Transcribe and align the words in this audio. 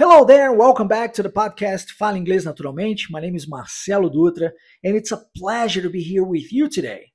Hello 0.00 0.24
there, 0.24 0.52
welcome 0.52 0.86
back 0.86 1.12
to 1.12 1.24
the 1.24 1.28
podcast 1.28 1.90
Fala 1.98 2.16
Inglês 2.16 2.44
Naturalmente. 2.44 3.10
My 3.10 3.18
name 3.18 3.34
is 3.34 3.48
Marcelo 3.48 4.08
Dutra 4.08 4.52
and 4.84 4.94
it's 4.94 5.10
a 5.10 5.20
pleasure 5.36 5.82
to 5.82 5.90
be 5.90 6.00
here 6.00 6.22
with 6.22 6.52
you 6.52 6.68
today. 6.68 7.06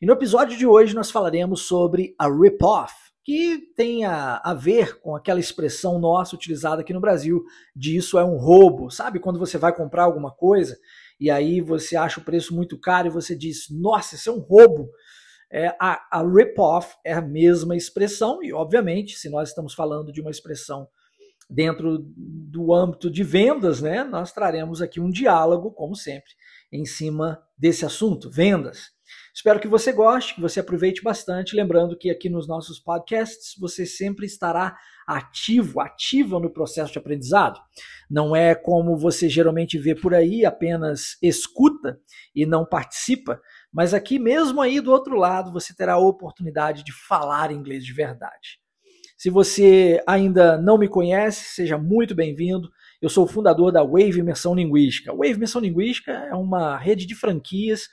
E 0.00 0.06
no 0.06 0.14
episódio 0.14 0.56
de 0.56 0.66
hoje 0.66 0.94
nós 0.94 1.10
falaremos 1.10 1.66
sobre 1.66 2.14
a 2.18 2.26
rip-off, 2.30 2.94
que 3.22 3.58
tem 3.76 4.06
a, 4.06 4.40
a, 4.42 4.54
ver 4.54 4.98
com 5.02 5.14
aquela 5.14 5.38
expressão 5.38 5.98
nossa 5.98 6.34
utilizada 6.34 6.80
aqui 6.80 6.94
no 6.94 7.00
Brasil 7.00 7.44
de 7.76 7.98
isso 7.98 8.18
é 8.18 8.24
um 8.24 8.38
roubo. 8.38 8.90
Sabe 8.90 9.20
quando 9.20 9.38
você 9.38 9.58
vai 9.58 9.76
comprar 9.76 10.04
alguma 10.04 10.30
coisa 10.30 10.78
e 11.20 11.30
aí 11.30 11.60
você 11.60 11.94
acha 11.94 12.20
o 12.20 12.24
preço 12.24 12.56
muito 12.56 12.80
caro 12.80 13.08
e 13.08 13.10
você 13.10 13.36
diz, 13.36 13.66
nossa, 13.70 14.14
isso 14.14 14.30
é 14.30 14.32
um 14.32 14.40
roubo. 14.40 14.88
É, 15.52 15.76
a, 15.78 16.00
a 16.10 16.22
rip-off 16.26 16.94
é 17.04 17.12
a 17.12 17.20
mesma 17.20 17.76
expressão 17.76 18.42
e, 18.42 18.50
obviamente, 18.50 19.18
se 19.18 19.28
nós 19.28 19.50
estamos 19.50 19.74
falando 19.74 20.10
de 20.10 20.22
uma 20.22 20.30
expressão 20.30 20.88
dentro 21.50 21.98
do 22.16 22.72
âmbito 22.72 23.10
de 23.10 23.24
vendas, 23.24 23.82
né, 23.82 24.04
nós 24.04 24.32
traremos 24.32 24.80
aqui 24.80 25.00
um 25.00 25.10
diálogo, 25.10 25.72
como 25.72 25.96
sempre, 25.96 26.30
em 26.72 26.84
cima 26.84 27.42
desse 27.58 27.84
assunto, 27.84 28.30
vendas. 28.30 28.90
Espero 29.34 29.58
que 29.58 29.68
você 29.68 29.92
goste, 29.92 30.34
que 30.34 30.40
você 30.40 30.60
aproveite 30.60 31.02
bastante. 31.02 31.56
Lembrando 31.56 31.96
que 31.96 32.10
aqui 32.10 32.28
nos 32.28 32.46
nossos 32.46 32.78
podcasts 32.78 33.54
você 33.58 33.84
sempre 33.84 34.26
estará 34.26 34.76
ativo, 35.06 35.80
ativa 35.80 36.38
no 36.38 36.52
processo 36.52 36.92
de 36.92 36.98
aprendizado. 36.98 37.60
Não 38.08 38.36
é 38.36 38.54
como 38.54 38.96
você 38.96 39.28
geralmente 39.28 39.78
vê 39.78 39.94
por 39.94 40.14
aí, 40.14 40.44
apenas 40.44 41.16
escuta 41.22 41.98
e 42.34 42.46
não 42.46 42.64
participa, 42.64 43.40
mas 43.72 43.92
aqui 43.94 44.18
mesmo 44.18 44.60
aí 44.60 44.80
do 44.80 44.92
outro 44.92 45.16
lado 45.16 45.52
você 45.52 45.74
terá 45.74 45.94
a 45.94 45.98
oportunidade 45.98 46.84
de 46.84 46.92
falar 46.92 47.50
inglês 47.50 47.84
de 47.84 47.92
verdade. 47.92 48.59
Se 49.20 49.28
você 49.28 50.02
ainda 50.06 50.56
não 50.56 50.78
me 50.78 50.88
conhece, 50.88 51.54
seja 51.54 51.76
muito 51.76 52.14
bem-vindo. 52.14 52.70
Eu 53.02 53.10
sou 53.10 53.26
o 53.26 53.28
fundador 53.28 53.70
da 53.70 53.84
Wave 53.84 54.18
Imersão 54.18 54.54
Linguística. 54.54 55.12
Wave 55.12 55.32
Imersão 55.32 55.60
Linguística 55.60 56.10
é 56.10 56.34
uma 56.34 56.78
rede 56.78 57.04
de 57.04 57.14
franquias 57.14 57.86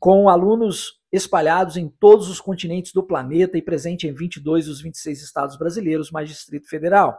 com 0.00 0.30
alunos 0.30 0.94
espalhados 1.12 1.76
em 1.76 1.90
todos 1.90 2.30
os 2.30 2.40
continentes 2.40 2.90
do 2.94 3.02
planeta 3.02 3.58
e 3.58 3.60
presente 3.60 4.06
em 4.06 4.14
22 4.14 4.64
dos 4.64 4.80
26 4.80 5.20
estados 5.20 5.58
brasileiros, 5.58 6.10
mais 6.10 6.30
Distrito 6.30 6.66
Federal. 6.66 7.18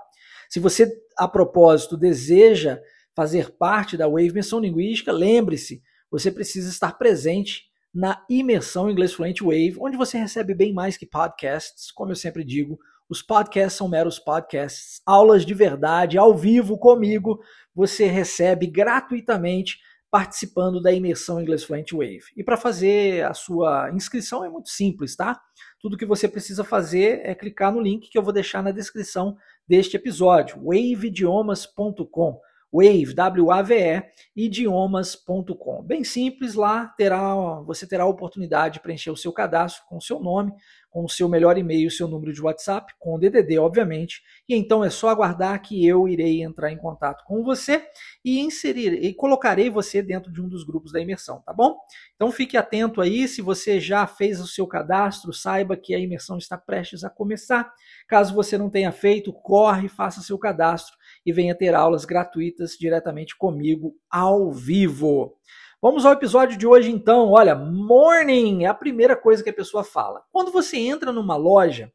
Se 0.49 0.59
você, 0.59 0.91
a 1.15 1.27
propósito, 1.27 1.95
deseja 1.95 2.81
fazer 3.15 3.51
parte 3.51 3.95
da 3.95 4.07
Wave 4.07 4.29
Imersão 4.29 4.61
Linguística, 4.61 5.11
lembre-se, 5.11 5.79
você 6.09 6.31
precisa 6.31 6.71
estar 6.71 6.97
presente 6.97 7.65
na 7.93 8.25
Imersão 8.27 8.89
Inglês 8.89 9.13
Fluente 9.13 9.43
Wave, 9.43 9.75
onde 9.79 9.95
você 9.95 10.17
recebe 10.17 10.55
bem 10.55 10.73
mais 10.73 10.97
que 10.97 11.05
podcasts, 11.05 11.91
como 11.91 12.11
eu 12.11 12.15
sempre 12.15 12.43
digo, 12.43 12.79
os 13.13 13.21
podcasts 13.21 13.77
são 13.77 13.87
meros 13.87 14.17
podcasts, 14.17 14.99
aulas 15.05 15.45
de 15.45 15.53
verdade, 15.53 16.17
ao 16.17 16.35
vivo 16.35 16.79
comigo, 16.79 17.39
você 17.75 18.07
recebe 18.07 18.65
gratuitamente 18.65 19.77
participando 20.09 20.81
da 20.81 20.91
imersão 20.91 21.39
Inglês 21.39 21.63
Fluent 21.63 21.91
Wave. 21.91 22.23
E 22.35 22.43
para 22.43 22.57
fazer 22.57 23.23
a 23.23 23.35
sua 23.35 23.91
inscrição 23.93 24.43
é 24.43 24.49
muito 24.49 24.69
simples, 24.69 25.15
tá? 25.15 25.39
Tudo 25.79 25.95
que 25.95 26.07
você 26.07 26.27
precisa 26.27 26.63
fazer 26.63 27.21
é 27.23 27.35
clicar 27.35 27.71
no 27.71 27.79
link 27.79 28.09
que 28.09 28.17
eu 28.17 28.23
vou 28.23 28.33
deixar 28.33 28.63
na 28.63 28.71
descrição 28.71 29.37
deste 29.67 29.95
episódio, 29.95 30.57
waveidiomas.com. 30.57 32.41
Wave, 32.73 33.13
W-A-V-E, 33.13 34.03
idiomas.com. 34.35 35.83
Bem 35.83 36.03
simples, 36.03 36.55
lá 36.55 36.87
terá, 36.97 37.35
você 37.61 37.85
terá 37.85 38.03
a 38.03 38.07
oportunidade 38.07 38.75
de 38.75 38.79
preencher 38.79 39.11
o 39.11 39.15
seu 39.15 39.31
cadastro 39.31 39.83
com 39.87 39.97
o 39.97 40.01
seu 40.01 40.19
nome, 40.19 40.51
com 40.89 41.03
o 41.03 41.09
seu 41.09 41.29
melhor 41.29 41.57
e-mail, 41.57 41.91
seu 41.91 42.07
número 42.07 42.33
de 42.33 42.41
WhatsApp, 42.41 42.93
com 42.99 43.15
o 43.15 43.19
DDD, 43.19 43.59
obviamente. 43.59 44.23
E 44.49 44.55
então 44.55 44.83
é 44.83 44.89
só 44.89 45.09
aguardar 45.09 45.61
que 45.61 45.85
eu 45.85 46.07
irei 46.07 46.41
entrar 46.41 46.71
em 46.71 46.77
contato 46.77 47.23
com 47.25 47.43
você 47.43 47.83
e 48.25 48.39
inserir 48.39 49.03
e 49.03 49.13
colocarei 49.13 49.69
você 49.69 50.01
dentro 50.01 50.31
de 50.31 50.41
um 50.41 50.47
dos 50.47 50.63
grupos 50.63 50.91
da 50.91 50.99
imersão, 50.99 51.41
tá 51.45 51.53
bom? 51.53 51.77
Então 52.15 52.31
fique 52.31 52.57
atento 52.57 53.01
aí, 53.01 53.27
se 53.27 53.41
você 53.41 53.79
já 53.79 54.07
fez 54.07 54.39
o 54.39 54.47
seu 54.47 54.65
cadastro, 54.65 55.31
saiba 55.31 55.77
que 55.77 55.93
a 55.93 55.99
imersão 55.99 56.37
está 56.39 56.57
prestes 56.57 57.03
a 57.03 57.09
começar. 57.09 57.71
Caso 58.07 58.33
você 58.33 58.57
não 58.57 58.69
tenha 58.69 58.91
feito, 58.91 59.31
corre, 59.31 59.87
faça 59.87 60.21
seu 60.21 60.39
cadastro 60.39 60.95
e 61.25 61.31
venha 61.31 61.55
ter 61.55 61.73
aulas 61.73 62.05
gratuitas 62.05 62.77
diretamente 62.77 63.37
comigo 63.37 63.95
ao 64.09 64.51
vivo. 64.51 65.37
Vamos 65.81 66.05
ao 66.05 66.13
episódio 66.13 66.57
de 66.57 66.65
hoje 66.65 66.89
então. 66.89 67.31
Olha, 67.31 67.55
morning 67.55 68.63
é 68.63 68.67
a 68.67 68.73
primeira 68.73 69.15
coisa 69.15 69.43
que 69.43 69.49
a 69.49 69.53
pessoa 69.53 69.83
fala. 69.83 70.23
Quando 70.31 70.51
você 70.51 70.77
entra 70.77 71.11
numa 71.11 71.35
loja, 71.35 71.91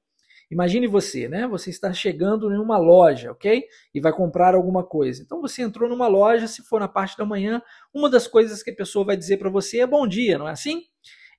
imagine 0.50 0.86
você, 0.86 1.26
né? 1.26 1.46
Você 1.46 1.70
está 1.70 1.90
chegando 1.92 2.52
em 2.52 2.58
uma 2.58 2.76
loja, 2.76 3.32
ok? 3.32 3.64
E 3.94 3.98
vai 3.98 4.12
comprar 4.12 4.54
alguma 4.54 4.84
coisa. 4.84 5.22
Então 5.22 5.40
você 5.40 5.62
entrou 5.62 5.88
numa 5.88 6.06
loja, 6.06 6.46
se 6.46 6.62
for 6.62 6.80
na 6.80 6.88
parte 6.88 7.16
da 7.16 7.24
manhã, 7.24 7.62
uma 7.94 8.10
das 8.10 8.26
coisas 8.26 8.62
que 8.62 8.70
a 8.70 8.76
pessoa 8.76 9.06
vai 9.06 9.16
dizer 9.16 9.38
para 9.38 9.48
você 9.48 9.80
é 9.80 9.86
bom 9.86 10.06
dia, 10.06 10.36
não 10.36 10.46
é 10.48 10.52
assim? 10.52 10.82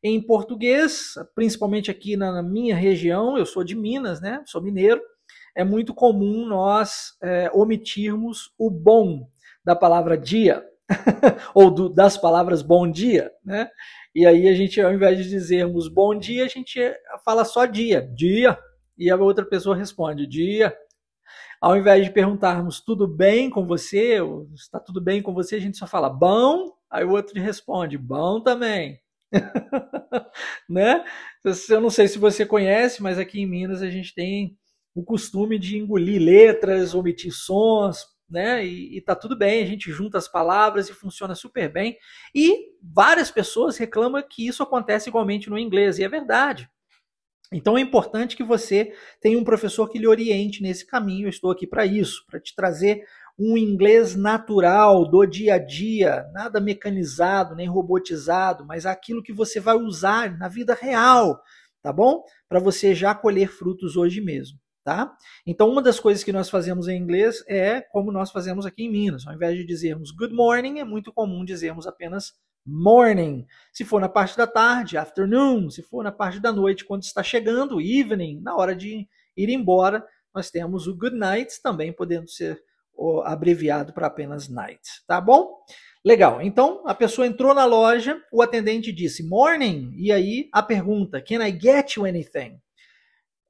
Em 0.01 0.19
português, 0.19 1.13
principalmente 1.35 1.91
aqui 1.91 2.15
na 2.17 2.41
minha 2.41 2.75
região, 2.75 3.37
eu 3.37 3.45
sou 3.45 3.63
de 3.63 3.75
Minas, 3.75 4.21
né? 4.21 4.41
Sou 4.47 4.61
mineiro. 4.61 5.01
É 5.55 5.63
muito 5.63 5.93
comum 5.93 6.45
nós 6.45 7.17
é, 7.21 7.49
omitirmos 7.53 8.53
o 8.57 8.69
bom 8.69 9.29
da 9.63 9.75
palavra 9.75 10.17
dia. 10.17 10.63
ou 11.53 11.69
do, 11.69 11.87
das 11.87 12.17
palavras 12.17 12.61
bom 12.61 12.89
dia, 12.89 13.31
né? 13.45 13.69
E 14.13 14.25
aí 14.25 14.47
a 14.47 14.53
gente, 14.53 14.81
ao 14.81 14.91
invés 14.91 15.17
de 15.17 15.29
dizermos 15.29 15.87
bom 15.87 16.17
dia, 16.17 16.45
a 16.45 16.47
gente 16.47 16.79
fala 17.23 17.45
só 17.45 17.65
dia, 17.65 18.01
dia, 18.01 18.57
e 18.97 19.09
a 19.09 19.15
outra 19.15 19.45
pessoa 19.45 19.75
responde 19.75 20.25
dia. 20.25 20.75
Ao 21.61 21.77
invés 21.77 22.05
de 22.05 22.11
perguntarmos 22.11 22.81
tudo 22.81 23.07
bem 23.07 23.49
com 23.49 23.65
você, 23.67 24.19
ou 24.19 24.49
está 24.55 24.79
tudo 24.79 24.99
bem 24.99 25.21
com 25.21 25.33
você, 25.33 25.55
a 25.55 25.59
gente 25.59 25.77
só 25.77 25.85
fala 25.85 26.09
bom, 26.09 26.71
aí 26.89 27.05
o 27.05 27.11
outro 27.11 27.39
responde 27.39 27.97
bom 27.97 28.41
também. 28.41 28.99
né? 30.67 31.03
Eu 31.69 31.81
não 31.81 31.89
sei 31.89 32.07
se 32.07 32.17
você 32.17 32.45
conhece, 32.45 33.03
mas 33.03 33.19
aqui 33.19 33.41
em 33.41 33.45
Minas 33.45 33.81
a 33.81 33.89
gente 33.89 34.15
tem 34.15 34.57
o 34.93 35.03
costume 35.03 35.57
de 35.57 35.77
engolir 35.77 36.21
letras, 36.21 36.93
omitir 36.93 37.31
sons, 37.31 38.05
né? 38.29 38.65
E, 38.65 38.97
e 38.97 39.01
tá 39.01 39.15
tudo 39.15 39.37
bem, 39.37 39.63
a 39.63 39.65
gente 39.65 39.91
junta 39.91 40.17
as 40.17 40.27
palavras 40.27 40.89
e 40.89 40.93
funciona 40.93 41.35
super 41.35 41.71
bem. 41.71 41.97
E 42.33 42.69
várias 42.81 43.31
pessoas 43.31 43.77
reclamam 43.77 44.23
que 44.27 44.47
isso 44.47 44.61
acontece 44.61 45.09
igualmente 45.09 45.49
no 45.49 45.57
inglês, 45.57 45.97
e 45.97 46.03
é 46.03 46.09
verdade. 46.09 46.69
Então 47.51 47.75
é 47.75 47.81
importante 47.81 48.37
que 48.37 48.43
você 48.43 48.93
tenha 49.19 49.37
um 49.37 49.43
professor 49.43 49.89
que 49.89 49.97
lhe 49.97 50.07
oriente 50.07 50.61
nesse 50.61 50.85
caminho. 50.85 51.25
Eu 51.25 51.31
estou 51.31 51.49
aqui 51.49 51.65
para 51.65 51.83
isso, 51.83 52.23
para 52.27 52.39
te 52.39 52.55
trazer 52.55 53.03
um 53.39 53.57
inglês 53.57 54.15
natural 54.15 55.09
do 55.09 55.25
dia 55.25 55.55
a 55.55 55.57
dia, 55.57 56.29
nada 56.33 56.59
mecanizado 56.59 57.55
nem 57.55 57.67
robotizado, 57.67 58.65
mas 58.65 58.85
aquilo 58.85 59.23
que 59.23 59.33
você 59.33 59.59
vai 59.59 59.75
usar 59.75 60.37
na 60.37 60.47
vida 60.47 60.77
real, 60.79 61.41
tá 61.81 61.91
bom? 61.91 62.21
Para 62.47 62.59
você 62.59 62.93
já 62.93 63.15
colher 63.15 63.47
frutos 63.47 63.95
hoje 63.95 64.21
mesmo 64.21 64.59
tá? 64.89 65.15
Então, 65.45 65.69
uma 65.69 65.83
das 65.83 65.99
coisas 65.99 66.23
que 66.23 66.33
nós 66.33 66.49
fazemos 66.49 66.87
em 66.87 66.97
inglês 66.97 67.43
é 67.47 67.79
como 67.79 68.11
nós 68.11 68.31
fazemos 68.31 68.65
aqui 68.65 68.85
em 68.85 68.91
Minas. 68.91 69.27
Ao 69.27 69.35
invés 69.35 69.55
de 69.55 69.63
dizermos 69.63 70.09
good 70.09 70.33
morning, 70.33 70.79
é 70.79 70.83
muito 70.83 71.13
comum 71.13 71.45
dizermos 71.45 71.85
apenas 71.85 72.33
morning. 72.65 73.45
Se 73.71 73.85
for 73.85 74.01
na 74.01 74.09
parte 74.09 74.35
da 74.35 74.47
tarde, 74.47 74.97
afternoon. 74.97 75.69
Se 75.69 75.83
for 75.83 76.03
na 76.03 76.11
parte 76.11 76.39
da 76.39 76.51
noite, 76.51 76.85
quando 76.85 77.03
está 77.03 77.21
chegando, 77.21 77.79
evening, 77.79 78.41
na 78.41 78.55
hora 78.55 78.75
de 78.75 79.07
ir 79.37 79.49
embora, 79.49 80.03
nós 80.33 80.49
temos 80.49 80.87
o 80.87 80.97
good 80.97 81.15
night, 81.15 81.61
também 81.61 81.93
podendo 81.93 82.27
ser 82.27 82.59
abreviado 83.25 83.93
para 83.93 84.07
apenas 84.07 84.49
night, 84.49 84.81
tá 85.05 85.21
bom? 85.21 85.53
Legal. 86.03 86.41
Então, 86.41 86.81
a 86.87 86.95
pessoa 86.95 87.27
entrou 87.27 87.53
na 87.53 87.65
loja, 87.65 88.19
o 88.33 88.41
atendente 88.41 88.91
disse 88.91 89.21
morning, 89.21 89.91
e 89.95 90.11
aí 90.11 90.49
a 90.51 90.63
pergunta: 90.63 91.21
Can 91.21 91.45
I 91.45 91.51
get 91.51 91.95
you 91.95 92.05
anything? 92.05 92.59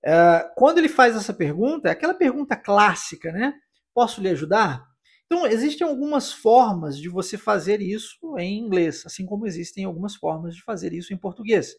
Uh, 0.05 0.49
quando 0.55 0.77
ele 0.77 0.89
faz 0.89 1.15
essa 1.15 1.33
pergunta, 1.33 1.89
é 1.89 1.91
aquela 1.91 2.13
pergunta 2.13 2.55
clássica, 2.55 3.31
né? 3.31 3.53
Posso 3.93 4.21
lhe 4.21 4.29
ajudar? 4.29 4.87
Então, 5.25 5.45
existem 5.45 5.85
algumas 5.85 6.31
formas 6.31 6.97
de 6.97 7.07
você 7.07 7.37
fazer 7.37 7.81
isso 7.81 8.17
em 8.37 8.57
inglês, 8.57 9.03
assim 9.05 9.25
como 9.25 9.45
existem 9.45 9.85
algumas 9.85 10.15
formas 10.15 10.55
de 10.55 10.63
fazer 10.63 10.93
isso 10.93 11.13
em 11.13 11.17
português. 11.17 11.75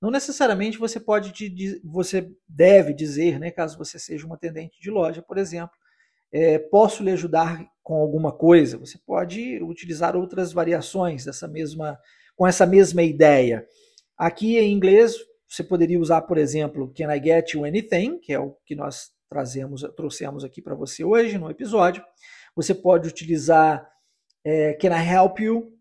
Não 0.00 0.10
necessariamente 0.10 0.78
você 0.78 1.00
pode, 1.00 1.32
você 1.84 2.30
deve 2.48 2.92
dizer, 2.92 3.40
né, 3.40 3.50
caso 3.50 3.78
você 3.78 3.98
seja 3.98 4.26
um 4.26 4.34
atendente 4.34 4.80
de 4.80 4.90
loja, 4.90 5.22
por 5.22 5.38
exemplo, 5.38 5.74
é, 6.32 6.58
posso 6.58 7.02
lhe 7.02 7.10
ajudar 7.10 7.64
com 7.82 7.94
alguma 7.94 8.32
coisa. 8.32 8.78
Você 8.78 8.98
pode 9.04 9.62
utilizar 9.62 10.16
outras 10.16 10.52
variações 10.52 11.24
dessa 11.24 11.46
mesma, 11.48 11.98
com 12.36 12.46
essa 12.46 12.66
mesma 12.66 13.02
ideia. 13.02 13.66
Aqui 14.16 14.58
em 14.58 14.72
inglês 14.72 15.16
você 15.52 15.62
poderia 15.62 16.00
usar, 16.00 16.22
por 16.22 16.38
exemplo, 16.38 16.90
Can 16.96 17.14
I 17.14 17.22
Get 17.22 17.52
You 17.52 17.66
Anything, 17.66 18.18
que 18.18 18.32
é 18.32 18.38
o 18.38 18.56
que 18.64 18.74
nós 18.74 19.10
trazemos, 19.28 19.82
trouxemos 19.94 20.44
aqui 20.44 20.62
para 20.62 20.74
você 20.74 21.04
hoje 21.04 21.36
no 21.36 21.50
episódio. 21.50 22.02
Você 22.56 22.74
pode 22.74 23.06
utilizar 23.06 23.86
é, 24.42 24.72
Can 24.74 24.88
I 24.88 25.06
Help 25.06 25.40
You? 25.40 25.78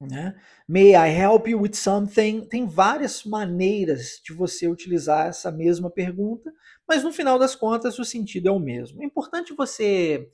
Né? 0.00 0.34
May 0.66 0.94
I 0.94 1.10
help 1.10 1.46
you 1.46 1.60
with 1.60 1.74
something? 1.74 2.46
Tem 2.48 2.66
várias 2.66 3.24
maneiras 3.24 4.18
de 4.24 4.32
você 4.32 4.66
utilizar 4.66 5.26
essa 5.26 5.52
mesma 5.52 5.90
pergunta, 5.90 6.50
mas 6.88 7.04
no 7.04 7.12
final 7.12 7.38
das 7.38 7.54
contas 7.54 7.98
o 7.98 8.04
sentido 8.04 8.48
é 8.48 8.50
o 8.50 8.58
mesmo. 8.58 9.02
É 9.02 9.04
importante 9.06 9.54
você 9.54 10.26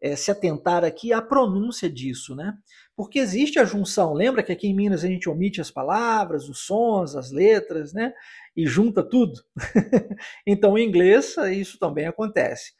é, 0.00 0.14
se 0.14 0.30
atentar 0.30 0.84
aqui 0.84 1.12
à 1.12 1.22
pronúncia 1.22 1.90
disso, 1.90 2.34
né? 2.34 2.54
Porque 2.94 3.18
existe 3.18 3.58
a 3.58 3.64
junção. 3.64 4.12
Lembra 4.12 4.42
que 4.42 4.52
aqui 4.52 4.68
em 4.68 4.74
Minas 4.74 5.04
a 5.04 5.08
gente 5.08 5.28
omite 5.28 5.60
as 5.60 5.70
palavras, 5.70 6.48
os 6.48 6.60
sons, 6.60 7.14
as 7.14 7.30
letras, 7.30 7.92
né? 7.92 8.12
E 8.56 8.66
junta 8.66 9.02
tudo. 9.02 9.40
então, 10.46 10.78
em 10.78 10.86
inglês, 10.86 11.36
isso 11.52 11.78
também 11.78 12.06
acontece. 12.06 12.72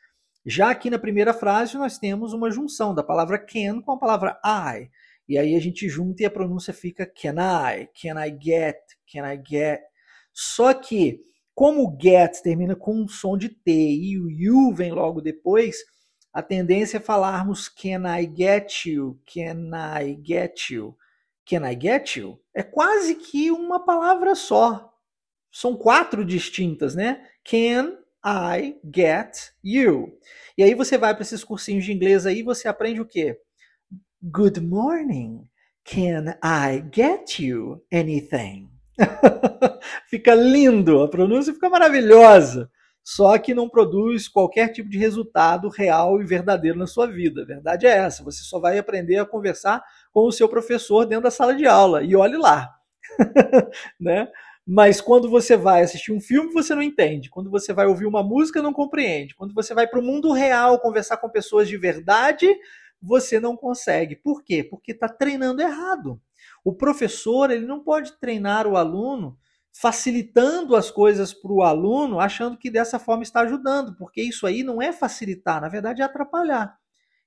Já 0.44 0.70
aqui 0.70 0.88
na 0.88 0.98
primeira 0.98 1.34
frase, 1.34 1.76
nós 1.76 1.98
temos 1.98 2.32
uma 2.32 2.50
junção 2.50 2.94
da 2.94 3.02
palavra 3.02 3.38
can 3.38 3.80
com 3.80 3.92
a 3.92 3.98
palavra 3.98 4.38
I. 4.44 4.88
E 5.28 5.36
aí 5.36 5.56
a 5.56 5.60
gente 5.60 5.88
junta 5.88 6.22
e 6.22 6.26
a 6.26 6.30
pronúncia 6.30 6.72
fica 6.72 7.04
can 7.04 7.34
I, 7.40 7.88
can 8.00 8.24
I 8.24 8.30
get, 8.40 8.78
can 9.12 9.28
I 9.28 9.42
get. 9.44 9.80
Só 10.32 10.72
que, 10.72 11.20
como 11.52 11.98
get 12.00 12.40
termina 12.42 12.76
com 12.76 12.94
um 12.94 13.08
som 13.08 13.36
de 13.36 13.48
T 13.48 13.72
e 13.72 14.18
o 14.20 14.30
you 14.30 14.72
vem 14.72 14.92
logo 14.92 15.20
depois, 15.20 15.78
a 16.36 16.42
tendência 16.42 16.98
é 16.98 17.00
falarmos 17.00 17.66
can 17.66 18.02
I 18.06 18.30
get 18.30 18.84
you, 18.84 19.18
can 19.24 19.70
I 19.74 20.20
get 20.22 20.68
you, 20.68 20.94
can 21.48 21.66
I 21.66 21.74
get 21.80 22.16
you? 22.16 22.38
É 22.52 22.62
quase 22.62 23.14
que 23.14 23.50
uma 23.50 23.82
palavra 23.82 24.34
só. 24.34 24.92
São 25.50 25.74
quatro 25.74 26.22
distintas, 26.26 26.94
né? 26.94 27.26
Can 27.42 27.96
I 28.22 28.76
get 28.94 29.50
you. 29.64 30.12
E 30.58 30.62
aí 30.62 30.74
você 30.74 30.98
vai 30.98 31.14
para 31.14 31.22
esses 31.22 31.42
cursinhos 31.42 31.86
de 31.86 31.94
inglês 31.94 32.26
aí, 32.26 32.42
você 32.42 32.68
aprende 32.68 33.00
o 33.00 33.06
quê? 33.06 33.40
Good 34.22 34.60
morning. 34.60 35.48
Can 35.84 36.36
I 36.44 36.84
get 36.94 37.38
you 37.38 37.82
anything? 37.90 38.68
fica 40.10 40.34
lindo, 40.34 41.02
a 41.02 41.08
pronúncia 41.08 41.54
fica 41.54 41.70
maravilhosa 41.70 42.70
só 43.08 43.38
que 43.38 43.54
não 43.54 43.68
produz 43.68 44.26
qualquer 44.26 44.72
tipo 44.72 44.90
de 44.90 44.98
resultado 44.98 45.68
real 45.68 46.20
e 46.20 46.24
verdadeiro 46.24 46.76
na 46.76 46.88
sua 46.88 47.06
vida. 47.06 47.42
A 47.42 47.46
verdade 47.46 47.86
é 47.86 47.90
essa. 47.90 48.24
Você 48.24 48.42
só 48.42 48.58
vai 48.58 48.78
aprender 48.78 49.16
a 49.18 49.24
conversar 49.24 49.80
com 50.12 50.26
o 50.26 50.32
seu 50.32 50.48
professor 50.48 51.06
dentro 51.06 51.22
da 51.22 51.30
sala 51.30 51.54
de 51.54 51.68
aula. 51.68 52.02
E 52.02 52.16
olhe 52.16 52.36
lá. 52.36 52.68
né? 54.00 54.26
Mas 54.66 55.00
quando 55.00 55.30
você 55.30 55.56
vai 55.56 55.82
assistir 55.82 56.10
um 56.10 56.20
filme, 56.20 56.52
você 56.52 56.74
não 56.74 56.82
entende. 56.82 57.30
Quando 57.30 57.48
você 57.48 57.72
vai 57.72 57.86
ouvir 57.86 58.06
uma 58.06 58.24
música, 58.24 58.60
não 58.60 58.72
compreende. 58.72 59.36
Quando 59.36 59.54
você 59.54 59.72
vai 59.72 59.86
para 59.86 60.00
o 60.00 60.02
mundo 60.02 60.32
real 60.32 60.80
conversar 60.80 61.18
com 61.18 61.30
pessoas 61.30 61.68
de 61.68 61.76
verdade, 61.76 62.52
você 63.00 63.38
não 63.38 63.56
consegue. 63.56 64.16
Por 64.16 64.42
quê? 64.42 64.64
Porque 64.64 64.90
está 64.90 65.08
treinando 65.08 65.62
errado. 65.62 66.20
O 66.64 66.74
professor 66.74 67.52
ele 67.52 67.66
não 67.66 67.84
pode 67.84 68.18
treinar 68.18 68.66
o 68.66 68.76
aluno 68.76 69.38
facilitando 69.80 70.74
as 70.74 70.90
coisas 70.90 71.34
para 71.34 71.52
o 71.52 71.62
aluno, 71.62 72.18
achando 72.18 72.56
que 72.56 72.70
dessa 72.70 72.98
forma 72.98 73.22
está 73.22 73.40
ajudando, 73.40 73.94
porque 73.96 74.22
isso 74.22 74.46
aí 74.46 74.62
não 74.62 74.80
é 74.80 74.90
facilitar, 74.90 75.60
na 75.60 75.68
verdade 75.68 76.00
é 76.00 76.04
atrapalhar. 76.04 76.78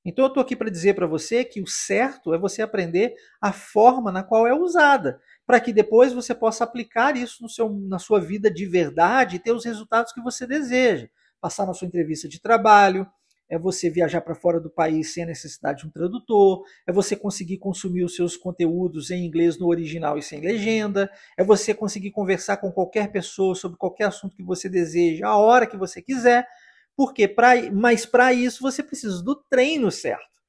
Então 0.03 0.25
eu 0.25 0.29
estou 0.29 0.41
aqui 0.41 0.55
para 0.55 0.71
dizer 0.71 0.95
para 0.95 1.05
você 1.05 1.45
que 1.45 1.61
o 1.61 1.67
certo 1.67 2.33
é 2.33 2.39
você 2.39 2.61
aprender 2.61 3.13
a 3.39 3.51
forma 3.51 4.11
na 4.11 4.23
qual 4.23 4.47
é 4.47 4.53
usada, 4.53 5.19
para 5.45 5.59
que 5.59 5.71
depois 5.71 6.11
você 6.11 6.33
possa 6.33 6.63
aplicar 6.63 7.15
isso 7.15 7.43
no 7.43 7.49
seu, 7.49 7.69
na 7.69 7.99
sua 7.99 8.19
vida 8.19 8.49
de 8.49 8.65
verdade 8.65 9.35
e 9.35 9.39
ter 9.39 9.51
os 9.51 9.65
resultados 9.65 10.11
que 10.11 10.21
você 10.21 10.47
deseja. 10.47 11.07
Passar 11.39 11.67
na 11.67 11.73
sua 11.73 11.87
entrevista 11.87 12.27
de 12.27 12.41
trabalho, 12.41 13.05
é 13.49 13.57
você 13.57 13.89
viajar 13.89 14.21
para 14.21 14.35
fora 14.35 14.59
do 14.59 14.69
país 14.69 15.13
sem 15.13 15.23
a 15.23 15.27
necessidade 15.27 15.81
de 15.81 15.87
um 15.87 15.89
tradutor, 15.89 16.63
é 16.85 16.91
você 16.91 17.15
conseguir 17.15 17.57
consumir 17.57 18.03
os 18.03 18.15
seus 18.15 18.37
conteúdos 18.37 19.09
em 19.09 19.25
inglês 19.25 19.57
no 19.57 19.67
original 19.67 20.17
e 20.17 20.21
sem 20.21 20.39
legenda, 20.39 21.09
é 21.37 21.43
você 21.43 21.73
conseguir 21.73 22.11
conversar 22.11 22.57
com 22.57 22.71
qualquer 22.71 23.11
pessoa 23.11 23.55
sobre 23.55 23.77
qualquer 23.77 24.05
assunto 24.05 24.35
que 24.35 24.43
você 24.43 24.69
deseja, 24.69 25.27
a 25.27 25.37
hora 25.37 25.65
que 25.65 25.77
você 25.77 26.01
quiser, 26.01 26.47
porque 26.95 27.27
pra, 27.27 27.53
mas 27.71 28.05
para 28.05 28.31
isso 28.33 28.61
você 28.61 28.83
precisa 28.83 29.23
do 29.23 29.35
treino 29.35 29.89
certo. 29.89 30.39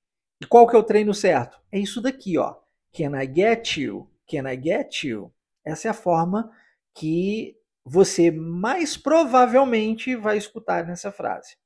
E 0.41 0.47
qual 0.47 0.67
que 0.67 0.77
é 0.77 0.79
o 0.79 0.85
treino 0.85 1.15
certo? 1.15 1.61
É 1.73 1.79
isso 1.79 2.01
daqui, 2.01 2.37
ó. 2.37 2.57
Can 2.93 3.21
I 3.21 3.33
get 3.33 3.77
you? 3.77 4.11
Can 4.29 4.51
I 4.51 4.61
get 4.61 5.05
you? 5.05 5.33
Essa 5.65 5.89
é 5.89 5.91
a 5.91 5.95
forma 5.95 6.51
que 6.95 7.57
você 7.85 8.31
mais 8.31 8.97
provavelmente 8.97 10.17
vai 10.17 10.37
escutar 10.37 10.87
nessa 10.87 11.11
frase. 11.11 11.57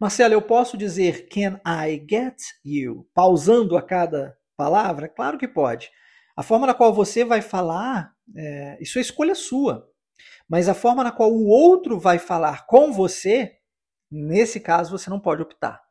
Marcelo, 0.00 0.32
eu 0.32 0.40
posso 0.40 0.78
dizer 0.78 1.28
can 1.28 1.60
I 1.62 2.02
get 2.08 2.38
you? 2.64 3.06
Pausando 3.12 3.76
a 3.76 3.82
cada 3.82 4.34
palavra? 4.56 5.06
Claro 5.10 5.36
que 5.36 5.46
pode. 5.46 5.90
A 6.34 6.42
forma 6.42 6.66
na 6.66 6.72
qual 6.72 6.94
você 6.94 7.22
vai 7.22 7.42
falar, 7.42 8.10
é, 8.34 8.78
isso 8.80 8.98
é 8.98 9.02
escolha 9.02 9.34
sua. 9.34 9.86
Mas 10.48 10.70
a 10.70 10.74
forma 10.74 11.04
na 11.04 11.12
qual 11.12 11.30
o 11.30 11.46
outro 11.48 12.00
vai 12.00 12.18
falar 12.18 12.64
com 12.64 12.90
você, 12.90 13.58
nesse 14.10 14.58
caso 14.58 14.96
você 14.96 15.10
não 15.10 15.20
pode 15.20 15.42
optar. 15.42 15.82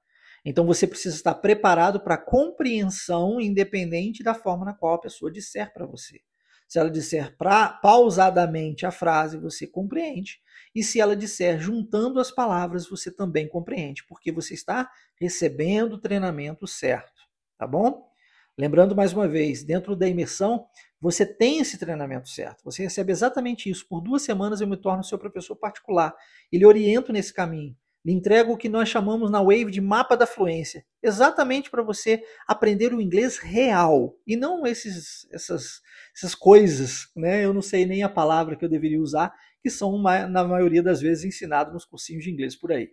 Então 0.43 0.65
você 0.65 0.87
precisa 0.87 1.15
estar 1.15 1.35
preparado 1.35 1.99
para 1.99 2.17
compreensão 2.17 3.39
independente 3.39 4.23
da 4.23 4.33
forma 4.33 4.65
na 4.65 4.73
qual 4.73 4.95
a 4.95 5.01
pessoa 5.01 5.31
disser 5.31 5.71
para 5.71 5.85
você. 5.85 6.19
Se 6.69 6.77
ela 6.77 6.91
disser 6.91 7.35
pra, 7.35 7.67
pausadamente 7.67 8.85
a 8.85 8.91
frase, 8.91 9.39
você 9.39 9.65
compreende. 9.65 10.39
E 10.73 10.83
se 10.83 11.01
ela 11.01 11.15
disser 11.15 11.59
juntando 11.59 12.19
as 12.19 12.29
palavras, 12.29 12.87
você 12.87 13.09
também 13.09 13.47
compreende, 13.47 14.05
porque 14.07 14.31
você 14.31 14.53
está 14.53 14.87
recebendo 15.19 15.93
o 15.93 15.97
treinamento 15.99 16.67
certo. 16.67 17.23
Tá 17.57 17.65
bom? 17.65 18.07
Lembrando 18.55 18.95
mais 18.95 19.13
uma 19.13 19.27
vez, 19.27 19.63
dentro 19.63 19.95
da 19.95 20.07
imersão, 20.07 20.67
você 21.01 21.25
tem 21.25 21.57
esse 21.57 21.77
treinamento 21.79 22.29
certo. 22.29 22.63
Você 22.63 22.83
recebe 22.83 23.11
exatamente 23.11 23.67
isso. 23.67 23.87
Por 23.87 23.99
duas 23.99 24.21
semanas 24.21 24.61
eu 24.61 24.67
me 24.67 24.77
torno 24.77 25.03
seu 25.03 25.17
professor 25.17 25.55
particular 25.55 26.13
e 26.51 26.57
lhe 26.57 26.65
oriento 26.65 27.11
nesse 27.11 27.33
caminho. 27.33 27.75
Lhe 28.09 28.15
entrego 28.15 28.53
o 28.53 28.57
que 28.57 28.67
nós 28.67 28.89
chamamos 28.89 29.29
na 29.29 29.39
Wave 29.39 29.69
de 29.69 29.79
mapa 29.79 30.17
da 30.17 30.25
fluência, 30.25 30.83
exatamente 31.03 31.69
para 31.69 31.83
você 31.83 32.23
aprender 32.47 32.91
o 32.91 32.99
inglês 32.99 33.37
real 33.37 34.17
e 34.25 34.35
não 34.35 34.65
esses, 34.65 35.31
essas, 35.31 35.79
essas 36.17 36.33
coisas, 36.33 37.11
né? 37.15 37.45
Eu 37.45 37.53
não 37.53 37.61
sei 37.61 37.85
nem 37.85 38.01
a 38.01 38.09
palavra 38.09 38.55
que 38.55 38.65
eu 38.65 38.69
deveria 38.69 38.99
usar, 38.99 39.31
que 39.61 39.69
são 39.69 40.01
na 40.01 40.43
maioria 40.43 40.81
das 40.81 41.01
vezes 41.01 41.23
ensinados 41.23 41.71
nos 41.71 41.85
cursinhos 41.85 42.23
de 42.23 42.31
inglês 42.31 42.55
por 42.55 42.71
aí. 42.71 42.89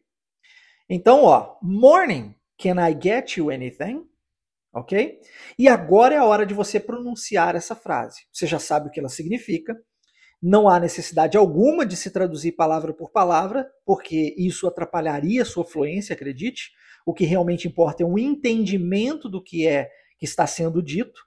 Então, 0.86 1.24
ó, 1.24 1.56
morning, 1.62 2.34
can 2.58 2.74
I 2.86 2.94
get 3.02 3.38
you 3.38 3.48
anything? 3.50 4.06
Ok? 4.70 5.18
E 5.58 5.66
agora 5.66 6.14
é 6.14 6.18
a 6.18 6.26
hora 6.26 6.44
de 6.44 6.52
você 6.52 6.78
pronunciar 6.78 7.56
essa 7.56 7.74
frase. 7.74 8.26
Você 8.30 8.46
já 8.46 8.58
sabe 8.58 8.88
o 8.88 8.90
que 8.90 9.00
ela 9.00 9.08
significa 9.08 9.74
não 10.42 10.68
há 10.68 10.78
necessidade 10.78 11.36
alguma 11.36 11.86
de 11.86 11.96
se 11.96 12.10
traduzir 12.10 12.52
palavra 12.52 12.92
por 12.92 13.10
palavra, 13.10 13.68
porque 13.84 14.34
isso 14.36 14.66
atrapalharia 14.66 15.44
sua 15.44 15.64
fluência, 15.64 16.14
acredite. 16.14 16.70
O 17.06 17.14
que 17.14 17.24
realmente 17.24 17.68
importa 17.68 18.02
é 18.02 18.06
um 18.06 18.18
entendimento 18.18 19.28
do 19.28 19.42
que 19.42 19.66
é 19.66 19.88
que 20.18 20.24
está 20.24 20.46
sendo 20.46 20.82
dito. 20.82 21.20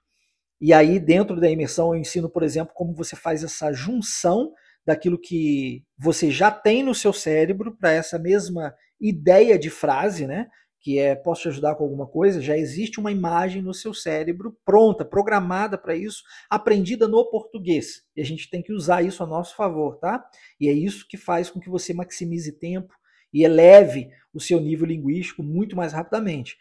E 0.60 0.72
aí, 0.74 0.98
dentro 0.98 1.40
da 1.40 1.50
imersão, 1.50 1.94
eu 1.94 2.00
ensino, 2.00 2.28
por 2.28 2.42
exemplo, 2.42 2.74
como 2.74 2.94
você 2.94 3.16
faz 3.16 3.42
essa 3.42 3.72
junção 3.72 4.52
daquilo 4.84 5.18
que 5.18 5.84
você 5.98 6.30
já 6.30 6.50
tem 6.50 6.82
no 6.82 6.94
seu 6.94 7.12
cérebro 7.12 7.76
para 7.76 7.92
essa 7.92 8.18
mesma 8.18 8.74
ideia 9.00 9.58
de 9.58 9.70
frase, 9.70 10.26
né? 10.26 10.48
Que 10.80 10.98
é 10.98 11.14
posso 11.14 11.42
te 11.42 11.48
ajudar 11.48 11.74
com 11.74 11.84
alguma 11.84 12.06
coisa, 12.06 12.40
já 12.40 12.56
existe 12.56 12.98
uma 12.98 13.12
imagem 13.12 13.60
no 13.60 13.74
seu 13.74 13.92
cérebro 13.92 14.56
pronta, 14.64 15.04
programada 15.04 15.76
para 15.76 15.94
isso, 15.94 16.22
aprendida 16.48 17.06
no 17.06 17.28
português. 17.30 18.02
E 18.16 18.20
a 18.20 18.24
gente 18.24 18.48
tem 18.48 18.62
que 18.62 18.72
usar 18.72 19.02
isso 19.02 19.22
a 19.22 19.26
nosso 19.26 19.54
favor, 19.54 19.98
tá? 19.98 20.24
E 20.58 20.68
é 20.68 20.72
isso 20.72 21.06
que 21.08 21.18
faz 21.18 21.50
com 21.50 21.60
que 21.60 21.68
você 21.68 21.92
maximize 21.92 22.52
tempo 22.58 22.94
e 23.32 23.44
eleve 23.44 24.08
o 24.32 24.40
seu 24.40 24.58
nível 24.58 24.86
linguístico 24.86 25.42
muito 25.42 25.76
mais 25.76 25.92
rapidamente. 25.92 26.56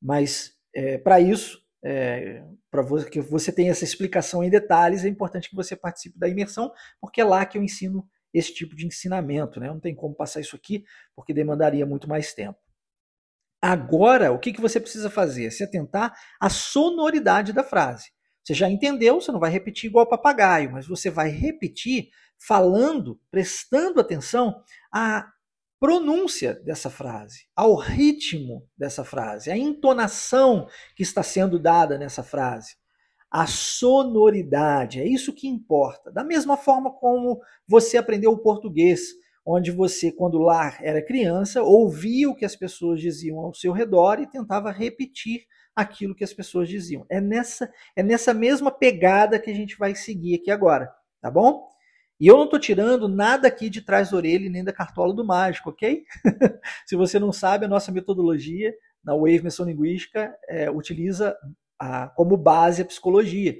Mas 0.00 0.54
é, 0.74 0.96
para 0.98 1.20
isso, 1.20 1.60
é, 1.84 2.44
para 2.70 2.84
que 3.10 3.20
você 3.20 3.50
tenha 3.50 3.72
essa 3.72 3.84
explicação 3.84 4.42
em 4.42 4.50
detalhes, 4.50 5.04
é 5.04 5.08
importante 5.08 5.50
que 5.50 5.56
você 5.56 5.74
participe 5.74 6.18
da 6.18 6.28
imersão, 6.28 6.72
porque 7.00 7.20
é 7.20 7.24
lá 7.24 7.44
que 7.44 7.58
eu 7.58 7.62
ensino 7.62 8.08
esse 8.32 8.54
tipo 8.54 8.76
de 8.76 8.86
ensinamento. 8.86 9.58
Né? 9.58 9.68
Não 9.68 9.80
tem 9.80 9.94
como 9.94 10.14
passar 10.14 10.40
isso 10.40 10.54
aqui, 10.54 10.84
porque 11.14 11.34
demandaria 11.34 11.84
muito 11.84 12.08
mais 12.08 12.32
tempo. 12.32 12.58
Agora, 13.66 14.30
o 14.30 14.38
que, 14.38 14.52
que 14.52 14.60
você 14.60 14.78
precisa 14.78 15.08
fazer? 15.08 15.50
Se 15.50 15.64
atentar 15.64 16.14
à 16.38 16.50
sonoridade 16.50 17.50
da 17.50 17.64
frase. 17.64 18.10
Você 18.42 18.52
já 18.52 18.68
entendeu, 18.68 19.18
você 19.18 19.32
não 19.32 19.40
vai 19.40 19.50
repetir 19.50 19.88
igual 19.88 20.06
papagaio, 20.06 20.70
mas 20.70 20.86
você 20.86 21.08
vai 21.08 21.30
repetir 21.30 22.10
falando, 22.38 23.18
prestando 23.30 24.02
atenção 24.02 24.62
à 24.92 25.26
pronúncia 25.80 26.60
dessa 26.62 26.90
frase, 26.90 27.46
ao 27.56 27.74
ritmo 27.74 28.68
dessa 28.76 29.02
frase, 29.02 29.50
à 29.50 29.56
entonação 29.56 30.68
que 30.94 31.02
está 31.02 31.22
sendo 31.22 31.58
dada 31.58 31.96
nessa 31.96 32.22
frase. 32.22 32.76
A 33.30 33.46
sonoridade, 33.46 35.00
é 35.00 35.08
isso 35.08 35.32
que 35.32 35.48
importa. 35.48 36.12
Da 36.12 36.22
mesma 36.22 36.58
forma 36.58 36.92
como 36.92 37.40
você 37.66 37.96
aprendeu 37.96 38.30
o 38.30 38.42
português, 38.42 39.14
onde 39.44 39.70
você, 39.70 40.10
quando 40.10 40.38
lá 40.38 40.76
era 40.80 41.04
criança, 41.04 41.62
ouvia 41.62 42.30
o 42.30 42.34
que 42.34 42.44
as 42.44 42.56
pessoas 42.56 43.00
diziam 43.00 43.38
ao 43.38 43.54
seu 43.54 43.72
redor 43.72 44.20
e 44.20 44.26
tentava 44.26 44.70
repetir 44.70 45.44
aquilo 45.76 46.14
que 46.14 46.24
as 46.24 46.32
pessoas 46.32 46.68
diziam. 46.68 47.04
É 47.10 47.20
nessa, 47.20 47.70
é 47.94 48.02
nessa 48.02 48.32
mesma 48.32 48.70
pegada 48.70 49.38
que 49.38 49.50
a 49.50 49.54
gente 49.54 49.76
vai 49.76 49.94
seguir 49.94 50.36
aqui 50.36 50.50
agora, 50.50 50.90
tá 51.20 51.30
bom? 51.30 51.68
E 52.20 52.26
eu 52.26 52.36
não 52.36 52.44
estou 52.44 52.60
tirando 52.60 53.08
nada 53.08 53.48
aqui 53.48 53.68
de 53.68 53.82
trás 53.82 54.10
da 54.10 54.16
orelha 54.16 54.48
nem 54.48 54.62
da 54.62 54.72
cartola 54.72 55.12
do 55.12 55.24
mágico, 55.24 55.70
ok? 55.70 56.04
Se 56.86 56.96
você 56.96 57.18
não 57.18 57.32
sabe, 57.32 57.64
a 57.64 57.68
nossa 57.68 57.90
metodologia 57.90 58.72
na 59.04 59.14
Wave 59.14 59.42
Missão 59.42 59.66
Linguística 59.66 60.34
é, 60.48 60.70
utiliza 60.70 61.36
a, 61.78 62.08
como 62.08 62.36
base 62.36 62.82
a 62.82 62.84
psicologia. 62.84 63.56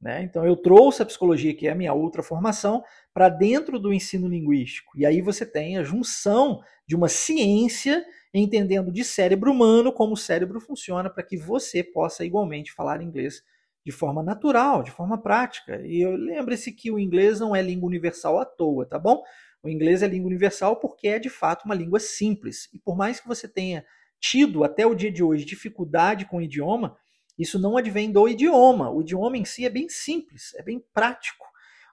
Né? 0.00 0.22
Então 0.22 0.46
eu 0.46 0.56
trouxe 0.56 1.02
a 1.02 1.06
psicologia, 1.06 1.54
que 1.54 1.66
é 1.66 1.72
a 1.72 1.74
minha 1.74 1.94
outra 1.94 2.22
formação, 2.22 2.84
para 3.14 3.28
dentro 3.28 3.78
do 3.78 3.92
ensino 3.92 4.28
linguístico. 4.28 4.92
E 4.96 5.06
aí 5.06 5.22
você 5.22 5.46
tem 5.46 5.78
a 5.78 5.84
junção 5.84 6.60
de 6.86 6.94
uma 6.94 7.08
ciência 7.08 8.04
entendendo 8.32 8.92
de 8.92 9.02
cérebro 9.02 9.50
humano 9.50 9.92
como 9.92 10.12
o 10.12 10.16
cérebro 10.16 10.60
funciona 10.60 11.08
para 11.08 11.22
que 11.22 11.36
você 11.36 11.82
possa 11.82 12.24
igualmente 12.24 12.72
falar 12.72 13.02
inglês 13.02 13.42
de 13.84 13.92
forma 13.92 14.22
natural, 14.22 14.82
de 14.82 14.90
forma 14.90 15.16
prática. 15.16 15.80
E 15.84 16.04
lembre-se 16.04 16.72
que 16.72 16.90
o 16.90 16.98
inglês 16.98 17.40
não 17.40 17.54
é 17.54 17.62
língua 17.62 17.86
universal 17.86 18.38
à 18.38 18.44
toa, 18.44 18.84
tá 18.84 18.98
bom? 18.98 19.22
O 19.62 19.68
inglês 19.68 20.02
é 20.02 20.08
língua 20.08 20.28
universal 20.28 20.76
porque 20.76 21.08
é 21.08 21.18
de 21.18 21.30
fato 21.30 21.64
uma 21.64 21.74
língua 21.74 21.98
simples. 21.98 22.68
E 22.72 22.78
por 22.78 22.96
mais 22.96 23.20
que 23.20 23.28
você 23.28 23.48
tenha 23.48 23.84
tido 24.20 24.64
até 24.64 24.84
o 24.84 24.94
dia 24.94 25.10
de 25.10 25.22
hoje 25.22 25.44
dificuldade 25.44 26.24
com 26.26 26.38
o 26.38 26.42
idioma, 26.42 26.96
isso 27.38 27.58
não 27.58 27.76
advém 27.76 28.10
do 28.10 28.28
idioma. 28.28 28.90
O 28.90 29.02
idioma 29.02 29.36
em 29.36 29.44
si 29.44 29.64
é 29.64 29.70
bem 29.70 29.88
simples, 29.88 30.54
é 30.56 30.62
bem 30.62 30.82
prático. 30.92 31.46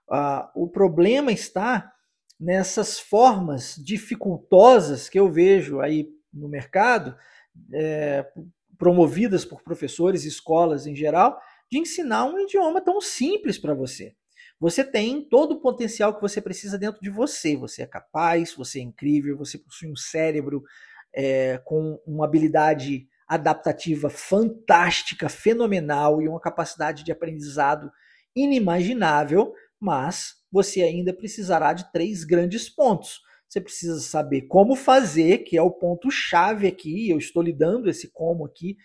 Uh, 0.07 0.63
o 0.63 0.67
problema 0.67 1.31
está 1.31 1.91
nessas 2.39 2.99
formas 2.99 3.75
dificultosas 3.77 5.07
que 5.07 5.19
eu 5.19 5.31
vejo 5.31 5.79
aí 5.79 6.09
no 6.33 6.49
mercado, 6.49 7.15
é, 7.73 8.25
promovidas 8.77 9.45
por 9.45 9.61
professores 9.61 10.25
e 10.25 10.27
escolas 10.27 10.87
em 10.87 10.95
geral, 10.95 11.39
de 11.71 11.77
ensinar 11.77 12.25
um 12.25 12.39
idioma 12.39 12.81
tão 12.81 12.99
simples 12.99 13.57
para 13.57 13.73
você. 13.73 14.13
Você 14.59 14.83
tem 14.83 15.21
todo 15.21 15.53
o 15.53 15.59
potencial 15.61 16.13
que 16.13 16.21
você 16.21 16.41
precisa 16.41 16.77
dentro 16.77 17.01
de 17.01 17.09
você. 17.09 17.55
Você 17.55 17.81
é 17.81 17.87
capaz, 17.87 18.53
você 18.53 18.79
é 18.79 18.83
incrível, 18.83 19.37
você 19.37 19.57
possui 19.57 19.91
um 19.91 19.95
cérebro 19.95 20.63
é, 21.13 21.59
com 21.65 21.99
uma 22.05 22.25
habilidade 22.25 23.07
adaptativa 23.27 24.09
fantástica, 24.09 25.29
fenomenal 25.29 26.21
e 26.21 26.27
uma 26.27 26.39
capacidade 26.39 27.03
de 27.03 27.11
aprendizado 27.11 27.91
inimaginável, 28.35 29.53
mas 29.79 30.35
você 30.51 30.81
ainda 30.81 31.13
precisará 31.13 31.73
de 31.73 31.91
três 31.91 32.23
grandes 32.23 32.69
pontos. 32.69 33.21
Você 33.47 33.61
precisa 33.61 33.99
saber 33.99 34.43
como 34.43 34.75
fazer, 34.75 35.39
que 35.39 35.55
é 35.55 35.61
o 35.61 35.69
ponto 35.69 36.09
chave 36.09 36.67
aqui. 36.67 37.09
Eu 37.09 37.19
estou 37.19 37.43
lhe 37.43 37.53
dando 37.53 37.87
esse 37.87 38.11
como 38.11 38.45
aqui 38.45 38.77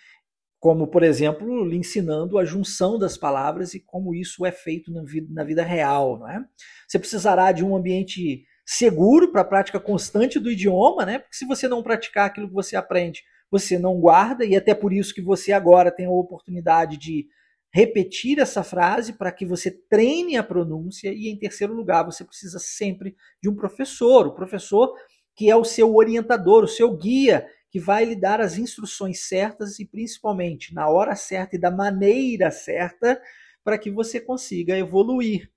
como, 0.61 0.88
por 0.88 1.02
exemplo, 1.02 1.64
lhe 1.64 1.76
ensinando 1.76 2.38
a 2.38 2.45
junção 2.45 2.99
das 2.99 3.16
palavras 3.16 3.75
e 3.75 3.80
como 3.80 4.14
isso 4.14 4.45
é 4.45 4.50
feito 4.50 4.92
na 4.92 5.04
vida, 5.04 5.28
na 5.30 5.45
vida 5.45 5.62
real. 5.62 6.18
Não 6.18 6.28
é? 6.28 6.45
Você 6.87 6.99
precisará 6.99 7.52
de 7.52 7.64
um 7.64 7.76
ambiente 7.76 8.45
seguro 8.66 9.30
para 9.30 9.42
a 9.42 9.47
prática 9.47 9.78
constante 9.78 10.38
do 10.38 10.50
idioma, 10.50 11.07
né? 11.07 11.21
porque 11.21 11.37
se 11.37 11.47
você 11.47 11.68
não 11.68 11.83
praticar 11.83 12.26
aquilo 12.26 12.49
que 12.49 12.54
você 12.54 12.76
aprende, 12.76 13.23
você 13.50 13.78
não 13.78 13.99
guarda, 13.99 14.45
e 14.45 14.57
até 14.57 14.75
por 14.75 14.93
isso 14.93 15.14
que 15.14 15.23
você 15.23 15.52
agora 15.52 15.90
tem 15.90 16.07
a 16.07 16.11
oportunidade 16.11 16.97
de 16.97 17.26
repetir 17.71 18.38
essa 18.38 18.62
frase 18.62 19.12
para 19.12 19.31
que 19.31 19.45
você 19.45 19.71
treine 19.71 20.37
a 20.37 20.43
pronúncia, 20.43 21.12
e 21.12 21.28
em 21.28 21.38
terceiro 21.38 21.75
lugar, 21.75 22.05
você 22.05 22.25
precisa 22.25 22.59
sempre 22.59 23.14
de 23.43 23.49
um 23.49 23.55
professor, 23.55 24.26
o 24.26 24.35
professor 24.35 24.95
que 25.35 25.49
é 25.49 25.55
o 25.55 25.64
seu 25.64 25.95
orientador, 25.95 26.64
o 26.64 26.69
seu 26.69 26.97
guia, 26.97 27.47
que 27.71 27.78
vai 27.78 28.05
lhe 28.05 28.17
dar 28.17 28.40
as 28.40 28.59
instruções 28.59 29.28
certas 29.28 29.78
e 29.78 29.85
principalmente 29.85 30.75
na 30.75 30.88
hora 30.88 31.14
certa 31.14 31.55
e 31.55 31.61
da 31.61 31.71
maneira 31.71 32.50
certa 32.50 33.21
para 33.62 33.78
que 33.78 33.90
você 33.90 34.21
consiga 34.21 34.76
evoluir. 34.76 35.49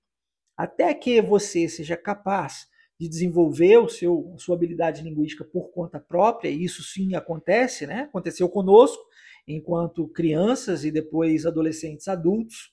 Até 0.56 0.94
que 0.94 1.20
você 1.20 1.68
seja 1.68 1.96
capaz 1.96 2.68
de 3.02 3.08
desenvolver 3.08 3.78
o 3.78 3.88
seu, 3.88 4.32
sua 4.38 4.54
habilidade 4.54 5.02
linguística 5.02 5.44
por 5.44 5.72
conta 5.72 5.98
própria, 5.98 6.48
e 6.48 6.62
isso 6.62 6.84
sim 6.84 7.16
acontece, 7.16 7.84
né? 7.84 8.02
Aconteceu 8.02 8.48
conosco 8.48 9.02
enquanto 9.44 10.06
crianças 10.06 10.84
e 10.84 10.90
depois 10.92 11.44
adolescentes 11.44 12.06
adultos 12.06 12.72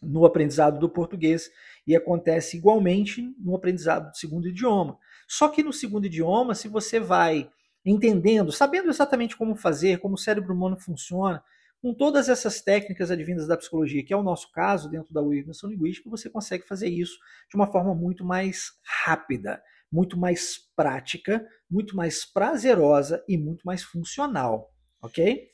no 0.00 0.24
aprendizado 0.24 0.78
do 0.78 0.88
português 0.88 1.50
e 1.84 1.96
acontece 1.96 2.56
igualmente 2.56 3.34
no 3.40 3.56
aprendizado 3.56 4.12
do 4.12 4.16
segundo 4.16 4.46
idioma. 4.46 4.96
Só 5.26 5.48
que 5.48 5.64
no 5.64 5.72
segundo 5.72 6.06
idioma, 6.06 6.54
se 6.54 6.68
você 6.68 7.00
vai 7.00 7.50
entendendo, 7.84 8.52
sabendo 8.52 8.88
exatamente 8.88 9.36
como 9.36 9.56
fazer, 9.56 9.98
como 9.98 10.14
o 10.14 10.18
cérebro 10.18 10.54
humano 10.54 10.78
funciona, 10.78 11.42
com 11.82 11.94
todas 11.94 12.28
essas 12.28 12.60
técnicas 12.60 13.10
advindas 13.10 13.46
da 13.46 13.56
psicologia, 13.56 14.04
que 14.04 14.12
é 14.12 14.16
o 14.16 14.22
nosso 14.22 14.50
caso 14.52 14.88
dentro 14.88 15.12
da 15.14 15.22
Wignação 15.22 15.70
Linguística, 15.70 16.10
você 16.10 16.28
consegue 16.28 16.66
fazer 16.66 16.88
isso 16.88 17.18
de 17.48 17.56
uma 17.56 17.66
forma 17.66 17.94
muito 17.94 18.24
mais 18.24 18.72
rápida, 19.04 19.62
muito 19.90 20.18
mais 20.18 20.58
prática, 20.76 21.44
muito 21.70 21.96
mais 21.96 22.24
prazerosa 22.24 23.24
e 23.26 23.38
muito 23.38 23.62
mais 23.64 23.82
funcional, 23.82 24.72
ok? 25.02 25.48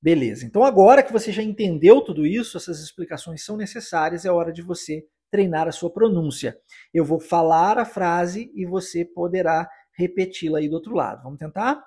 Beleza. 0.00 0.46
Então 0.46 0.62
agora 0.62 1.02
que 1.02 1.12
você 1.12 1.32
já 1.32 1.42
entendeu 1.42 2.00
tudo 2.00 2.24
isso, 2.24 2.56
essas 2.56 2.80
explicações 2.80 3.44
são 3.44 3.56
necessárias, 3.56 4.24
é 4.24 4.30
hora 4.30 4.52
de 4.52 4.62
você 4.62 5.04
treinar 5.30 5.66
a 5.66 5.72
sua 5.72 5.92
pronúncia. 5.92 6.56
Eu 6.94 7.04
vou 7.04 7.18
falar 7.18 7.76
a 7.76 7.84
frase 7.84 8.52
e 8.54 8.64
você 8.64 9.04
poderá 9.04 9.68
repeti-la 9.92 10.58
aí 10.58 10.68
do 10.68 10.74
outro 10.76 10.94
lado. 10.94 11.24
Vamos 11.24 11.38
tentar? 11.38 11.82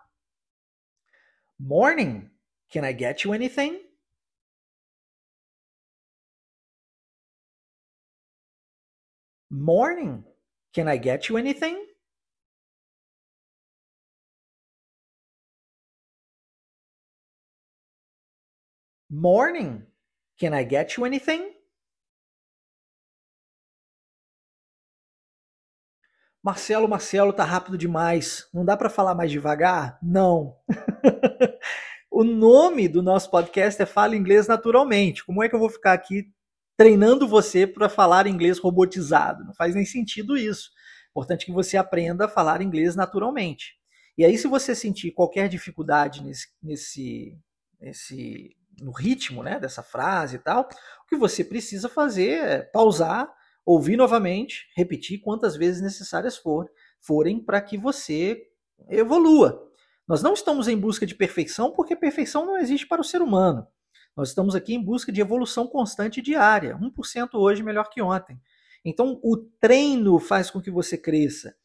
Morning. 1.58 2.30
Can 2.72 2.86
I 2.86 2.92
get 2.94 3.24
you 3.24 3.34
anything? 3.34 3.80
Morning. 9.52 10.24
Can 10.74 10.88
I 10.88 10.98
get 10.98 11.30
you 11.30 11.38
anything? 11.38 11.84
Morning. 19.10 19.88
Can 20.40 20.54
I 20.54 20.64
get 20.64 20.96
you 20.96 21.06
anything? 21.06 21.52
Marcelo, 26.42 26.88
Marcelo, 26.88 27.34
tá 27.34 27.44
rápido 27.44 27.78
demais. 27.78 28.48
Não 28.54 28.64
dá 28.64 28.78
para 28.78 28.90
falar 28.90 29.14
mais 29.16 29.32
devagar? 29.32 30.00
Não. 30.02 30.56
o 32.12 32.24
nome 32.24 32.88
do 32.88 33.02
nosso 33.02 33.30
podcast 33.30 33.82
é 33.82 33.86
Fala 33.86 34.16
Inglês 34.16 34.48
Naturalmente. 34.48 35.26
Como 35.26 35.44
é 35.44 35.50
que 35.50 35.56
eu 35.56 35.60
vou 35.60 35.70
ficar 35.70 35.94
aqui 35.94 36.32
treinando 36.78 37.28
você 37.28 37.68
para 37.68 37.90
falar 37.90 38.28
inglês 38.28 38.58
robotizado? 38.60 39.44
Não 39.46 39.54
faz 39.54 39.76
nem 39.76 39.86
sentido 39.86 40.38
isso. 40.38 40.70
Importante 41.12 41.46
que 41.46 41.52
você 41.52 41.78
aprenda 41.78 42.26
a 42.26 42.30
falar 42.30 42.62
inglês 42.62 42.96
naturalmente. 42.96 43.76
E 44.18 44.26
aí, 44.26 44.38
se 44.38 44.48
você 44.48 44.76
sentir 44.76 45.12
qualquer 45.12 45.48
dificuldade 45.48 46.24
nesse, 46.24 46.48
nesse, 46.62 47.38
nesse 47.80 48.56
no 48.82 48.92
ritmo 48.92 49.44
né, 49.44 49.60
dessa 49.60 49.84
frase 49.84 50.36
e 50.36 50.40
tal, 50.40 50.68
o 51.04 51.08
que 51.08 51.16
você 51.16 51.44
precisa 51.44 51.88
fazer 51.88 52.44
é 52.44 52.62
pausar 52.62 53.30
ouvir 53.70 53.96
novamente, 53.96 54.68
repetir 54.76 55.22
quantas 55.22 55.56
vezes 55.56 55.80
necessárias 55.80 56.36
for, 56.36 56.68
forem 57.00 57.40
para 57.40 57.62
que 57.62 57.78
você 57.78 58.48
evolua. 58.90 59.69
Nós 60.10 60.24
não 60.24 60.34
estamos 60.34 60.68
em 60.68 60.76
busca 60.76 61.06
de 61.06 61.14
perfeição 61.14 61.72
porque 61.72 61.96
perfeição 61.96 62.44
não 62.44 62.58
existe 62.58 62.88
para 62.88 63.00
o 63.00 63.04
ser 63.04 63.22
humano. 63.22 63.68
Nós 64.18 64.30
estamos 64.30 64.56
aqui 64.56 64.74
em 64.74 64.84
busca 64.84 65.12
de 65.12 65.22
evolução 65.22 65.68
constante 65.68 66.20
diária, 66.20 66.76
1% 66.78 67.30
hoje 67.36 67.62
melhor 67.62 67.88
que 67.92 68.02
ontem. 68.02 68.42
Então, 68.84 69.20
o 69.24 69.38
treino 69.38 70.18
faz 70.18 70.50
com 70.50 70.60
que 70.60 70.72
você 70.72 70.98
cresça. 70.98 71.56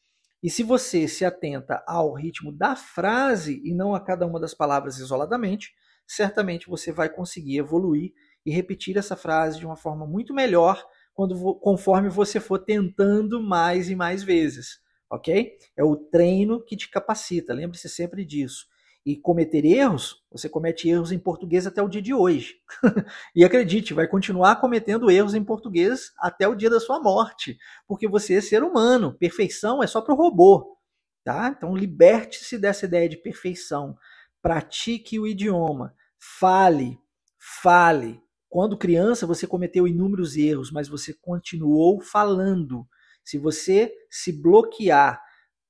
E 0.42 0.50
se 0.50 0.62
você 0.62 1.08
se 1.08 1.24
atenta 1.24 1.82
ao 1.86 2.12
ritmo 2.12 2.52
da 2.52 2.76
frase 2.76 3.62
e 3.64 3.72
não 3.72 3.94
a 3.94 4.00
cada 4.00 4.26
uma 4.26 4.38
das 4.38 4.52
palavras 4.52 4.98
isoladamente, 4.98 5.72
certamente 6.06 6.68
você 6.68 6.92
vai 6.92 7.08
conseguir 7.08 7.56
evoluir 7.56 8.12
e 8.44 8.52
repetir 8.52 8.98
essa 8.98 9.16
frase 9.16 9.58
de 9.58 9.64
uma 9.64 9.76
forma 9.76 10.06
muito 10.06 10.34
melhor 10.34 10.84
quando, 11.14 11.54
conforme 11.60 12.10
você 12.10 12.38
for 12.38 12.58
tentando 12.58 13.42
mais 13.42 13.88
e 13.88 13.96
mais 13.96 14.22
vezes, 14.22 14.83
ok? 15.14 15.56
É 15.76 15.84
o 15.84 15.96
treino 15.96 16.62
que 16.62 16.76
te 16.76 16.90
capacita, 16.90 17.54
lembre-se 17.54 17.88
sempre 17.88 18.24
disso. 18.24 18.66
E 19.06 19.16
cometer 19.16 19.66
erros, 19.66 20.24
você 20.30 20.48
comete 20.48 20.88
erros 20.88 21.12
em 21.12 21.18
português 21.18 21.66
até 21.66 21.82
o 21.82 21.88
dia 21.88 22.00
de 22.00 22.14
hoje. 22.14 22.54
e 23.36 23.44
acredite, 23.44 23.92
vai 23.92 24.08
continuar 24.08 24.56
cometendo 24.56 25.10
erros 25.10 25.34
em 25.34 25.44
português 25.44 26.12
até 26.18 26.48
o 26.48 26.54
dia 26.54 26.70
da 26.70 26.80
sua 26.80 27.00
morte, 27.00 27.58
porque 27.86 28.08
você 28.08 28.34
é 28.34 28.40
ser 28.40 28.62
humano. 28.62 29.14
Perfeição 29.18 29.82
é 29.82 29.86
só 29.86 30.00
para 30.00 30.14
o 30.14 30.16
robô, 30.16 30.78
tá? 31.22 31.54
Então 31.54 31.76
liberte-se 31.76 32.56
dessa 32.56 32.86
ideia 32.86 33.08
de 33.08 33.18
perfeição. 33.18 33.96
Pratique 34.40 35.20
o 35.20 35.26
idioma, 35.26 35.94
fale, 36.18 36.98
fale, 37.38 38.24
quando 38.54 38.78
criança, 38.78 39.26
você 39.26 39.48
cometeu 39.48 39.84
inúmeros 39.84 40.36
erros, 40.36 40.70
mas 40.70 40.86
você 40.86 41.12
continuou 41.12 42.00
falando. 42.00 42.86
Se 43.24 43.38
você 43.38 43.92
se 44.10 44.30
bloquear 44.32 45.20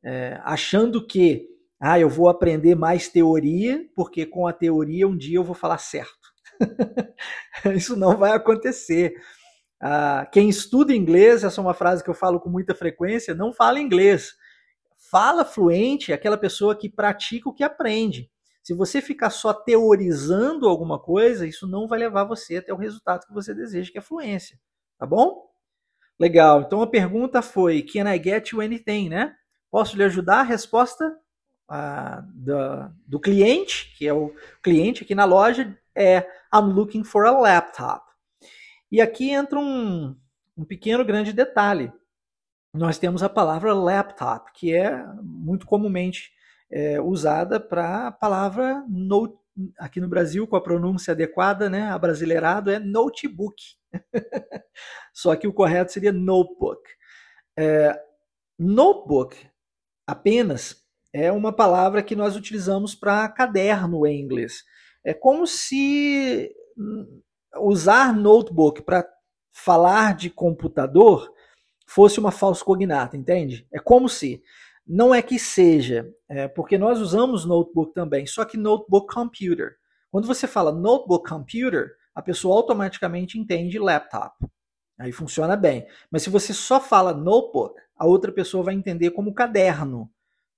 é, 0.02 0.38
achando 0.42 1.06
que 1.06 1.48
ah, 1.80 1.98
eu 1.98 2.08
vou 2.08 2.28
aprender 2.28 2.74
mais 2.74 3.08
teoria, 3.08 3.84
porque 3.94 4.26
com 4.26 4.46
a 4.46 4.52
teoria 4.52 5.06
um 5.06 5.16
dia 5.16 5.38
eu 5.38 5.44
vou 5.44 5.54
falar 5.54 5.78
certo. 5.78 6.32
Isso 7.76 7.96
não 7.96 8.16
vai 8.16 8.32
acontecer. 8.32 9.14
Ah, 9.80 10.26
quem 10.32 10.48
estuda 10.48 10.94
inglês, 10.94 11.44
essa 11.44 11.60
é 11.60 11.62
uma 11.62 11.74
frase 11.74 12.02
que 12.02 12.08
eu 12.08 12.14
falo 12.14 12.40
com 12.40 12.48
muita 12.48 12.74
frequência, 12.74 13.34
não 13.34 13.52
fala 13.52 13.80
inglês. 13.80 14.32
Fala 15.10 15.44
fluente 15.44 16.12
aquela 16.12 16.38
pessoa 16.38 16.74
que 16.74 16.88
pratica 16.88 17.48
o 17.48 17.54
que 17.54 17.62
aprende. 17.62 18.30
Se 18.62 18.72
você 18.72 19.02
ficar 19.02 19.28
só 19.28 19.52
teorizando 19.52 20.66
alguma 20.66 20.98
coisa, 20.98 21.46
isso 21.46 21.66
não 21.68 21.86
vai 21.86 21.98
levar 21.98 22.24
você 22.24 22.56
até 22.56 22.72
o 22.72 22.78
resultado 22.78 23.26
que 23.26 23.34
você 23.34 23.54
deseja, 23.54 23.92
que 23.92 23.98
é 23.98 24.00
fluência. 24.00 24.58
Tá 24.98 25.04
bom? 25.04 25.43
Legal. 26.18 26.62
Então 26.62 26.80
a 26.80 26.86
pergunta 26.86 27.42
foi: 27.42 27.82
Can 27.82 28.12
I 28.12 28.22
get 28.22 28.50
you 28.50 28.60
anything, 28.60 29.08
né? 29.08 29.34
Posso 29.70 29.96
lhe 29.96 30.04
ajudar? 30.04 30.40
A 30.40 30.42
resposta 30.44 31.16
do, 32.34 32.92
do 33.06 33.20
cliente, 33.20 33.94
que 33.96 34.06
é 34.06 34.12
o 34.12 34.34
cliente 34.62 35.02
aqui 35.02 35.14
na 35.14 35.24
loja, 35.24 35.76
é 35.94 36.20
I'm 36.52 36.72
looking 36.72 37.04
for 37.04 37.26
a 37.26 37.30
laptop. 37.30 38.04
E 38.90 39.00
aqui 39.00 39.30
entra 39.30 39.58
um, 39.58 40.16
um 40.56 40.64
pequeno 40.64 41.04
grande 41.04 41.32
detalhe. 41.32 41.92
Nós 42.72 42.98
temos 42.98 43.22
a 43.22 43.28
palavra 43.28 43.72
laptop, 43.72 44.52
que 44.52 44.74
é 44.74 45.04
muito 45.22 45.66
comumente 45.66 46.32
é, 46.70 47.00
usada 47.00 47.60
para 47.60 48.08
a 48.08 48.12
palavra 48.12 48.84
note, 48.88 49.36
aqui 49.78 50.00
no 50.00 50.08
Brasil, 50.08 50.46
com 50.46 50.56
a 50.56 50.62
pronúncia 50.62 51.12
adequada, 51.12 51.68
né, 51.70 51.90
abrasileirado, 51.90 52.70
é 52.70 52.78
notebook. 52.78 53.62
Só 55.12 55.34
que 55.36 55.46
o 55.46 55.52
correto 55.52 55.92
seria 55.92 56.12
notebook. 56.12 56.82
É, 57.56 57.98
notebook 58.58 59.36
apenas 60.06 60.84
é 61.12 61.30
uma 61.30 61.52
palavra 61.52 62.02
que 62.02 62.16
nós 62.16 62.36
utilizamos 62.36 62.94
para 62.94 63.28
caderno 63.28 64.06
em 64.06 64.20
inglês. 64.20 64.64
É 65.04 65.14
como 65.14 65.46
se 65.46 66.52
usar 67.56 68.12
notebook 68.14 68.82
para 68.82 69.08
falar 69.52 70.16
de 70.16 70.28
computador 70.28 71.32
fosse 71.86 72.18
uma 72.18 72.32
falsa 72.32 72.64
cognata, 72.64 73.16
entende? 73.16 73.66
É 73.72 73.78
como 73.78 74.08
se. 74.08 74.42
Não 74.86 75.14
é 75.14 75.22
que 75.22 75.38
seja, 75.38 76.06
é, 76.28 76.46
porque 76.46 76.76
nós 76.76 77.00
usamos 77.00 77.44
notebook 77.44 77.94
também, 77.94 78.26
só 78.26 78.44
que 78.44 78.56
notebook 78.56 79.12
computer. 79.12 79.76
Quando 80.10 80.26
você 80.26 80.46
fala 80.46 80.70
notebook 80.70 81.28
computer, 81.28 81.96
a 82.14 82.22
pessoa 82.22 82.56
automaticamente 82.56 83.38
entende 83.38 83.78
laptop. 83.78 84.46
Aí 84.98 85.10
funciona 85.10 85.56
bem. 85.56 85.86
Mas 86.10 86.22
se 86.22 86.30
você 86.30 86.52
só 86.52 86.80
fala 86.80 87.12
notebook, 87.12 87.80
a 87.96 88.06
outra 88.06 88.30
pessoa 88.30 88.62
vai 88.62 88.74
entender 88.74 89.10
como 89.10 89.34
caderno. 89.34 90.10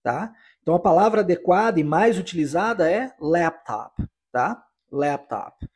Tá? 0.03 0.33
Então 0.63 0.75
a 0.75 0.81
palavra 0.81 1.21
adequada 1.21 1.81
e 1.81 1.85
mais 1.85 2.19
utilizada 2.19 2.91
é 2.91 3.13
laptop, 3.21 4.07
tá? 4.31 4.65
Laptop. 4.91 5.69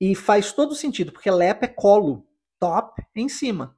E 0.00 0.14
faz 0.14 0.52
todo 0.52 0.74
sentido, 0.74 1.10
porque 1.10 1.30
lap 1.30 1.64
é 1.64 1.66
colo, 1.66 2.24
top 2.60 3.02
é 3.14 3.20
em 3.20 3.28
cima. 3.28 3.76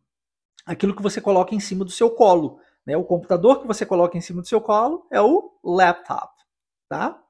Aquilo 0.66 0.94
que 0.94 1.02
você 1.02 1.20
coloca 1.20 1.54
em 1.54 1.60
cima 1.60 1.84
do 1.84 1.90
seu 1.90 2.10
colo. 2.10 2.60
Né? 2.86 2.96
O 2.96 3.04
computador 3.04 3.60
que 3.60 3.66
você 3.66 3.86
coloca 3.86 4.16
em 4.16 4.20
cima 4.20 4.42
do 4.42 4.48
seu 4.48 4.60
colo 4.60 5.06
é 5.10 5.20
o 5.20 5.52
laptop, 5.64 6.32
tá? 6.88 7.20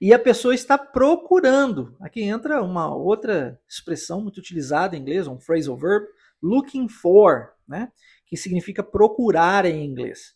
E 0.00 0.12
a 0.12 0.18
pessoa 0.18 0.54
está 0.54 0.76
procurando. 0.76 1.96
Aqui 2.00 2.22
entra 2.22 2.62
uma 2.62 2.94
outra 2.94 3.60
expressão 3.68 4.20
muito 4.20 4.38
utilizada 4.38 4.96
em 4.96 5.00
inglês, 5.00 5.26
um 5.26 5.38
phrasal 5.38 5.76
verb, 5.76 6.06
looking 6.42 6.88
for, 6.88 7.52
né? 7.66 7.90
Que 8.26 8.36
significa 8.36 8.82
procurar 8.82 9.64
em 9.64 9.84
inglês. 9.84 10.34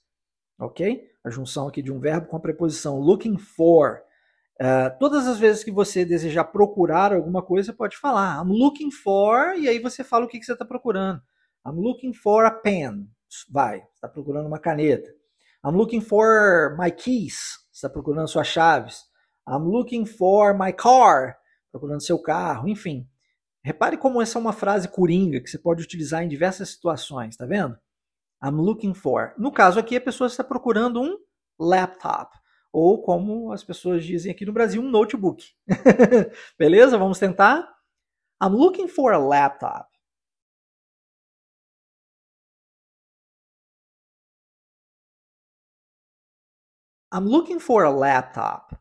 Ok? 0.58 1.08
a 1.28 1.30
junção 1.30 1.68
aqui 1.68 1.82
de 1.82 1.92
um 1.92 2.00
verbo 2.00 2.26
com 2.26 2.36
a 2.36 2.40
preposição 2.40 2.98
looking 2.98 3.38
for. 3.38 4.02
Uh, 4.60 4.98
todas 4.98 5.28
as 5.28 5.38
vezes 5.38 5.62
que 5.62 5.70
você 5.70 6.04
desejar 6.04 6.44
procurar 6.44 7.12
alguma 7.12 7.42
coisa, 7.42 7.66
você 7.66 7.76
pode 7.76 7.96
falar 7.96 8.42
I'm 8.42 8.50
looking 8.50 8.90
for, 8.90 9.54
e 9.56 9.68
aí 9.68 9.78
você 9.78 10.02
fala 10.02 10.24
o 10.24 10.28
que, 10.28 10.38
que 10.38 10.44
você 10.44 10.52
está 10.52 10.64
procurando. 10.64 11.22
I'm 11.64 11.80
looking 11.80 12.12
for 12.12 12.44
a 12.44 12.50
pen. 12.50 13.08
Vai, 13.50 13.82
está 13.94 14.08
procurando 14.08 14.46
uma 14.46 14.58
caneta. 14.58 15.08
I'm 15.64 15.76
looking 15.76 16.00
for 16.00 16.76
my 16.78 16.90
keys. 16.90 17.58
está 17.72 17.88
procurando 17.88 18.28
suas 18.28 18.46
chaves. 18.46 19.04
I'm 19.48 19.64
looking 19.64 20.04
for 20.04 20.56
my 20.56 20.72
car. 20.72 21.36
Procurando 21.70 22.02
seu 22.02 22.18
carro, 22.20 22.68
enfim. 22.68 23.08
Repare 23.62 23.96
como 23.96 24.22
essa 24.22 24.38
é 24.38 24.40
uma 24.40 24.52
frase 24.52 24.88
coringa 24.88 25.40
que 25.40 25.48
você 25.48 25.58
pode 25.58 25.82
utilizar 25.82 26.22
em 26.22 26.28
diversas 26.28 26.70
situações, 26.70 27.36
tá 27.36 27.44
vendo? 27.44 27.76
I'm 28.42 28.56
looking 28.56 28.94
for. 28.94 29.34
No 29.36 29.52
caso 29.52 29.78
aqui, 29.78 29.96
a 29.96 30.00
pessoa 30.00 30.26
está 30.26 30.44
procurando 30.44 31.00
um 31.00 31.18
laptop. 31.58 32.36
Ou 32.72 33.02
como 33.02 33.52
as 33.52 33.64
pessoas 33.64 34.04
dizem 34.04 34.30
aqui 34.30 34.46
no 34.46 34.52
Brasil, 34.52 34.80
um 34.80 34.90
notebook. 34.90 35.44
Beleza? 36.58 36.96
Vamos 36.96 37.18
tentar? 37.18 37.68
I'm 38.42 38.54
looking 38.54 38.86
for 38.86 39.12
a 39.12 39.18
laptop. 39.18 39.87
I'm 47.10 47.26
looking 47.26 47.58
for 47.58 47.84
a 47.84 47.90
laptop. 47.90 48.78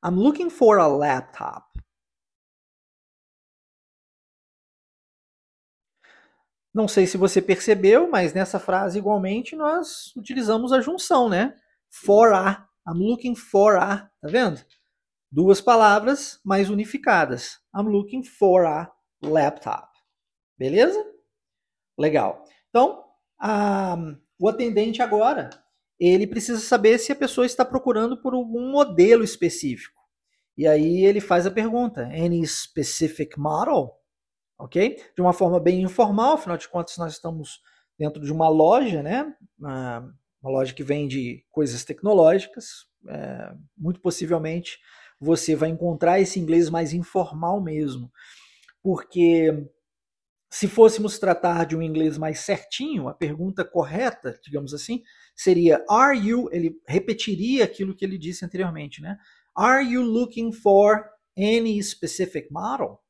I'm 0.00 0.16
looking 0.16 0.48
for 0.48 0.78
a 0.78 0.86
laptop. 0.86 1.64
Não 6.72 6.86
sei 6.86 7.06
se 7.08 7.16
você 7.16 7.42
percebeu, 7.42 8.08
mas 8.08 8.32
nessa 8.32 8.60
frase 8.60 8.98
igualmente 8.98 9.56
nós 9.56 10.14
utilizamos 10.14 10.72
a 10.72 10.80
junção, 10.80 11.28
né? 11.28 11.56
For 11.90 12.32
a. 12.32 12.68
I'm 12.86 13.00
looking 13.00 13.34
for 13.34 13.76
a. 13.76 14.08
Tá 14.20 14.28
vendo? 14.28 14.64
Duas 15.32 15.60
palavras 15.60 16.38
mais 16.44 16.70
unificadas. 16.70 17.58
I'm 17.74 17.88
looking 17.88 18.22
for 18.22 18.64
a 18.64 18.88
laptop. 19.20 19.97
Beleza? 20.58 21.04
Legal. 21.96 22.44
Então, 22.68 23.04
a, 23.38 23.96
o 24.38 24.48
atendente 24.48 25.00
agora, 25.00 25.50
ele 25.98 26.26
precisa 26.26 26.60
saber 26.60 26.98
se 26.98 27.12
a 27.12 27.16
pessoa 27.16 27.46
está 27.46 27.64
procurando 27.64 28.20
por 28.20 28.34
algum 28.34 28.70
modelo 28.70 29.22
específico. 29.22 29.98
E 30.56 30.66
aí 30.66 31.04
ele 31.04 31.20
faz 31.20 31.46
a 31.46 31.50
pergunta: 31.50 32.02
Any 32.02 32.46
specific 32.46 33.38
model? 33.38 33.98
ok? 34.58 35.00
De 35.14 35.22
uma 35.22 35.32
forma 35.32 35.60
bem 35.60 35.82
informal, 35.82 36.34
afinal 36.34 36.58
de 36.58 36.68
contas 36.68 36.96
nós 36.98 37.12
estamos 37.12 37.60
dentro 37.96 38.22
de 38.24 38.32
uma 38.32 38.48
loja, 38.48 39.02
né? 39.02 39.32
Uma, 39.58 40.14
uma 40.42 40.50
loja 40.50 40.74
que 40.74 40.82
vende 40.82 41.44
coisas 41.50 41.84
tecnológicas. 41.84 42.88
É, 43.06 43.52
muito 43.76 44.00
possivelmente 44.00 44.78
você 45.20 45.54
vai 45.54 45.68
encontrar 45.68 46.20
esse 46.20 46.38
inglês 46.38 46.68
mais 46.68 46.92
informal 46.92 47.60
mesmo, 47.60 48.10
porque 48.82 49.68
se 50.50 50.66
fôssemos 50.66 51.18
tratar 51.18 51.66
de 51.66 51.76
um 51.76 51.82
inglês 51.82 52.16
mais 52.16 52.40
certinho, 52.40 53.08
a 53.08 53.14
pergunta 53.14 53.64
correta, 53.64 54.38
digamos 54.42 54.72
assim, 54.72 55.02
seria 55.34 55.84
Are 55.88 56.18
you? 56.18 56.48
Ele 56.50 56.80
repetiria 56.86 57.64
aquilo 57.64 57.94
que 57.94 58.04
ele 58.04 58.16
disse 58.16 58.44
anteriormente, 58.44 59.02
né? 59.02 59.18
Are 59.54 59.84
you 59.84 60.02
looking 60.02 60.52
for 60.52 61.04
any 61.36 61.82
specific 61.82 62.48
model? 62.50 63.00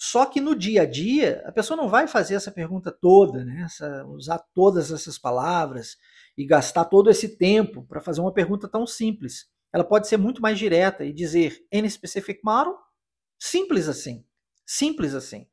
Só 0.00 0.24
que 0.26 0.40
no 0.40 0.54
dia 0.54 0.82
a 0.82 0.86
dia, 0.86 1.42
a 1.44 1.50
pessoa 1.50 1.76
não 1.76 1.88
vai 1.88 2.06
fazer 2.06 2.36
essa 2.36 2.52
pergunta 2.52 2.92
toda, 2.92 3.44
né? 3.44 3.62
Essa, 3.64 4.06
usar 4.06 4.38
todas 4.54 4.92
essas 4.92 5.18
palavras 5.18 5.96
e 6.36 6.46
gastar 6.46 6.84
todo 6.84 7.10
esse 7.10 7.36
tempo 7.36 7.84
para 7.84 8.00
fazer 8.00 8.20
uma 8.20 8.32
pergunta 8.32 8.68
tão 8.68 8.86
simples. 8.86 9.46
Ela 9.72 9.82
pode 9.82 10.06
ser 10.06 10.16
muito 10.16 10.40
mais 10.40 10.56
direta 10.56 11.04
e 11.04 11.12
dizer 11.12 11.66
any 11.74 11.90
specific 11.90 12.40
model? 12.44 12.76
Simples 13.40 13.88
assim. 13.88 14.24
Simples 14.64 15.14
assim. 15.14 15.48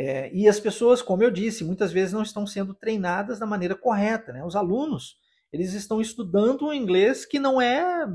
É, 0.00 0.32
e 0.32 0.46
as 0.46 0.60
pessoas, 0.60 1.02
como 1.02 1.24
eu 1.24 1.30
disse, 1.30 1.64
muitas 1.64 1.90
vezes 1.90 2.12
não 2.12 2.22
estão 2.22 2.46
sendo 2.46 2.72
treinadas 2.72 3.40
da 3.40 3.46
maneira 3.46 3.74
correta. 3.74 4.32
Né? 4.32 4.44
Os 4.44 4.54
alunos, 4.54 5.16
eles 5.52 5.72
estão 5.72 6.00
estudando 6.00 6.66
um 6.66 6.72
inglês 6.72 7.26
que 7.26 7.40
não 7.40 7.60
é 7.60 8.06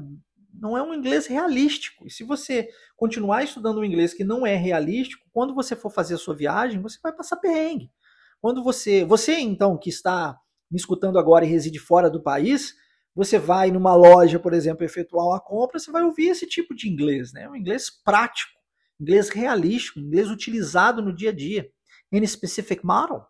não 0.54 0.78
é 0.78 0.82
um 0.82 0.94
inglês 0.94 1.28
realístico. 1.28 2.08
E 2.08 2.10
se 2.10 2.24
você 2.24 2.70
continuar 2.96 3.44
estudando 3.44 3.80
um 3.80 3.84
inglês 3.84 4.14
que 4.14 4.24
não 4.24 4.48
é 4.48 4.56
realístico, 4.56 5.28
quando 5.34 5.54
você 5.54 5.76
for 5.76 5.90
fazer 5.90 6.14
a 6.14 6.18
sua 6.18 6.36
viagem, 6.36 6.80
você 6.80 6.98
vai 7.04 7.12
passar 7.12 7.36
perrengue. 7.36 7.92
Quando 8.40 8.64
você, 8.64 9.04
você 9.04 9.38
então 9.40 9.78
que 9.78 9.90
está 9.90 10.38
me 10.72 10.78
escutando 10.78 11.20
agora 11.20 11.44
e 11.44 11.50
reside 11.50 11.80
fora 11.80 12.10
do 12.10 12.24
país, 12.24 12.76
você 13.14 13.38
vai 13.38 13.72
numa 13.72 13.94
loja, 13.94 14.40
por 14.40 14.54
exemplo, 14.54 14.86
efetuar 14.86 15.28
uma 15.28 15.40
compra, 15.40 15.80
você 15.80 15.92
vai 15.92 16.04
ouvir 16.04 16.30
esse 16.30 16.48
tipo 16.48 16.74
de 16.74 16.88
inglês, 16.88 17.34
né? 17.34 17.50
Um 17.50 17.56
inglês 17.56 17.90
prático, 17.90 18.60
inglês 19.04 19.30
realístico, 19.30 20.00
inglês 20.00 20.30
utilizado 20.30 21.02
no 21.02 21.14
dia 21.14 21.30
a 21.30 21.34
dia. 21.34 21.70
Any 22.12 22.28
specific 22.28 22.86
model? 22.86 23.26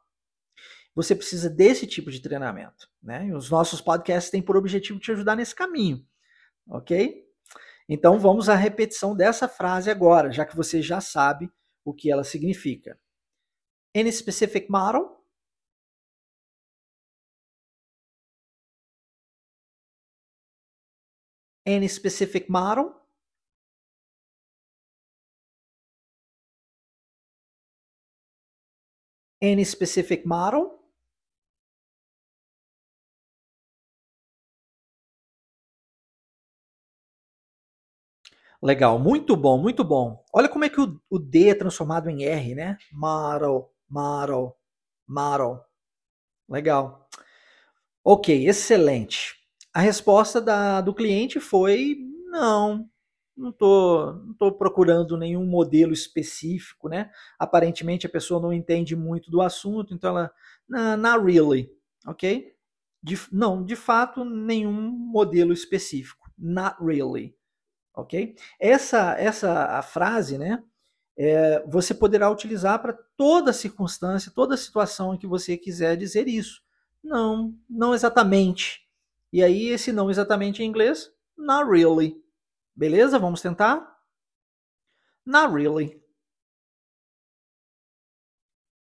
Você 0.95 1.15
precisa 1.15 1.49
desse 1.49 1.87
tipo 1.87 2.11
de 2.11 2.21
treinamento, 2.21 2.87
né? 3.01 3.27
E 3.27 3.33
os 3.33 3.49
nossos 3.49 3.81
podcasts 3.81 4.31
têm 4.31 4.41
por 4.41 4.55
objetivo 4.55 4.99
te 4.99 5.11
ajudar 5.11 5.35
nesse 5.35 5.55
caminho 5.55 6.05
ok? 6.67 7.23
Então 7.87 8.19
vamos 8.19 8.49
à 8.49 8.55
repetição 8.55 9.15
dessa 9.15 9.47
frase 9.47 9.91
agora, 9.91 10.31
já 10.31 10.45
que 10.45 10.55
você 10.55 10.81
já 10.81 11.01
sabe 11.01 11.51
o 11.85 11.93
que 11.93 12.11
ela 12.11 12.23
significa. 12.23 12.99
Any 13.95 14.11
specific 14.11 14.69
model? 14.69 15.21
Any 21.65 21.87
specific 21.89 22.49
model? 22.49 23.02
Any 29.43 29.63
specific 29.63 30.25
model? 30.25 30.79
Legal, 38.61 38.97
muito 38.97 39.35
bom, 39.35 39.57
muito 39.57 39.83
bom. 39.83 40.23
Olha 40.33 40.47
como 40.47 40.63
é 40.63 40.69
que 40.69 40.79
o, 40.79 40.99
o 41.09 41.19
D 41.19 41.49
é 41.49 41.55
transformado 41.55 42.09
em 42.09 42.23
R, 42.23 42.55
né? 42.55 42.77
Model, 42.91 43.69
model, 43.89 44.55
model. 45.07 45.61
Legal. 46.49 47.07
Ok, 48.03 48.47
excelente. 48.47 49.35
A 49.73 49.81
resposta 49.81 50.41
da, 50.41 50.81
do 50.81 50.93
cliente 50.93 51.39
foi 51.39 51.97
não, 52.27 52.89
não 53.35 53.49
estou 53.49 54.13
não 54.13 54.33
tô 54.33 54.51
procurando 54.51 55.17
nenhum 55.17 55.45
modelo 55.45 55.91
específico, 55.91 56.87
né? 56.87 57.11
Aparentemente 57.37 58.05
a 58.05 58.09
pessoa 58.09 58.41
não 58.41 58.53
entende 58.53 58.95
muito 58.95 59.29
do 59.31 59.41
assunto, 59.41 59.93
então 59.93 60.17
ela, 60.17 60.31
not 60.97 61.23
really, 61.23 61.71
ok? 62.05 62.53
De, 63.01 63.19
não, 63.31 63.63
de 63.63 63.75
fato, 63.75 64.23
nenhum 64.23 64.71
modelo 64.91 65.51
específico, 65.51 66.31
not 66.37 66.77
really, 66.81 67.35
ok? 67.93 68.35
Essa, 68.59 69.15
essa 69.19 69.77
a 69.77 69.81
frase, 69.81 70.37
né? 70.37 70.63
É, 71.15 71.63
você 71.67 71.93
poderá 71.93 72.29
utilizar 72.31 72.81
para 72.81 72.97
toda 73.15 73.53
circunstância, 73.53 74.31
toda 74.33 74.57
situação 74.57 75.13
em 75.13 75.17
que 75.17 75.27
você 75.27 75.57
quiser 75.57 75.95
dizer 75.95 76.27
isso. 76.27 76.61
Não, 77.03 77.53
não 77.69 77.93
exatamente. 77.93 78.81
E 79.31 79.43
aí, 79.43 79.67
esse 79.67 79.91
não 79.91 80.09
exatamente 80.09 80.63
em 80.63 80.65
inglês, 80.65 81.11
not 81.37 81.69
really. 81.69 82.22
Beleza? 82.75 83.19
Vamos 83.19 83.41
tentar? 83.41 83.99
Not 85.25 85.53
really. 85.53 86.01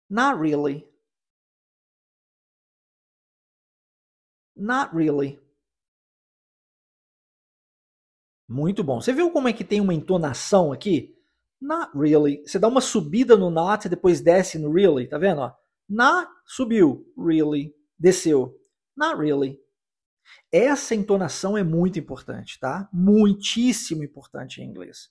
Not 0.09 0.39
really. 0.39 0.87
Not 4.55 4.93
really. 4.95 5.39
Muito 8.47 8.83
bom. 8.83 8.99
Você 8.99 9.13
viu 9.13 9.31
como 9.31 9.47
é 9.47 9.53
que 9.53 9.63
tem 9.63 9.79
uma 9.79 9.93
entonação 9.93 10.71
aqui? 10.73 11.17
Not 11.59 11.91
really. 11.95 12.45
Você 12.45 12.59
dá 12.59 12.67
uma 12.67 12.81
subida 12.81 13.37
no 13.37 13.49
not 13.49 13.85
e 13.87 13.89
depois 13.89 14.19
desce 14.19 14.59
no 14.59 14.71
really, 14.71 15.07
tá 15.07 15.17
vendo? 15.17 15.41
Ó? 15.41 15.53
Not 15.87 16.29
subiu, 16.45 17.05
really 17.17 17.73
desceu. 17.97 18.59
Not 18.95 19.17
really. 19.17 19.57
Essa 20.51 20.95
entonação 20.95 21.57
é 21.57 21.63
muito 21.63 21.97
importante, 21.99 22.59
tá? 22.59 22.89
Muitíssimo 22.91 24.03
importante 24.03 24.61
em 24.61 24.65
inglês. 24.65 25.09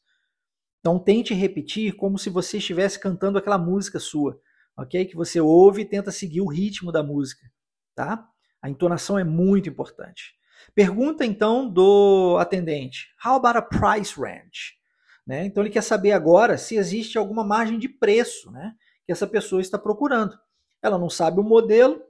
Então 0.81 0.99
tente 0.99 1.35
repetir 1.35 1.95
como 1.95 2.19
se 2.19 2.31
você 2.31 2.59
estivesse 2.59 2.99
cantando 2.99 3.39
aquela 3.39 3.59
música 3.59 3.99
sua, 3.99 4.41
ok? 4.77 5.05
Que 5.05 5.17
você 5.17 5.41
ouve 5.41 5.83
e 5.83 5.85
tenta 5.85 6.11
seguir 6.11 6.41
o 6.41 6.49
ritmo 6.49 6.91
da 6.91 7.03
música, 7.03 7.51
tá? 7.95 8.27
A 8.63 8.69
entonação 8.69 9.19
é 9.19 9.25
muito 9.25 9.69
importante. 9.69 10.35
Pergunta 10.75 11.25
então 11.25 11.69
do 11.69 12.37
atendente: 12.39 13.09
How 13.25 13.35
about 13.35 13.59
a 13.59 13.63
price 13.63 14.19
range? 14.19 14.79
Né? 15.27 15.45
Então 15.45 15.63
ele 15.63 15.71
quer 15.71 15.83
saber 15.83 16.13
agora 16.13 16.59
se 16.59 16.77
existe 16.77 17.17
alguma 17.17 17.45
margem 17.45 17.79
de 17.79 17.89
preço, 17.89 18.51
né? 18.51 18.75
Que 19.07 19.13
essa 19.13 19.27
pessoa 19.27 19.61
está 19.61 19.79
procurando. 19.79 20.37
Ela 20.83 20.99
não 20.99 21.11
sabe 21.11 21.41
o 21.41 21.45
modelo, 21.45 22.03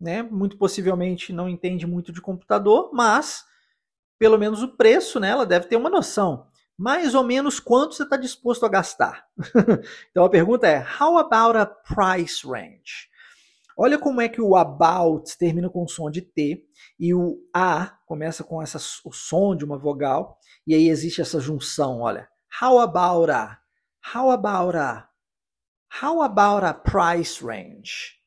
né? 0.00 0.22
Muito 0.22 0.56
possivelmente 0.56 1.32
não 1.32 1.48
entende 1.48 1.86
muito 1.86 2.12
de 2.12 2.20
computador, 2.20 2.90
mas 2.92 3.44
pelo 4.18 4.38
menos 4.38 4.62
o 4.62 4.76
preço, 4.76 5.20
né? 5.20 5.30
Ela 5.30 5.46
deve 5.46 5.66
ter 5.66 5.76
uma 5.76 5.90
noção. 5.90 6.46
Mais 6.76 7.14
ou 7.14 7.24
menos 7.24 7.58
quanto 7.58 7.94
você 7.94 8.04
está 8.04 8.16
disposto 8.16 8.64
a 8.64 8.68
gastar. 8.68 9.26
então 10.10 10.24
a 10.24 10.30
pergunta 10.30 10.66
é: 10.66 10.86
How 11.00 11.18
about 11.18 11.58
a 11.58 11.66
price 11.66 12.46
range? 12.46 13.08
Olha 13.76 13.98
como 13.98 14.20
é 14.20 14.28
que 14.28 14.40
o 14.40 14.56
about 14.56 15.36
termina 15.38 15.70
com 15.70 15.84
o 15.84 15.88
som 15.88 16.10
de 16.10 16.20
T 16.20 16.64
e 16.98 17.14
o 17.14 17.38
A 17.54 17.96
começa 18.06 18.42
com 18.42 18.60
essa, 18.60 18.78
o 19.04 19.12
som 19.12 19.54
de 19.54 19.64
uma 19.64 19.78
vogal 19.78 20.38
e 20.66 20.74
aí 20.74 20.88
existe 20.88 21.20
essa 21.20 21.40
junção, 21.40 22.00
olha. 22.00 22.28
How 22.60 22.80
about 22.80 23.30
a? 23.30 23.58
How 24.14 24.30
about 24.30 24.76
a? 24.76 25.08
How 26.02 26.22
about 26.22 26.66
a 26.66 26.74
price 26.74 27.42
range? 27.44 28.18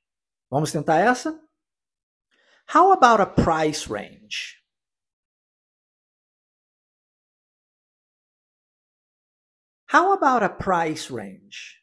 Vamos 0.50 0.72
tentar 0.72 0.98
essa? 1.00 1.40
How 2.72 2.94
about 2.94 3.20
a 3.20 3.26
price 3.26 3.90
range? 3.90 4.64
How 9.88 10.14
about 10.14 10.42
a 10.42 10.48
price 10.48 11.12
range? 11.12 11.82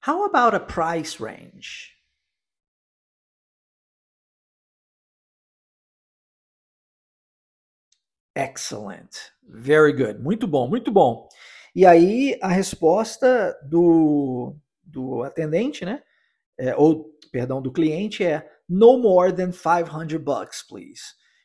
How 0.00 0.26
about 0.26 0.52
a 0.54 0.60
price 0.60 1.18
range? 1.18 1.96
Excellent. 8.36 9.32
Very 9.48 9.94
good. 9.94 10.22
Muito 10.22 10.46
bom, 10.46 10.68
muito 10.68 10.92
bom. 10.92 11.30
E 11.74 11.86
aí 11.86 12.38
a 12.42 12.48
resposta 12.48 13.58
do 13.62 14.54
do 14.88 15.22
atendente, 15.22 15.84
né? 15.84 16.02
É, 16.58 16.74
ou, 16.76 17.10
perdão, 17.30 17.62
do 17.62 17.72
cliente 17.72 18.24
é 18.24 18.48
no 18.68 18.98
more 18.98 19.32
than 19.32 19.52
500 19.52 20.16
bucks, 20.20 20.62
please. 20.62 21.02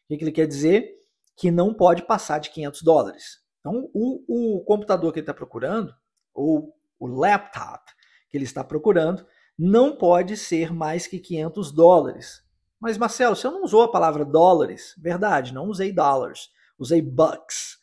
O 0.10 0.18
que 0.18 0.24
ele 0.24 0.32
quer 0.32 0.48
dizer? 0.48 0.92
Que 1.36 1.52
não 1.52 1.74
pode 1.74 2.04
passar 2.04 2.40
de 2.40 2.50
500 2.50 2.82
dólares. 2.82 3.44
Então, 3.60 3.90
o, 3.94 4.58
o 4.58 4.64
computador 4.66 5.12
que 5.14 5.20
ele 5.20 5.24
está 5.24 5.34
procurando, 5.34 5.94
ou 6.34 6.76
o 7.00 7.08
laptop 7.08 7.84
que 8.30 8.38
ele 8.38 8.44
está 8.44 8.64
procurando, 8.64 9.26
não 9.58 9.96
pode 9.96 10.36
ser 10.36 10.74
mais 10.74 11.08
que 11.08 11.20
500 11.20 11.72
dólares. 11.72 12.44
Mas, 12.80 12.98
Marcelo, 12.98 13.36
você 13.36 13.48
não 13.48 13.64
usou 13.64 13.84
a 13.84 13.92
palavra 13.92 14.26
dólares? 14.26 14.94
Verdade, 14.98 15.54
não 15.54 15.68
usei 15.68 15.94
dollars, 15.94 16.50
usei 16.78 17.02
bucks, 17.02 17.78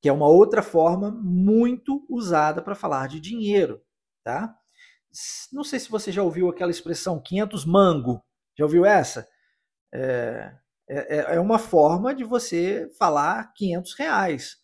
que 0.00 0.08
é 0.08 0.12
uma 0.12 0.28
outra 0.28 0.62
forma 0.62 1.10
muito 1.10 2.06
usada 2.08 2.62
para 2.62 2.74
falar 2.74 3.08
de 3.08 3.20
dinheiro, 3.20 3.82
tá? 4.24 4.56
Não 5.52 5.64
sei 5.64 5.78
se 5.78 5.90
você 5.90 6.12
já 6.12 6.22
ouviu 6.22 6.48
aquela 6.48 6.70
expressão 6.70 7.20
500 7.20 7.64
mango. 7.64 8.22
Já 8.58 8.64
ouviu 8.64 8.84
essa? 8.84 9.28
É, 9.92 10.52
é, 10.88 11.16
é, 11.16 11.36
é 11.36 11.40
uma 11.40 11.58
forma 11.58 12.14
de 12.14 12.24
você 12.24 12.88
falar 12.98 13.52
500 13.54 13.94
reais, 13.94 14.56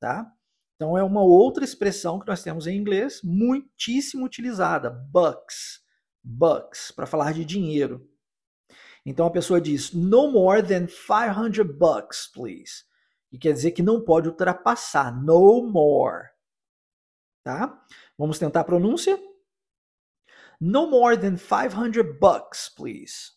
tá? 0.00 0.30
Então 0.76 0.96
é 0.96 1.02
uma 1.02 1.22
outra 1.22 1.64
expressão 1.64 2.18
que 2.20 2.26
nós 2.26 2.42
temos 2.42 2.66
em 2.66 2.76
inglês, 2.76 3.20
muitíssimo 3.22 4.24
utilizada, 4.24 4.90
bucks, 4.90 5.80
bucks, 6.22 6.92
para 6.92 7.06
falar 7.06 7.32
de 7.32 7.44
dinheiro. 7.44 8.08
Então 9.04 9.26
a 9.26 9.30
pessoa 9.30 9.60
diz 9.60 9.92
no 9.92 10.30
more 10.30 10.62
than 10.62 10.86
500 10.86 11.76
bucks, 11.76 12.30
please. 12.32 12.84
E 13.32 13.38
quer 13.38 13.52
dizer 13.52 13.72
que 13.72 13.82
não 13.82 14.04
pode 14.04 14.28
ultrapassar, 14.28 15.12
no 15.12 15.66
more. 15.66 16.28
Tá? 17.42 17.82
Vamos 18.16 18.38
tentar 18.38 18.60
a 18.60 18.64
pronúncia? 18.64 19.18
No 20.60 20.88
more 20.88 21.16
than 21.16 21.36
500 21.36 22.18
bucks, 22.18 22.68
please. 22.68 23.32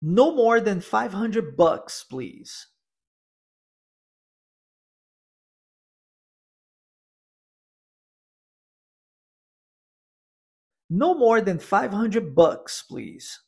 No 0.00 0.32
more 0.34 0.60
than 0.60 0.80
500 0.80 1.56
bucks, 1.56 2.04
please. 2.04 2.68
No 10.88 11.14
more 11.14 11.40
than 11.40 11.58
500 11.58 12.34
bucks, 12.34 12.82
please. 12.82 13.40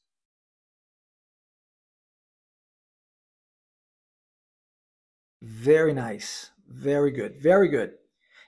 Very 5.41 5.93
nice. 5.95 6.51
Very 6.69 7.11
good, 7.11 7.39
very 7.39 7.69
good. 7.69 7.95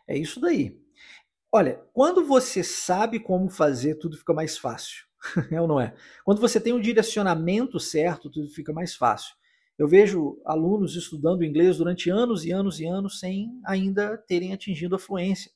É 0.06 0.16
isso 0.16 0.38
daí. 0.40 0.78
Olha, 1.50 1.80
quando 1.92 2.24
você 2.24 2.62
sabe 2.62 3.18
como 3.18 3.48
fazer, 3.48 3.94
tudo 3.96 4.16
fica 4.16 4.35
mais 4.35 4.59
fácil. 4.59 5.06
é 5.50 5.61
ou 5.61 5.66
não 5.66 5.80
é? 5.80 5.94
Quando 6.24 6.40
você 6.40 6.61
tem 6.61 6.72
um 6.72 6.80
direcionamento 6.80 7.80
certo, 7.80 8.30
tudo 8.30 8.48
fica 8.50 8.72
mais 8.72 8.94
fácil. 8.94 9.35
Eu 9.78 9.88
vejo 9.88 10.40
alunos 10.44 10.94
estudando 10.94 11.42
inglês 11.42 11.78
durante 11.78 12.11
anos 12.11 12.44
e 12.44 12.52
anos 12.52 12.78
e 12.78 12.85
anos 12.85 13.18
sem 13.18 13.59
ainda 13.64 14.18
terem 14.18 14.52
atingido 14.52 14.94
a 14.94 14.98
fluência. 14.98 15.50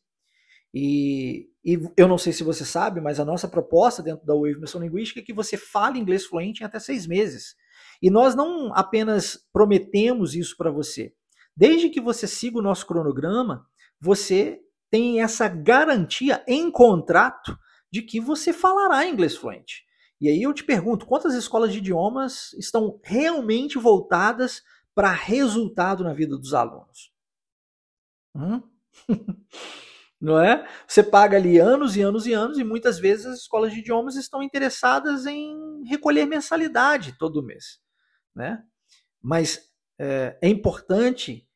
E, 0.72 1.48
e, 1.64 1.79
eu 1.96 2.09
não 2.09 2.18
sei 2.18 2.33
se 2.33 2.42
você 2.42 2.64
sabe, 2.64 3.00
mas 3.00 3.20
a 3.20 3.24
nossa 3.24 3.46
proposta 3.46 4.03
dentro 4.03 4.27
da 4.27 4.35
Wave 4.35 4.59
Missão 4.59 4.81
Linguística 4.81 5.20
é 5.20 5.22
que 5.22 5.33
você 5.33 5.57
fale 5.57 6.00
inglês 6.00 6.24
fluente 6.24 6.62
em 6.62 6.66
até 6.66 6.81
seis 6.81 7.07
meses. 7.07 7.55
E 8.03 8.11
nós 8.11 8.35
não 8.35 8.74
apenas 8.74 9.38
prometemos 9.53 10.35
isso 10.35 10.57
para 10.57 10.70
você, 10.70 11.14
Desde 11.57 11.88
que 11.88 12.01
você 12.01 12.27
siga 12.27 12.59
o 12.59 12.62
nosso 12.62 12.87
cronograma, 12.87 13.67
você 14.01 14.61
tem 14.90 15.23
essa 15.23 15.49
garantia 15.49 16.45
em 16.47 16.71
contrato 16.71 17.59
de 17.90 18.03
que 18.03 18.21
você 18.21 18.53
falará 18.53 19.07
inglês 19.07 19.37
fluente. 19.37 19.85
E 20.21 20.29
aí 20.29 20.43
eu 20.43 20.53
te 20.53 20.64
pergunto, 20.64 21.07
quantas 21.07 21.35
escolas 21.35 21.73
de 21.73 21.79
idiomas 21.79 22.53
estão 22.55 23.01
realmente 23.03 23.79
voltadas 23.79 24.62
para 24.95 25.11
resultado 25.12 26.03
na 26.03 26.12
vida 26.12 26.37
dos 26.37 26.55
alunos? 26.55 27.12
Hum? 28.35 28.62
não 30.21 30.38
é? 30.38 30.67
Você 30.88 31.03
paga 31.03 31.37
ali 31.37 31.59
anos 31.59 31.97
e 31.97 32.03
anos 32.03 32.27
e 32.27 32.33
anos 32.33 32.59
e 32.59 32.64
muitas 32.64 32.99
vezes 32.99 33.27
as 33.27 33.40
escolas 33.40 33.73
de 33.73 33.81
idiomas 33.81 34.17
estão 34.17 34.43
interessadas 34.43 35.27
em 35.27 35.85
recolher 35.85 36.25
mensalidade 36.25 37.19
todo 37.19 37.43
mês, 37.43 37.79
né? 38.35 38.64
Mas 39.21 39.74
é, 39.99 40.39
é 40.43 40.49
importante 40.49 41.49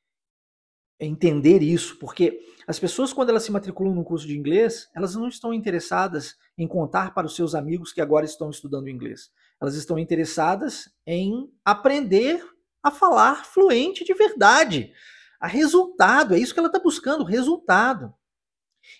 entender 1.00 1.62
isso, 1.62 1.98
porque 1.98 2.40
as 2.66 2.78
pessoas 2.78 3.12
quando 3.12 3.30
elas 3.30 3.44
se 3.44 3.52
matriculam 3.52 3.94
no 3.94 4.04
curso 4.04 4.26
de 4.26 4.36
inglês, 4.36 4.88
elas 4.94 5.14
não 5.14 5.28
estão 5.28 5.54
interessadas 5.54 6.36
em 6.56 6.66
contar 6.66 7.14
para 7.14 7.26
os 7.26 7.36
seus 7.36 7.54
amigos 7.54 7.92
que 7.92 8.00
agora 8.00 8.24
estão 8.24 8.50
estudando 8.50 8.88
inglês. 8.88 9.30
Elas 9.60 9.74
estão 9.74 9.98
interessadas 9.98 10.90
em 11.06 11.50
aprender 11.64 12.44
a 12.82 12.90
falar 12.90 13.44
fluente 13.44 14.04
de 14.04 14.14
verdade. 14.14 14.92
A 15.40 15.46
resultado, 15.46 16.34
é 16.34 16.38
isso 16.38 16.52
que 16.52 16.58
ela 16.58 16.68
está 16.68 16.80
buscando, 16.80 17.24
resultado. 17.24 18.12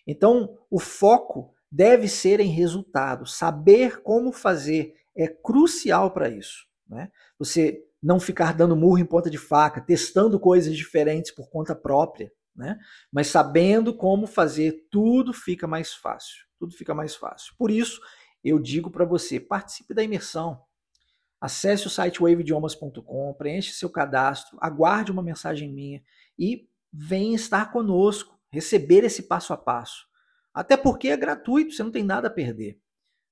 Então, 0.07 0.57
o 0.71 0.79
foco 0.79 1.55
deve 1.71 2.09
ser 2.09 2.41
em 2.41 2.49
resultado. 2.49 3.27
Saber 3.27 4.03
como 4.03 4.33
fazer 4.33 4.95
é 5.17 5.27
crucial 5.27 6.13
para 6.13 6.29
isso. 6.29 6.67
Né? 6.89 7.11
Você 7.39 7.85
não 8.03 8.21
ficar 8.21 8.55
dando 8.55 8.77
murro 8.77 8.99
em 8.99 9.05
ponta 9.05 9.29
de 9.29 9.39
faca, 9.39 9.81
testando 9.81 10.39
coisas 10.39 10.77
diferentes 10.77 11.31
por 11.31 11.51
conta 11.51 11.75
própria, 11.75 12.33
né? 12.55 12.79
mas 13.13 13.29
sabendo 13.29 13.95
como 13.95 14.27
fazer, 14.27 14.87
tudo 14.91 15.33
fica 15.33 15.67
mais 15.67 15.95
fácil. 15.95 16.47
Tudo 16.59 16.75
fica 16.75 16.95
mais 16.95 17.15
fácil. 17.15 17.55
Por 17.57 17.71
isso, 17.71 18.01
eu 18.43 18.59
digo 18.59 18.91
para 18.91 19.05
você, 19.05 19.39
participe 19.39 19.95
da 19.95 20.03
imersão. 20.03 20.61
Acesse 21.41 21.87
o 21.87 21.91
site 21.91 22.21
waveidiomas.com, 22.21 23.35
preencha 23.35 23.73
seu 23.73 23.89
cadastro, 23.89 24.59
aguarde 24.61 25.13
uma 25.13 25.23
mensagem 25.23 25.73
minha 25.73 26.03
e 26.37 26.69
venha 26.93 27.37
estar 27.37 27.71
conosco 27.71 28.39
receber 28.51 29.05
esse 29.05 29.23
passo 29.23 29.53
a 29.53 29.57
passo. 29.57 30.07
Até 30.53 30.77
porque 30.77 31.09
é 31.09 31.17
gratuito, 31.17 31.73
você 31.73 31.83
não 31.83 31.93
tem 31.93 32.03
nada 32.03 32.29
a 32.29 32.31
perder. 32.31 32.81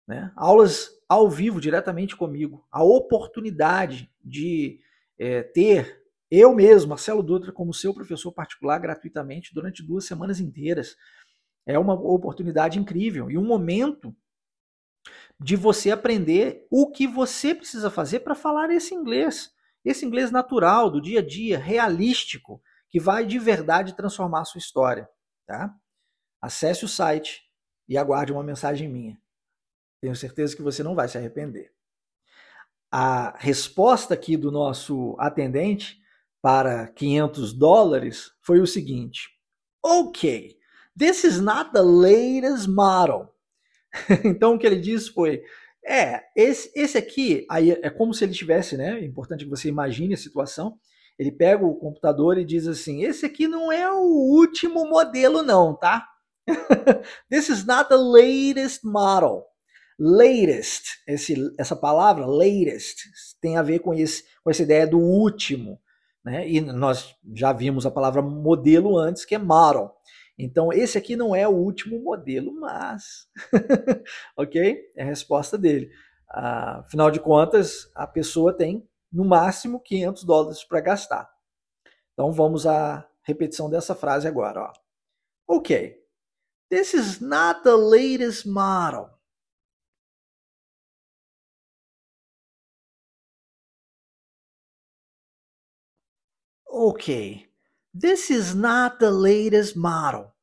Né? 0.06 0.32
Aulas 0.36 0.90
ao 1.08 1.28
vivo, 1.28 1.60
diretamente 1.60 2.16
comigo. 2.16 2.66
A 2.70 2.82
oportunidade 2.82 4.10
de 4.24 4.80
é, 5.18 5.42
ter 5.42 6.04
eu 6.30 6.54
mesmo, 6.54 6.90
Marcelo 6.90 7.22
Dutra, 7.22 7.52
como 7.52 7.72
seu 7.72 7.94
professor 7.94 8.32
particular 8.32 8.78
gratuitamente 8.78 9.54
durante 9.54 9.82
duas 9.82 10.04
semanas 10.04 10.40
inteiras. 10.40 10.96
É 11.64 11.78
uma 11.78 11.94
oportunidade 11.94 12.78
incrível 12.78 13.30
e 13.30 13.38
um 13.38 13.44
momento 13.44 14.14
de 15.38 15.54
você 15.54 15.90
aprender 15.90 16.66
o 16.70 16.90
que 16.90 17.06
você 17.06 17.54
precisa 17.54 17.90
fazer 17.90 18.20
para 18.20 18.34
falar 18.34 18.70
esse 18.70 18.94
inglês. 18.94 19.54
Esse 19.84 20.04
inglês 20.04 20.32
natural, 20.32 20.90
do 20.90 21.00
dia 21.00 21.20
a 21.20 21.26
dia, 21.26 21.58
realístico, 21.58 22.60
que 22.88 22.98
vai 22.98 23.24
de 23.24 23.38
verdade 23.38 23.96
transformar 23.96 24.40
a 24.40 24.44
sua 24.44 24.58
história. 24.58 25.08
Tá? 25.46 25.72
Acesse 26.40 26.84
o 26.84 26.88
site 26.88 27.44
e 27.88 27.96
aguarde 27.96 28.32
uma 28.32 28.42
mensagem 28.42 28.88
minha. 28.88 29.20
Tenho 30.06 30.14
certeza 30.14 30.54
que 30.54 30.62
você 30.62 30.84
não 30.84 30.94
vai 30.94 31.08
se 31.08 31.18
arrepender. 31.18 31.72
A 32.92 33.36
resposta 33.38 34.14
aqui 34.14 34.36
do 34.36 34.52
nosso 34.52 35.16
atendente 35.18 35.98
para 36.40 36.86
500 36.86 37.52
dólares 37.52 38.30
foi 38.40 38.60
o 38.60 38.68
seguinte: 38.68 39.28
Ok, 39.84 40.56
this 40.96 41.24
is 41.24 41.40
not 41.40 41.72
the 41.72 41.82
latest 41.82 42.68
model. 42.68 43.34
então 44.24 44.54
o 44.54 44.58
que 44.60 44.64
ele 44.64 44.78
disse 44.78 45.10
foi: 45.10 45.42
é, 45.84 46.22
esse, 46.36 46.70
esse 46.76 46.96
aqui, 46.96 47.44
aí 47.50 47.72
é 47.72 47.90
como 47.90 48.14
se 48.14 48.22
ele 48.22 48.32
tivesse, 48.32 48.76
né? 48.76 49.00
É 49.00 49.04
importante 49.04 49.42
que 49.42 49.50
você 49.50 49.68
imagine 49.68 50.14
a 50.14 50.16
situação. 50.16 50.78
Ele 51.18 51.32
pega 51.32 51.66
o 51.66 51.74
computador 51.74 52.38
e 52.38 52.44
diz 52.44 52.68
assim: 52.68 53.02
esse 53.02 53.26
aqui 53.26 53.48
não 53.48 53.72
é 53.72 53.90
o 53.90 54.04
último 54.04 54.88
modelo, 54.88 55.42
não, 55.42 55.74
tá? 55.74 56.06
This 57.28 57.48
is 57.48 57.66
not 57.66 57.88
the 57.88 57.96
latest 57.96 58.84
model. 58.84 59.46
Latest, 59.98 60.84
esse, 61.06 61.34
essa 61.58 61.74
palavra 61.74 62.26
latest 62.26 62.98
tem 63.40 63.56
a 63.56 63.62
ver 63.62 63.78
com, 63.78 63.94
esse, 63.94 64.24
com 64.44 64.50
essa 64.50 64.62
ideia 64.62 64.86
do 64.86 64.98
último. 64.98 65.80
Né? 66.24 66.48
E 66.48 66.60
nós 66.60 67.14
já 67.34 67.52
vimos 67.52 67.86
a 67.86 67.90
palavra 67.90 68.20
modelo 68.20 68.98
antes, 68.98 69.24
que 69.24 69.34
é 69.34 69.38
model. 69.38 69.94
Então, 70.38 70.70
esse 70.70 70.98
aqui 70.98 71.16
não 71.16 71.34
é 71.34 71.48
o 71.48 71.54
último 71.54 71.98
modelo, 71.98 72.52
mas. 72.52 73.26
ok? 74.36 74.82
É 74.96 75.02
a 75.02 75.06
resposta 75.06 75.56
dele. 75.56 75.90
Afinal 76.28 77.10
de 77.10 77.20
contas, 77.20 77.90
a 77.94 78.06
pessoa 78.06 78.52
tem 78.52 78.86
no 79.10 79.24
máximo 79.24 79.80
500 79.80 80.24
dólares 80.24 80.64
para 80.64 80.80
gastar. 80.80 81.30
Então 82.12 82.32
vamos 82.32 82.66
à 82.66 83.06
repetição 83.22 83.70
dessa 83.70 83.94
frase 83.94 84.26
agora. 84.26 84.62
Ó. 84.62 84.72
Ok, 85.56 85.96
this 86.70 86.92
is 86.92 87.20
not 87.20 87.62
the 87.62 87.74
latest 87.74 88.46
model. 88.46 89.15
Okay, 96.76 97.46
this 97.94 98.30
is 98.30 98.54
not 98.54 99.00
the 99.00 99.10
latest 99.10 99.78
model. 99.78 100.34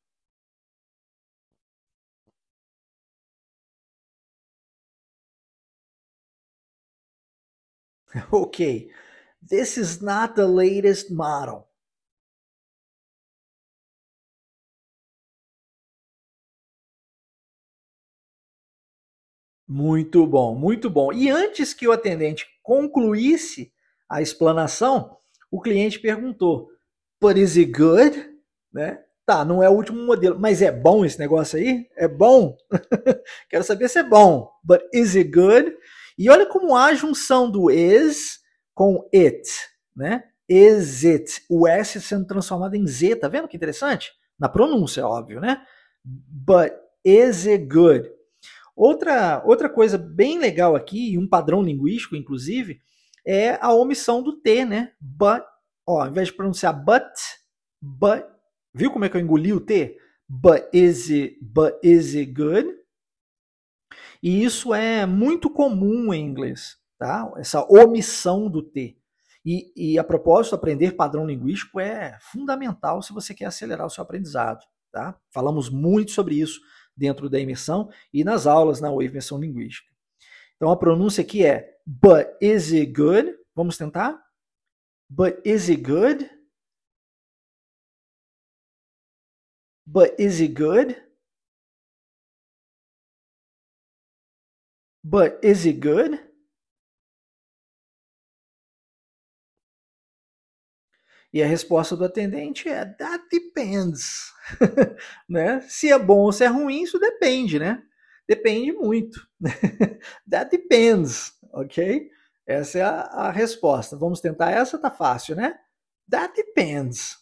okay, 8.32 8.90
this 9.48 9.78
is 9.78 10.02
not 10.02 10.34
the 10.34 10.48
latest 10.48 11.08
model. 11.12 11.68
Muito 19.68 20.26
bom, 20.26 20.56
muito 20.56 20.90
bom. 20.90 21.12
E 21.12 21.30
antes 21.30 21.72
que 21.72 21.86
o 21.86 21.92
atendente 21.92 22.44
concluísse 22.60 23.72
a 24.08 24.20
explanação, 24.20 25.16
o 25.54 25.60
cliente 25.60 26.00
perguntou: 26.00 26.68
But 27.20 27.36
is 27.36 27.56
it 27.56 27.70
good? 27.70 28.28
Né? 28.72 28.98
Tá, 29.24 29.44
não 29.44 29.62
é 29.62 29.70
o 29.70 29.72
último 29.72 30.04
modelo, 30.04 30.38
mas 30.38 30.60
é 30.60 30.72
bom 30.72 31.04
esse 31.04 31.16
negócio 31.18 31.56
aí? 31.56 31.88
É 31.96 32.08
bom? 32.08 32.56
Quero 33.48 33.62
saber 33.62 33.88
se 33.88 34.00
é 34.00 34.02
bom. 34.02 34.50
But 34.64 34.82
is 34.92 35.14
it 35.14 35.30
good? 35.30 35.72
E 36.18 36.28
olha 36.28 36.44
como 36.44 36.76
a 36.76 36.92
junção 36.92 37.48
do 37.48 37.70
is 37.70 38.40
com 38.74 39.08
it, 39.14 39.48
né? 39.96 40.24
Is 40.48 41.04
it. 41.04 41.44
O 41.48 41.68
S 41.68 42.00
sendo 42.00 42.26
transformado 42.26 42.74
em 42.74 42.84
Z, 42.84 43.16
tá 43.16 43.28
vendo 43.28 43.46
que 43.46 43.56
interessante? 43.56 44.10
Na 44.36 44.48
pronúncia, 44.48 45.06
óbvio, 45.06 45.40
né? 45.40 45.62
But 46.04 46.72
is 47.04 47.46
it 47.46 47.64
good? 47.66 48.10
Outra, 48.74 49.40
outra 49.46 49.68
coisa 49.68 49.96
bem 49.96 50.36
legal 50.36 50.74
aqui, 50.74 51.16
um 51.16 51.28
padrão 51.28 51.62
linguístico, 51.62 52.16
inclusive, 52.16 52.80
é 53.26 53.58
a 53.60 53.72
omissão 53.72 54.22
do 54.22 54.40
T, 54.40 54.64
né? 54.64 54.92
But, 55.00 55.42
ó, 55.86 56.02
ao 56.02 56.08
invés 56.08 56.28
de 56.28 56.34
pronunciar 56.34 56.72
but, 56.72 57.02
but, 57.80 58.24
viu 58.74 58.90
como 58.90 59.04
é 59.04 59.08
que 59.08 59.16
eu 59.16 59.20
engoli 59.20 59.52
o 59.52 59.60
T? 59.60 59.96
But 60.28 60.68
is 60.72 61.10
it, 61.10 61.38
but 61.40 61.74
is 61.82 62.14
it 62.14 62.32
good? 62.32 62.68
E 64.22 64.42
isso 64.42 64.72
é 64.72 65.04
muito 65.04 65.50
comum 65.50 66.12
em 66.12 66.24
inglês, 66.24 66.78
tá? 66.98 67.30
Essa 67.36 67.62
omissão 67.68 68.48
do 68.48 68.62
T. 68.62 68.96
E, 69.44 69.72
e 69.76 69.98
a 69.98 70.04
propósito, 70.04 70.54
aprender 70.54 70.92
padrão 70.92 71.26
linguístico 71.26 71.78
é 71.78 72.16
fundamental 72.20 73.02
se 73.02 73.12
você 73.12 73.34
quer 73.34 73.44
acelerar 73.44 73.86
o 73.86 73.90
seu 73.90 74.02
aprendizado, 74.02 74.64
tá? 74.90 75.14
Falamos 75.30 75.68
muito 75.68 76.12
sobre 76.12 76.36
isso 76.36 76.60
dentro 76.96 77.28
da 77.28 77.38
imersão 77.38 77.90
e 78.12 78.24
nas 78.24 78.46
aulas 78.46 78.80
na 78.80 78.88
imersão 79.04 79.38
linguística. 79.38 79.92
Então 80.56 80.70
a 80.70 80.76
pronúncia 80.76 81.20
aqui 81.20 81.44
é 81.44 81.73
but 81.86 82.36
is 82.40 82.72
it 82.72 82.92
good? 82.92 83.34
Vamos 83.56 83.78
tentar? 83.78 84.18
But 85.10 85.40
is 85.44 85.68
it 85.68 85.82
good? 85.82 86.28
But 89.86 90.14
is 90.18 90.40
it 90.40 90.54
good? 90.54 90.96
But 95.04 95.38
is 95.42 95.66
it 95.66 95.80
good? 95.80 96.18
E 101.32 101.42
a 101.42 101.46
resposta 101.46 101.96
do 101.96 102.04
atendente 102.04 102.68
é 102.68 102.84
that 102.84 103.24
depends. 103.30 104.32
né? 105.28 105.60
Se 105.62 105.90
é 105.90 105.98
bom 105.98 106.20
ou 106.20 106.32
se 106.32 106.44
é 106.44 106.46
ruim, 106.46 106.82
isso 106.82 106.98
depende, 106.98 107.58
né? 107.58 107.82
Depende 108.28 108.72
muito. 108.72 109.20
that 110.30 110.50
depends, 110.50 111.32
ok? 111.54 112.10
Essa 112.46 112.78
é 112.78 112.82
a, 112.82 113.00
a, 113.00 113.30
resposta. 113.30 113.96
Vamos 113.96 114.20
tentar 114.20 114.50
essa, 114.50 114.78
tá 114.78 114.90
fácil, 114.90 115.36
né? 115.36 115.58
That 116.10 116.34
depends. 116.34 117.16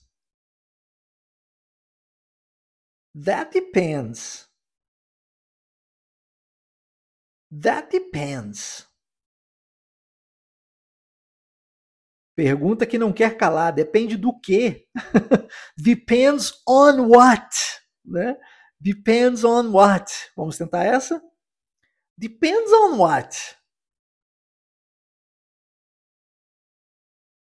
That 3.15 3.53
depends. 3.53 4.49
That 7.51 7.91
depends. 7.91 8.89
Pergunta 12.35 12.87
que 12.87 12.99
não 12.99 13.13
quer 13.13 13.37
calar, 13.37 13.73
depende 13.73 14.17
do 14.17 14.37
quê? 14.41 14.89
Depends 15.77 16.63
on 16.67 17.09
what? 17.09 17.47
Né? 18.03 18.39
Depends 18.81 19.45
on 19.45 19.71
what? 19.71 20.31
Vamos 20.35 20.57
tentar 20.57 20.83
essa? 20.83 21.23
Depends 22.17 22.73
on 22.73 22.97
what? 22.97 23.62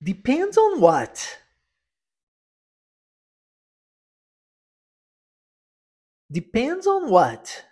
Depends 0.03 0.57
on 0.57 0.81
what? 0.81 1.39
Depends 6.31 6.87
on 6.87 7.11
what? 7.11 7.65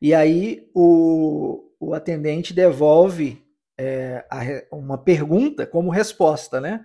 E 0.00 0.14
aí 0.14 0.70
o, 0.74 1.70
o 1.78 1.94
atendente 1.94 2.54
devolve 2.54 3.44
é, 3.78 4.24
a, 4.30 4.40
uma 4.74 4.96
pergunta 4.96 5.66
como 5.66 5.90
resposta, 5.90 6.60
né? 6.60 6.84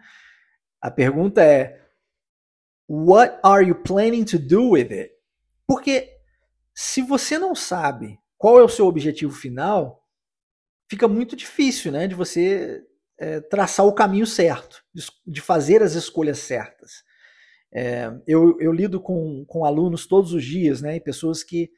A 0.81 0.91
pergunta 0.91 1.41
é: 1.41 1.81
What 2.89 3.39
are 3.41 3.65
you 3.65 3.75
planning 3.75 4.25
to 4.25 4.37
do 4.37 4.71
with 4.71 4.91
it? 4.91 5.13
Porque 5.65 6.16
se 6.79 7.01
você 7.01 7.39
não 7.39 7.55
sabe 7.55 8.19
qual 8.37 8.59
é 8.59 8.63
o 8.63 8.69
seu 8.69 8.85
objetivo 8.85 9.33
final, 9.33 10.05
fica 10.87 11.07
muito 11.07 11.35
difícil, 11.35 11.91
né, 11.91 12.05
de 12.05 12.13
você 12.13 12.85
é, 13.17 13.41
traçar 13.41 13.83
o 13.87 13.95
caminho 13.95 14.27
certo, 14.27 14.83
de 15.25 15.41
fazer 15.41 15.81
as 15.81 15.93
escolhas 15.93 16.37
certas. 16.37 17.03
É, 17.73 18.11
eu, 18.27 18.61
eu, 18.61 18.71
lido 18.71 19.01
com, 19.01 19.43
com 19.47 19.65
alunos 19.65 20.05
todos 20.05 20.33
os 20.33 20.45
dias, 20.45 20.79
né, 20.79 20.97
e 20.97 21.01
pessoas 21.01 21.43
que 21.43 21.71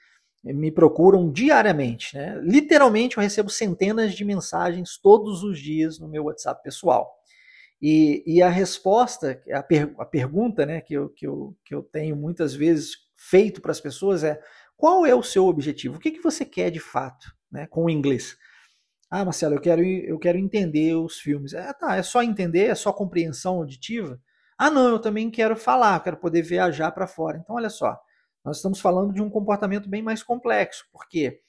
me 0.44 0.70
procuram 0.70 1.32
diariamente. 1.32 2.14
Né? 2.18 2.38
Literalmente, 2.44 3.16
eu 3.16 3.24
recebo 3.24 3.50
centenas 3.50 4.14
de 4.14 4.26
mensagens 4.26 4.98
todos 4.98 5.44
os 5.44 5.62
dias 5.62 5.98
no 5.98 6.10
meu 6.10 6.26
WhatsApp 6.26 6.62
pessoal. 6.62 7.10
E, 7.82 8.22
e 8.28 8.42
a 8.42 8.50
resposta, 8.50 9.42
a, 9.54 9.64
per, 9.64 9.96
a 9.98 10.04
pergunta 10.04 10.66
né, 10.66 10.82
que, 10.82 10.94
eu, 10.94 11.08
que, 11.08 11.26
eu, 11.26 11.56
que 11.64 11.74
eu 11.74 11.82
tenho 11.84 12.18
muitas 12.18 12.54
vezes 12.54 13.08
feito 13.20 13.62
para 13.62 13.72
as 13.72 13.82
pessoas 13.82 14.24
é: 14.24 14.42
qual 14.80 15.06
é 15.06 15.14
o 15.14 15.22
seu 15.22 15.46
objetivo? 15.46 15.98
O 15.98 16.00
que, 16.00 16.10
que 16.10 16.24
você 16.24 16.46
quer 16.46 16.72
de 16.72 16.80
fato 16.80 17.36
né, 17.52 17.68
com 17.68 17.84
o 17.84 17.90
inglês? 17.90 18.38
Ah, 19.12 19.26
Marcelo, 19.26 19.56
eu 19.56 19.60
quero, 19.60 19.84
eu 19.84 20.18
quero 20.18 20.38
entender 20.38 20.96
os 20.96 21.20
filmes. 21.20 21.54
É, 21.54 21.74
tá, 21.74 21.98
é 21.98 22.02
só 22.02 22.24
entender? 22.24 22.68
É 22.68 22.76
só 22.76 22.94
compreensão 22.94 23.58
auditiva? 23.58 24.18
Ah, 24.58 24.72
não, 24.72 24.88
eu 24.88 24.98
também 24.98 25.30
quero 25.30 25.58
falar, 25.58 26.02
quero 26.02 26.16
poder 26.16 26.44
viajar 26.44 26.92
para 26.92 27.08
fora. 27.08 27.38
Então, 27.38 27.58
olha 27.58 27.70
só, 27.70 28.00
nós 28.44 28.56
estamos 28.56 28.80
falando 28.80 29.14
de 29.14 29.22
um 29.22 29.30
comportamento 29.30 29.90
bem 29.90 30.02
mais 30.02 30.24
complexo, 30.24 30.86
porque 30.94 31.42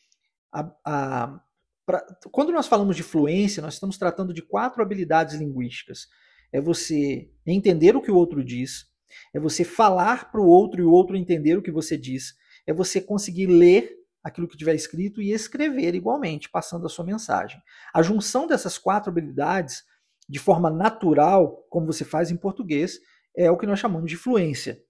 a, 0.50 0.68
a, 0.84 1.40
pra, 1.86 2.04
quando 2.32 2.50
nós 2.50 2.66
falamos 2.66 2.96
de 2.96 3.04
fluência, 3.04 3.62
nós 3.62 3.74
estamos 3.74 3.96
tratando 3.96 4.34
de 4.34 4.42
quatro 4.42 4.82
habilidades 4.82 5.36
linguísticas. 5.36 6.08
É 6.52 6.60
você 6.60 7.30
entender 7.46 7.94
o 7.94 8.02
que 8.02 8.10
o 8.10 8.16
outro 8.16 8.42
diz, 8.42 8.86
é 9.32 9.38
você 9.38 9.62
falar 9.62 10.32
para 10.32 10.40
o 10.40 10.48
outro 10.48 10.80
e 10.80 10.84
o 10.84 10.90
outro 10.90 11.16
entender 11.16 11.56
o 11.56 11.62
que 11.62 11.70
você 11.70 11.96
diz, 11.96 12.34
é 12.66 12.72
você 12.72 13.00
conseguir 13.00 13.46
ler 13.46 13.96
aquilo 14.22 14.48
que 14.48 14.56
tiver 14.56 14.74
escrito 14.74 15.22
e 15.22 15.32
escrever 15.32 15.94
igualmente, 15.94 16.50
passando 16.50 16.86
a 16.86 16.88
sua 16.88 17.04
mensagem. 17.04 17.60
A 17.92 18.02
junção 18.02 18.46
dessas 18.46 18.76
quatro 18.76 19.10
habilidades, 19.10 19.82
de 20.28 20.38
forma 20.38 20.70
natural, 20.70 21.66
como 21.70 21.86
você 21.86 22.04
faz 22.04 22.30
em 22.30 22.36
português, 22.36 22.98
é 23.36 23.50
o 23.50 23.56
que 23.56 23.66
nós 23.66 23.78
chamamos 23.78 24.10
de 24.10 24.16
fluência. 24.16 24.82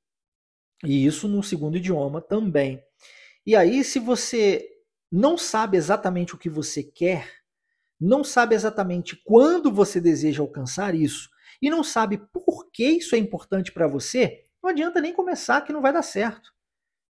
E 0.85 1.07
isso 1.07 1.29
no 1.29 1.43
segundo 1.43 1.77
idioma 1.77 2.21
também. 2.21 2.83
E 3.47 3.55
aí, 3.55 3.85
se 3.85 3.99
você 3.99 4.67
não 5.11 5.37
sabe 5.37 5.77
exatamente 5.77 6.35
o 6.35 6.39
que 6.39 6.49
você 6.49 6.83
quer, 6.83 7.29
não 8.01 8.25
sabe 8.25 8.55
exatamente 8.55 9.17
quando 9.25 9.71
você 9.71 10.01
deseja 10.01 10.43
alcançar 10.43 10.95
isso, 10.95 11.29
e 11.61 11.69
não 11.69 11.85
sabe 11.85 12.19
por 12.33 12.71
que 12.71 12.85
isso 12.85 13.15
é 13.15 13.19
importante 13.19 13.73
para 13.73 13.87
você, 13.87 14.43
não 14.63 14.71
adianta 14.71 15.01
nem 15.01 15.13
começar 15.13 15.61
que 15.61 15.73
não 15.73 15.83
vai 15.83 15.93
dar 15.93 16.03
certo. 16.03 16.51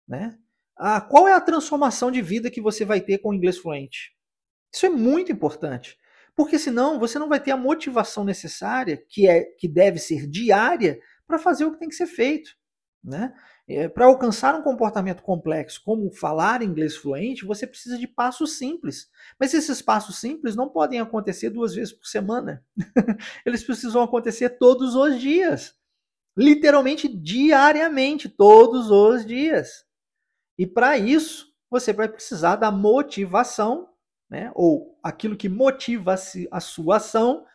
Né? 0.07 0.37
Ah, 0.81 1.01
qual 1.01 1.27
é 1.27 1.33
a 1.33 1.41
transformação 1.41 2.09
de 2.09 2.21
vida 2.21 2.49
que 2.49 2.61
você 2.61 2.85
vai 2.85 3.01
ter 3.01 3.17
com 3.17 3.29
o 3.29 3.33
inglês 3.33 3.57
fluente? 3.57 4.15
Isso 4.73 4.85
é 4.85 4.89
muito 4.89 5.29
importante, 5.29 5.97
porque 6.33 6.57
senão 6.57 6.97
você 6.97 7.19
não 7.19 7.27
vai 7.27 7.41
ter 7.41 7.51
a 7.51 7.57
motivação 7.57 8.23
necessária, 8.23 8.95
que 9.09 9.27
é 9.27 9.43
que 9.43 9.67
deve 9.67 9.99
ser 9.99 10.25
diária, 10.25 10.97
para 11.27 11.37
fazer 11.37 11.65
o 11.65 11.73
que 11.73 11.79
tem 11.79 11.89
que 11.89 11.95
ser 11.95 12.07
feito. 12.07 12.57
Né? 13.03 13.33
É, 13.67 13.89
para 13.89 14.05
alcançar 14.05 14.55
um 14.55 14.61
comportamento 14.61 15.21
complexo, 15.21 15.81
como 15.83 16.11
falar 16.11 16.61
inglês 16.61 16.95
fluente, 16.95 17.45
você 17.45 17.67
precisa 17.67 17.97
de 17.97 18.07
passos 18.07 18.57
simples. 18.57 19.09
Mas 19.37 19.53
esses 19.53 19.81
passos 19.81 20.17
simples 20.17 20.55
não 20.55 20.69
podem 20.69 21.01
acontecer 21.01 21.49
duas 21.49 21.75
vezes 21.75 21.93
por 21.93 22.05
semana. 22.05 22.63
Eles 23.45 23.63
precisam 23.63 24.01
acontecer 24.01 24.51
todos 24.51 24.95
os 24.95 25.19
dias. 25.19 25.75
Literalmente 26.37 27.09
diariamente, 27.09 28.29
todos 28.29 28.89
os 28.89 29.25
dias. 29.25 29.88
E 30.59 30.67
para 30.67 30.97
isso, 30.97 31.53
você 31.69 31.93
vai 31.93 32.09
precisar 32.09 32.57
da 32.57 32.69
motivação, 32.69 33.87
né? 34.29 34.51
ou 34.53 34.99
aquilo 35.01 35.37
que 35.37 35.47
motiva 35.47 36.15
a 36.51 36.59
sua 36.59 36.97
ação, 36.97 37.45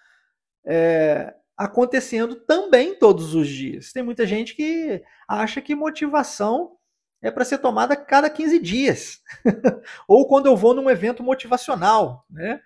é, 0.64 1.34
acontecendo 1.54 2.34
também 2.34 2.98
todos 2.98 3.34
os 3.34 3.46
dias. 3.46 3.92
Tem 3.92 4.02
muita 4.02 4.26
gente 4.26 4.56
que 4.56 5.02
acha 5.28 5.60
que 5.60 5.74
motivação 5.74 6.78
é 7.20 7.30
para 7.30 7.44
ser 7.44 7.58
tomada 7.58 7.94
cada 7.94 8.30
15 8.30 8.58
dias, 8.58 9.22
ou 10.08 10.26
quando 10.26 10.46
eu 10.46 10.56
vou 10.56 10.72
num 10.72 10.88
evento 10.88 11.22
motivacional. 11.22 12.24
Né? 12.30 12.58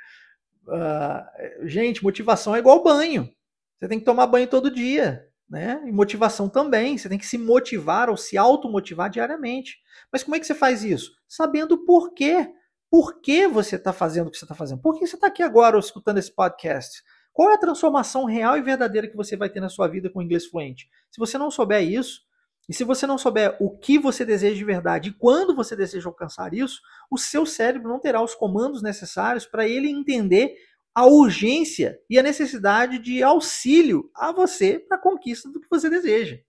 Uh, 0.68 1.66
gente, 1.66 2.04
motivação 2.04 2.54
é 2.54 2.60
igual 2.60 2.80
banho. 2.84 3.28
Você 3.76 3.88
tem 3.88 3.98
que 3.98 4.04
tomar 4.04 4.28
banho 4.28 4.46
todo 4.46 4.70
dia 4.70 5.27
né? 5.48 5.82
E 5.86 5.92
motivação 5.92 6.48
também. 6.48 6.98
Você 6.98 7.08
tem 7.08 7.18
que 7.18 7.26
se 7.26 7.38
motivar 7.38 8.10
ou 8.10 8.16
se 8.16 8.36
automotivar 8.36 9.08
diariamente. 9.10 9.78
Mas 10.12 10.22
como 10.22 10.36
é 10.36 10.40
que 10.40 10.46
você 10.46 10.54
faz 10.54 10.84
isso? 10.84 11.12
Sabendo 11.26 11.84
por 11.84 12.12
quê. 12.12 12.52
Por 12.90 13.20
que 13.20 13.46
você 13.46 13.76
está 13.76 13.92
fazendo 13.92 14.28
o 14.28 14.30
que 14.30 14.38
você 14.38 14.44
está 14.44 14.54
fazendo? 14.54 14.80
Por 14.80 14.98
que 14.98 15.06
você 15.06 15.14
está 15.14 15.26
aqui 15.26 15.42
agora 15.42 15.78
escutando 15.78 16.18
esse 16.18 16.34
podcast? 16.34 17.02
Qual 17.32 17.50
é 17.50 17.54
a 17.54 17.58
transformação 17.58 18.24
real 18.24 18.56
e 18.56 18.62
verdadeira 18.62 19.06
que 19.06 19.16
você 19.16 19.36
vai 19.36 19.50
ter 19.50 19.60
na 19.60 19.68
sua 19.68 19.86
vida 19.86 20.08
com 20.10 20.20
o 20.20 20.22
inglês 20.22 20.46
fluente? 20.46 20.88
Se 21.10 21.18
você 21.18 21.36
não 21.36 21.50
souber 21.50 21.82
isso, 21.82 22.22
e 22.68 22.74
se 22.74 22.84
você 22.84 23.06
não 23.06 23.16
souber 23.16 23.56
o 23.60 23.78
que 23.78 23.98
você 23.98 24.24
deseja 24.24 24.54
de 24.54 24.64
verdade 24.64 25.08
e 25.08 25.12
quando 25.12 25.54
você 25.54 25.74
deseja 25.74 26.08
alcançar 26.08 26.52
isso, 26.52 26.80
o 27.10 27.16
seu 27.16 27.46
cérebro 27.46 27.88
não 27.88 27.98
terá 27.98 28.22
os 28.22 28.34
comandos 28.34 28.82
necessários 28.82 29.46
para 29.46 29.66
ele 29.66 29.88
entender 29.88 30.54
a 30.98 31.06
urgência 31.06 31.96
e 32.10 32.18
a 32.18 32.24
necessidade 32.24 32.98
de 32.98 33.22
auxílio 33.22 34.10
a 34.16 34.32
você 34.32 34.80
para 34.80 34.96
a 34.96 35.00
conquista 35.00 35.48
do 35.48 35.60
que 35.60 35.70
você 35.70 35.88
deseja. 35.88 36.40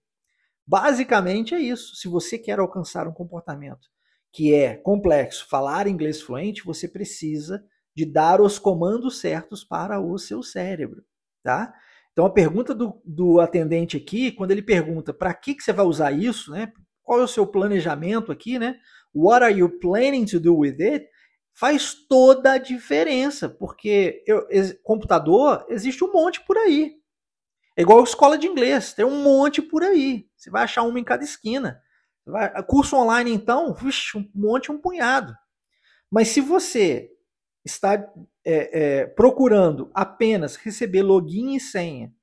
Basicamente 0.65 1.53
é 1.53 1.59
isso. 1.59 1.95
Se 1.95 2.07
você 2.07 2.35
quer 2.35 2.57
alcançar 2.57 3.07
um 3.07 3.13
comportamento 3.13 3.87
que 4.33 4.51
é 4.51 4.75
complexo, 4.75 5.47
falar 5.47 5.85
inglês 5.85 6.19
fluente, 6.19 6.65
você 6.65 6.87
precisa 6.87 7.63
de 7.95 8.07
dar 8.07 8.41
os 8.41 8.57
comandos 8.57 9.19
certos 9.19 9.63
para 9.63 9.99
o 9.99 10.17
seu 10.17 10.41
cérebro, 10.41 11.03
tá? 11.43 11.71
Então 12.11 12.25
a 12.25 12.31
pergunta 12.31 12.73
do, 12.73 12.99
do 13.05 13.39
atendente 13.39 13.97
aqui, 13.97 14.31
quando 14.31 14.49
ele 14.49 14.63
pergunta 14.63 15.13
para 15.13 15.31
que, 15.31 15.53
que 15.53 15.61
você 15.61 15.71
vai 15.71 15.85
usar 15.85 16.11
isso, 16.11 16.49
né? 16.49 16.73
Qual 17.03 17.19
é 17.19 17.23
o 17.23 17.27
seu 17.27 17.45
planejamento 17.45 18.31
aqui, 18.31 18.57
né? 18.57 18.79
What 19.13 19.43
are 19.43 19.55
you 19.55 19.77
planning 19.77 20.25
to 20.25 20.39
do 20.39 20.57
with 20.57 20.81
it? 20.81 21.05
Faz 21.53 21.93
toda 21.93 22.53
a 22.53 22.57
diferença, 22.57 23.49
porque 23.49 24.23
eu, 24.25 24.47
computador 24.83 25.65
existe 25.69 26.03
um 26.03 26.11
monte 26.11 26.41
por 26.41 26.57
aí. 26.57 26.95
É 27.77 27.81
igual 27.81 28.03
escola 28.03 28.37
de 28.37 28.47
inglês, 28.47 28.93
tem 28.93 29.05
um 29.05 29.23
monte 29.23 29.61
por 29.61 29.83
aí. 29.83 30.27
Você 30.35 30.49
vai 30.49 30.63
achar 30.63 30.83
uma 30.83 30.99
em 30.99 31.03
cada 31.03 31.23
esquina. 31.23 31.81
Vai, 32.25 32.51
curso 32.63 32.95
online, 32.95 33.31
então, 33.31 33.75
um 34.15 34.29
monte, 34.33 34.71
um 34.71 34.77
punhado. 34.77 35.33
Mas 36.11 36.29
se 36.29 36.41
você 36.41 37.09
está 37.63 37.93
é, 38.45 38.99
é, 38.99 39.05
procurando 39.05 39.91
apenas 39.93 40.55
receber 40.55 41.03
login 41.03 41.55
e 41.55 41.59
senha 41.59 42.13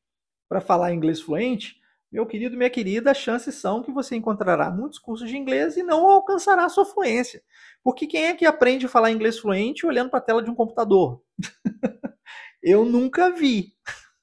para 0.48 0.60
falar 0.60 0.92
inglês 0.92 1.20
fluente, 1.20 1.76
meu 2.16 2.24
querido, 2.24 2.56
minha 2.56 2.70
querida, 2.70 3.10
as 3.10 3.18
chances 3.18 3.56
são 3.56 3.82
que 3.82 3.92
você 3.92 4.16
encontrará 4.16 4.70
muitos 4.70 4.98
cursos 4.98 5.28
de 5.28 5.36
inglês 5.36 5.76
e 5.76 5.82
não 5.82 6.08
alcançará 6.08 6.64
a 6.64 6.68
sua 6.70 6.86
fluência. 6.86 7.42
Porque 7.84 8.06
quem 8.06 8.24
é 8.24 8.34
que 8.34 8.46
aprende 8.46 8.86
a 8.86 8.88
falar 8.88 9.10
inglês 9.10 9.38
fluente 9.38 9.84
olhando 9.84 10.08
para 10.08 10.18
a 10.18 10.22
tela 10.22 10.42
de 10.42 10.50
um 10.50 10.54
computador? 10.54 11.22
eu 12.62 12.86
nunca 12.86 13.30
vi. 13.30 13.74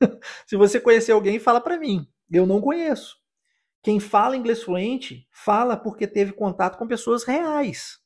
Se 0.47 0.55
você 0.55 0.79
conhecer 0.79 1.11
alguém, 1.11 1.37
fala 1.37 1.61
para 1.61 1.77
mim. 1.77 2.07
Eu 2.31 2.47
não 2.47 2.59
conheço. 2.59 3.15
Quem 3.83 3.99
fala 3.99 4.35
inglês 4.35 4.63
fluente 4.63 5.27
fala 5.31 5.77
porque 5.77 6.07
teve 6.07 6.33
contato 6.33 6.79
com 6.79 6.87
pessoas 6.87 7.23
reais. 7.23 7.99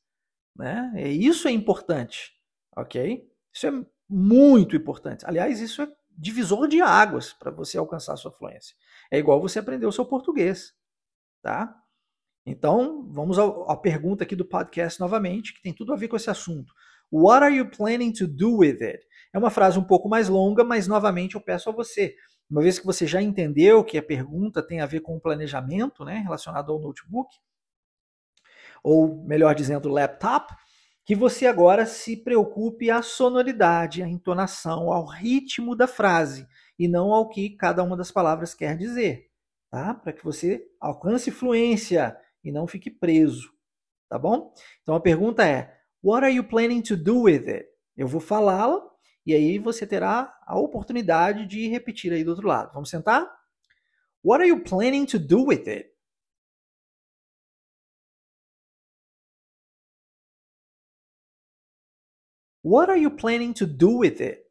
Né? 0.54 0.92
E 0.96 1.26
isso 1.26 1.48
é 1.48 1.50
importante, 1.50 2.34
ok? 2.76 3.26
Isso 3.54 3.66
é 3.66 3.72
muito 4.06 4.76
importante. 4.76 5.24
Aliás, 5.26 5.62
isso 5.62 5.80
é 5.80 5.88
divisor 6.18 6.66
de 6.66 6.80
águas 6.80 7.32
para 7.32 7.50
você 7.50 7.78
alcançar 7.78 8.14
a 8.14 8.16
sua 8.16 8.32
fluência. 8.32 8.74
É 9.10 9.18
igual 9.18 9.40
você 9.40 9.60
aprender 9.60 9.86
o 9.86 9.92
seu 9.92 10.04
português, 10.04 10.74
tá? 11.40 11.74
Então, 12.44 13.06
vamos 13.10 13.38
à 13.38 13.76
pergunta 13.76 14.24
aqui 14.24 14.34
do 14.34 14.44
podcast 14.44 14.98
novamente, 14.98 15.54
que 15.54 15.62
tem 15.62 15.72
tudo 15.72 15.92
a 15.92 15.96
ver 15.96 16.08
com 16.08 16.16
esse 16.16 16.30
assunto. 16.30 16.72
What 17.10 17.44
are 17.44 17.54
you 17.54 17.70
planning 17.70 18.12
to 18.14 18.26
do 18.26 18.58
with 18.58 18.82
it? 18.82 19.06
É 19.32 19.38
uma 19.38 19.50
frase 19.50 19.78
um 19.78 19.84
pouco 19.84 20.08
mais 20.08 20.28
longa, 20.28 20.64
mas 20.64 20.88
novamente 20.88 21.34
eu 21.34 21.40
peço 21.40 21.68
a 21.70 21.72
você, 21.72 22.14
uma 22.50 22.62
vez 22.62 22.78
que 22.78 22.86
você 22.86 23.06
já 23.06 23.20
entendeu 23.20 23.84
que 23.84 23.98
a 23.98 24.02
pergunta 24.02 24.62
tem 24.62 24.80
a 24.80 24.86
ver 24.86 25.00
com 25.00 25.16
o 25.16 25.20
planejamento, 25.20 26.04
né, 26.04 26.16
relacionado 26.18 26.72
ao 26.72 26.80
notebook, 26.80 27.28
ou 28.82 29.22
melhor 29.24 29.54
dizendo, 29.54 29.88
laptop, 29.88 30.54
que 31.08 31.14
você 31.14 31.46
agora 31.46 31.86
se 31.86 32.18
preocupe 32.18 32.90
à 32.90 33.00
sonoridade, 33.00 34.02
à 34.02 34.06
entonação, 34.06 34.92
ao 34.92 35.06
ritmo 35.06 35.74
da 35.74 35.86
frase 35.86 36.46
e 36.78 36.86
não 36.86 37.14
ao 37.14 37.30
que 37.30 37.56
cada 37.56 37.82
uma 37.82 37.96
das 37.96 38.12
palavras 38.12 38.52
quer 38.52 38.76
dizer, 38.76 39.30
tá? 39.70 39.94
Para 39.94 40.12
que 40.12 40.22
você 40.22 40.62
alcance 40.78 41.30
fluência 41.30 42.14
e 42.44 42.52
não 42.52 42.66
fique 42.66 42.90
preso, 42.90 43.50
tá 44.06 44.18
bom? 44.18 44.52
Então 44.82 44.94
a 44.94 45.00
pergunta 45.00 45.48
é: 45.48 45.74
What 46.04 46.26
are 46.26 46.34
you 46.34 46.44
planning 46.44 46.82
to 46.82 46.94
do 46.94 47.22
with 47.22 47.48
it? 47.48 47.66
Eu 47.96 48.06
vou 48.06 48.20
falá-la 48.20 48.78
e 49.24 49.32
aí 49.32 49.58
você 49.58 49.86
terá 49.86 50.38
a 50.46 50.58
oportunidade 50.58 51.46
de 51.46 51.68
repetir 51.68 52.12
aí 52.12 52.22
do 52.22 52.32
outro 52.32 52.46
lado. 52.46 52.74
Vamos 52.74 52.90
sentar? 52.90 53.26
What 54.22 54.42
are 54.42 54.50
you 54.50 54.62
planning 54.62 55.06
to 55.06 55.18
do 55.18 55.46
with 55.46 55.66
it? 55.68 55.88
What 62.68 62.90
are 62.90 62.98
you 62.98 63.10
planning 63.10 63.54
to 63.54 63.66
do 63.66 63.88
with 63.88 64.20
it? 64.20 64.44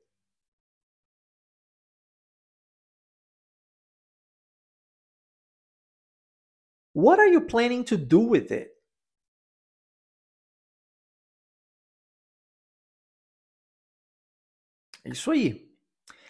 What 6.94 7.20
are 7.20 7.28
you 7.32 7.42
planning 7.42 7.84
to 7.84 7.96
do 7.96 8.18
with 8.18 8.52
it? 8.52 8.72
É 15.06 15.12
isso 15.12 15.30
aí. 15.30 15.70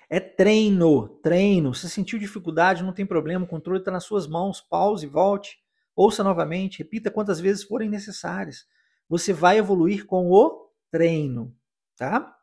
É 0.09 0.19
treino, 0.19 1.07
treino. 1.23 1.73
Se 1.73 1.89
sentiu 1.89 2.19
dificuldade, 2.19 2.83
não 2.83 2.91
tem 2.91 3.05
problema, 3.05 3.45
o 3.45 3.47
controle 3.47 3.79
está 3.79 3.91
nas 3.91 4.03
suas 4.03 4.27
mãos. 4.27 4.59
Pause, 4.59 5.07
volte, 5.07 5.57
ouça 5.95 6.21
novamente, 6.21 6.79
repita 6.79 7.09
quantas 7.09 7.39
vezes 7.39 7.63
forem 7.63 7.89
necessárias. 7.89 8.67
Você 9.07 9.31
vai 9.31 9.57
evoluir 9.57 10.05
com 10.05 10.29
o 10.29 10.69
treino, 10.91 11.56
tá? 11.97 12.37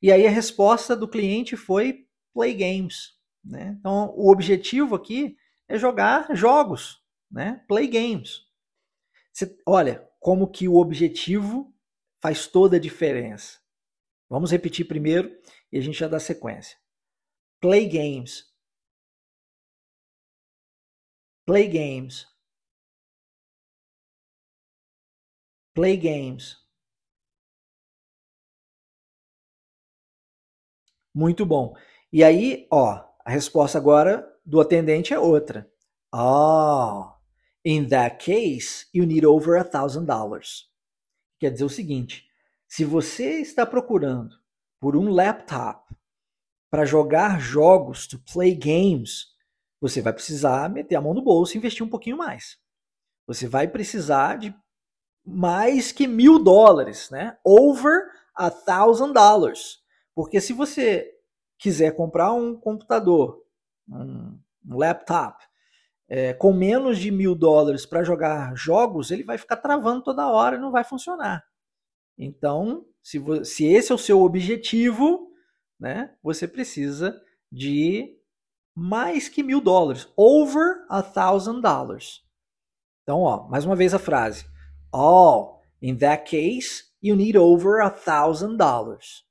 E 0.00 0.12
aí 0.12 0.26
a 0.26 0.30
resposta 0.30 0.96
do 0.96 1.08
cliente 1.08 1.56
foi 1.56 2.06
play 2.32 2.54
games, 2.54 3.14
né? 3.44 3.76
Então 3.78 4.14
o 4.16 4.30
objetivo 4.30 4.94
aqui 4.94 5.36
é 5.68 5.78
jogar 5.78 6.34
jogos, 6.34 7.02
né? 7.30 7.64
Play 7.68 7.88
games. 7.88 8.46
Você, 9.32 9.54
olha 9.66 10.08
como 10.20 10.50
que 10.50 10.68
o 10.68 10.76
objetivo 10.76 11.74
faz 12.22 12.46
toda 12.46 12.76
a 12.76 12.80
diferença. 12.80 13.60
Vamos 14.28 14.50
repetir 14.50 14.86
primeiro 14.86 15.30
e 15.70 15.78
a 15.78 15.80
gente 15.80 15.98
já 15.98 16.08
dá 16.08 16.18
sequência. 16.18 16.78
Play 17.60 17.88
games. 17.88 18.52
Play 21.46 21.68
games. 21.68 22.26
Play 25.74 25.96
games. 25.96 26.65
Muito 31.16 31.46
bom. 31.46 31.74
E 32.12 32.22
aí, 32.22 32.66
ó, 32.70 33.02
a 33.24 33.30
resposta 33.30 33.78
agora 33.78 34.30
do 34.44 34.60
atendente 34.60 35.14
é 35.14 35.18
outra. 35.18 35.66
Oh, 36.14 37.06
in 37.64 37.88
that 37.88 38.18
case, 38.22 38.86
you 38.92 39.06
need 39.06 39.24
over 39.24 39.58
a 39.58 39.64
thousand 39.64 40.04
dollars. 40.04 40.68
Quer 41.40 41.52
dizer 41.52 41.64
o 41.64 41.70
seguinte: 41.70 42.26
se 42.68 42.84
você 42.84 43.40
está 43.40 43.64
procurando 43.64 44.36
por 44.78 44.94
um 44.94 45.08
laptop 45.08 45.90
para 46.70 46.84
jogar 46.84 47.40
jogos, 47.40 48.06
to 48.06 48.20
play 48.30 48.54
games, 48.54 49.28
você 49.80 50.02
vai 50.02 50.12
precisar 50.12 50.68
meter 50.68 50.96
a 50.96 51.00
mão 51.00 51.14
no 51.14 51.22
bolso 51.22 51.54
e 51.54 51.58
investir 51.58 51.82
um 51.82 51.88
pouquinho 51.88 52.18
mais. 52.18 52.58
Você 53.26 53.48
vai 53.48 53.66
precisar 53.66 54.36
de 54.36 54.54
mais 55.24 55.92
que 55.92 56.06
mil 56.06 56.38
dólares, 56.38 57.08
né? 57.08 57.38
Over 57.42 58.02
a 58.34 58.50
thousand 58.50 59.14
dollars. 59.14 59.85
Porque 60.16 60.40
se 60.40 60.54
você 60.54 61.14
quiser 61.58 61.94
comprar 61.94 62.32
um 62.32 62.58
computador, 62.58 63.44
um, 63.86 64.40
laptop, 64.66 65.44
é, 66.08 66.32
com 66.32 66.54
menos 66.54 66.98
de 66.98 67.10
mil 67.10 67.34
dólares 67.34 67.84
para 67.84 68.02
jogar 68.02 68.56
jogos, 68.56 69.10
ele 69.10 69.22
vai 69.22 69.36
ficar 69.36 69.58
travando 69.58 70.02
toda 70.02 70.30
hora 70.30 70.56
e 70.56 70.58
não 70.58 70.72
vai 70.72 70.84
funcionar. 70.84 71.44
Então, 72.16 72.86
se, 73.02 73.22
se 73.44 73.66
esse 73.66 73.92
é 73.92 73.94
o 73.94 73.98
seu 73.98 74.22
objetivo, 74.22 75.30
né, 75.78 76.16
você 76.22 76.48
precisa 76.48 77.20
de 77.52 78.18
mais 78.74 79.28
que 79.28 79.42
mil 79.42 79.60
dólares, 79.60 80.10
over 80.16 80.86
a 80.88 81.02
thousand 81.02 81.60
dollars. 81.60 82.24
Então, 83.02 83.20
ó, 83.20 83.46
mais 83.48 83.66
uma 83.66 83.76
vez 83.76 83.92
a 83.92 83.98
frase. 83.98 84.46
Oh, 84.90 85.58
in 85.82 85.98
that 85.98 86.24
case, 86.24 86.84
you 87.02 87.14
need 87.14 87.36
over 87.36 87.82
a 87.82 87.90
thousand 87.90 88.56
dollars. 88.56 89.25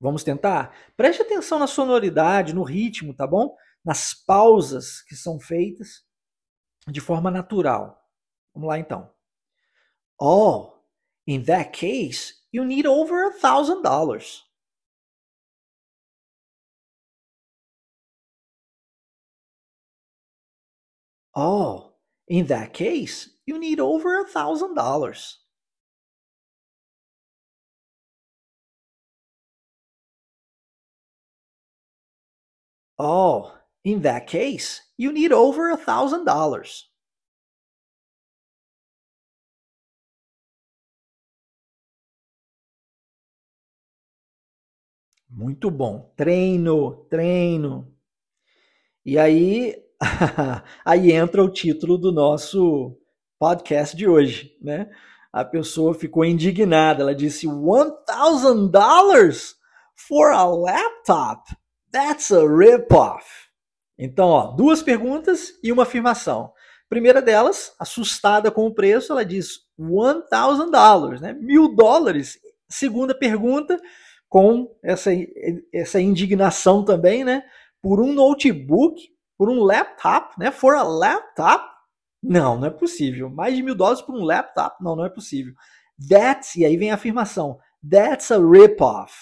Vamos 0.00 0.22
tentar? 0.22 0.74
Preste 0.96 1.22
atenção 1.22 1.58
na 1.58 1.66
sonoridade, 1.66 2.54
no 2.54 2.62
ritmo, 2.62 3.14
tá 3.14 3.26
bom? 3.26 3.56
Nas 3.84 4.14
pausas 4.14 5.02
que 5.02 5.16
são 5.16 5.40
feitas 5.40 6.04
de 6.86 7.00
forma 7.00 7.30
natural. 7.30 8.00
Vamos 8.54 8.68
lá 8.68 8.78
então. 8.78 9.12
Oh, 10.20 10.72
in 11.26 11.44
that 11.44 11.70
case, 11.72 12.34
you 12.52 12.64
need 12.64 12.86
over 12.86 13.26
a 13.26 13.32
thousand 13.32 13.82
dollars. 13.82 14.44
Oh, 21.34 21.92
in 22.26 22.46
that 22.46 22.72
case, 22.72 23.30
you 23.46 23.58
need 23.58 23.80
over 23.80 24.20
a 24.20 24.24
thousand 24.24 24.74
dollars. 24.74 25.38
Oh, 32.98 33.54
in 33.84 34.02
that 34.02 34.26
case, 34.26 34.82
you 34.96 35.12
need 35.12 35.32
over 35.32 35.70
a 35.70 35.76
thousand 35.76 36.24
dollars. 36.24 36.88
Muito 45.30 45.70
bom. 45.70 46.12
Treino, 46.16 47.06
treino. 47.08 47.94
E 49.04 49.18
aí, 49.18 49.76
aí 50.84 51.12
entra 51.12 51.44
o 51.44 51.50
título 51.50 51.98
do 51.98 52.10
nosso 52.10 52.96
podcast 53.38 53.96
de 53.96 54.08
hoje, 54.08 54.56
né? 54.60 54.90
A 55.32 55.44
pessoa 55.44 55.94
ficou 55.94 56.24
indignada. 56.24 57.02
Ela 57.02 57.14
disse: 57.14 57.46
$1,000 57.46 59.54
for 59.94 60.32
a 60.32 60.44
laptop? 60.44 61.54
That's 61.92 62.30
a 62.30 62.46
rip-off. 62.46 63.24
Então, 63.98 64.28
ó, 64.28 64.46
duas 64.52 64.82
perguntas 64.82 65.52
e 65.62 65.72
uma 65.72 65.82
afirmação. 65.84 66.52
Primeira 66.88 67.20
delas, 67.20 67.74
assustada 67.78 68.50
com 68.50 68.66
o 68.66 68.74
preço, 68.74 69.12
ela 69.12 69.24
diz 69.24 69.60
$1,000, 69.78 71.20
né? 71.20 71.32
Mil 71.34 71.74
dólares. 71.74 72.38
Segunda 72.68 73.14
pergunta, 73.14 73.80
com 74.28 74.74
essa, 74.82 75.10
essa 75.72 76.00
indignação 76.00 76.84
também, 76.84 77.24
né? 77.24 77.42
Por 77.80 78.00
um 78.00 78.12
notebook, 78.12 79.00
por 79.36 79.48
um 79.48 79.62
laptop, 79.62 80.34
né? 80.38 80.50
For 80.50 80.74
a 80.74 80.82
laptop? 80.82 81.64
Não, 82.22 82.58
não 82.58 82.66
é 82.66 82.70
possível. 82.70 83.30
Mais 83.30 83.56
de 83.56 83.62
mil 83.62 83.74
dólares 83.74 84.02
por 84.02 84.14
um 84.14 84.24
laptop? 84.24 84.82
Não, 84.82 84.96
não 84.96 85.04
é 85.04 85.10
possível. 85.10 85.54
That's, 86.08 86.56
e 86.56 86.64
aí 86.64 86.76
vem 86.76 86.90
a 86.90 86.94
afirmação, 86.94 87.58
that's 87.88 88.30
a 88.30 88.38
rip-off. 88.38 89.12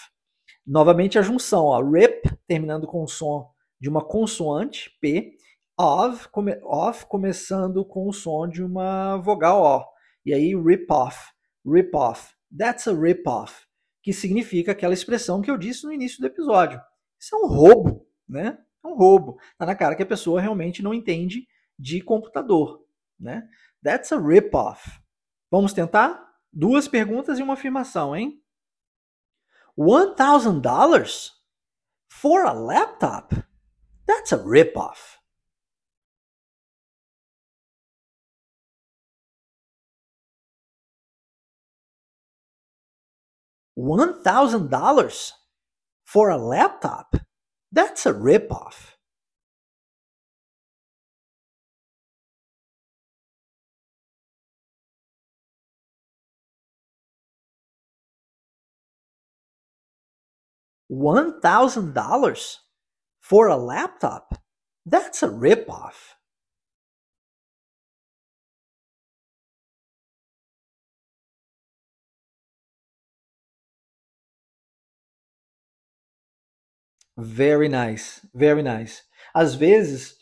Novamente 0.67 1.19
a 1.19 1.23
junção, 1.23 1.67
ó, 1.67 1.81
rip, 1.83 2.29
terminando 2.47 2.87
com 2.87 3.03
o 3.03 3.09
som 3.09 3.51
de 3.81 3.89
uma 3.89 4.05
consoante, 4.05 4.91
P, 5.01 5.37
of, 5.79 6.29
come, 6.29 6.59
off, 6.63 7.07
começando 7.07 7.85
com 7.85 8.09
o 8.09 8.13
som 8.13 8.49
de 8.49 8.63
uma 8.63 9.17
vogal 9.19 9.63
O. 9.63 9.85
E 10.25 10.35
aí, 10.35 10.57
rip-off, 10.57 11.31
rip-off. 11.65 12.35
That's 12.57 12.89
a 12.89 12.93
rip-off 12.93 13.67
que 14.07 14.13
significa 14.13 14.71
aquela 14.71 14.95
expressão 14.95 15.43
que 15.43 15.51
eu 15.51 15.59
disse 15.59 15.85
no 15.85 15.93
início 15.93 16.21
do 16.21 16.29
episódio. 16.29 16.81
Isso 17.21 17.35
é 17.35 17.39
um 17.41 17.49
roubo, 17.49 18.07
né? 18.29 18.57
É 18.85 18.87
um 18.87 18.95
roubo. 18.95 19.37
Tá 19.59 19.67
na 19.67 19.75
cara 19.75 19.97
que 19.97 20.03
a 20.03 20.07
pessoa 20.07 20.41
realmente 20.41 20.81
não 20.81 20.95
entende 20.95 21.45
de 21.77 22.01
computador, 22.01 22.87
né? 23.19 23.49
That's 23.83 24.13
a 24.13 24.21
rip-off. 24.21 24.89
Vamos 25.51 25.73
tentar? 25.73 26.25
Duas 26.53 26.87
perguntas 26.87 27.41
e 27.41 27.43
uma 27.43 27.55
afirmação, 27.55 28.15
hein? 28.15 28.41
$1,000 29.79 31.31
for 32.09 32.45
a 32.45 32.53
laptop? 32.53 33.35
That's 34.07 34.33
a 34.33 34.43
rip-off. 34.43 35.19
$1,000 43.79 45.33
for 46.05 46.31
a 46.31 46.39
laptop? 46.39 47.17
That's 47.71 48.07
a 48.07 48.13
ripoff. 48.13 48.96
$1,000 60.91 62.59
for 63.21 63.49
a 63.49 63.57
laptop? 63.57 64.39
That's 64.85 65.23
a 65.23 65.29
ripoff. 65.29 66.15
Very 77.17 77.69
nice, 77.69 78.21
very 78.35 78.63
nice. 78.63 79.03
Às 79.35 79.55
vezes, 79.55 80.17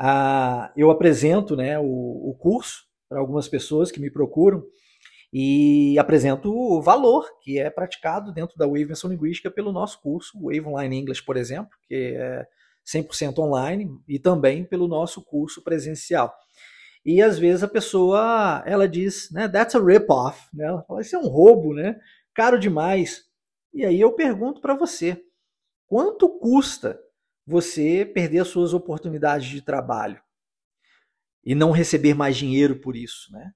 uh, 0.00 0.68
eu 0.76 0.90
apresento 0.90 1.54
né, 1.56 1.78
o, 1.78 1.84
o 1.84 2.36
curso 2.38 2.84
para 3.08 3.20
algumas 3.20 3.46
pessoas 3.48 3.92
que 3.92 4.00
me 4.00 4.10
procuram 4.10 4.64
e 5.32 5.98
apresento 5.98 6.51
valor 6.80 7.28
que 7.42 7.58
é 7.58 7.68
praticado 7.68 8.32
dentro 8.32 8.56
da 8.56 8.66
Wave 8.66 8.86
Menção 8.86 9.10
Linguística 9.10 9.50
pelo 9.50 9.72
nosso 9.72 10.00
curso, 10.00 10.38
Wave 10.40 10.66
Online 10.66 11.00
English, 11.00 11.22
por 11.22 11.36
exemplo, 11.36 11.76
que 11.86 12.14
é 12.16 12.46
100% 12.86 13.38
online, 13.38 13.90
e 14.08 14.18
também 14.18 14.64
pelo 14.64 14.88
nosso 14.88 15.22
curso 15.24 15.62
presencial. 15.62 16.34
E 17.04 17.20
às 17.20 17.38
vezes 17.38 17.62
a 17.62 17.68
pessoa, 17.68 18.62
ela 18.64 18.88
diz, 18.88 19.30
né, 19.32 19.48
that's 19.48 19.74
a 19.74 19.84
rip-off, 19.84 20.48
né? 20.54 20.66
Ela 20.66 20.82
fala, 20.82 21.00
isso 21.00 21.16
é 21.16 21.18
um 21.18 21.26
roubo, 21.26 21.74
né? 21.74 22.00
Caro 22.34 22.58
demais. 22.58 23.24
E 23.74 23.84
aí 23.84 24.00
eu 24.00 24.12
pergunto 24.12 24.60
para 24.60 24.74
você, 24.74 25.20
quanto 25.86 26.28
custa 26.38 26.98
você 27.44 28.04
perder 28.04 28.40
as 28.40 28.48
suas 28.48 28.72
oportunidades 28.72 29.48
de 29.48 29.60
trabalho 29.60 30.22
e 31.44 31.54
não 31.54 31.72
receber 31.72 32.14
mais 32.14 32.36
dinheiro 32.36 32.80
por 32.80 32.94
isso, 32.96 33.32
né? 33.32 33.52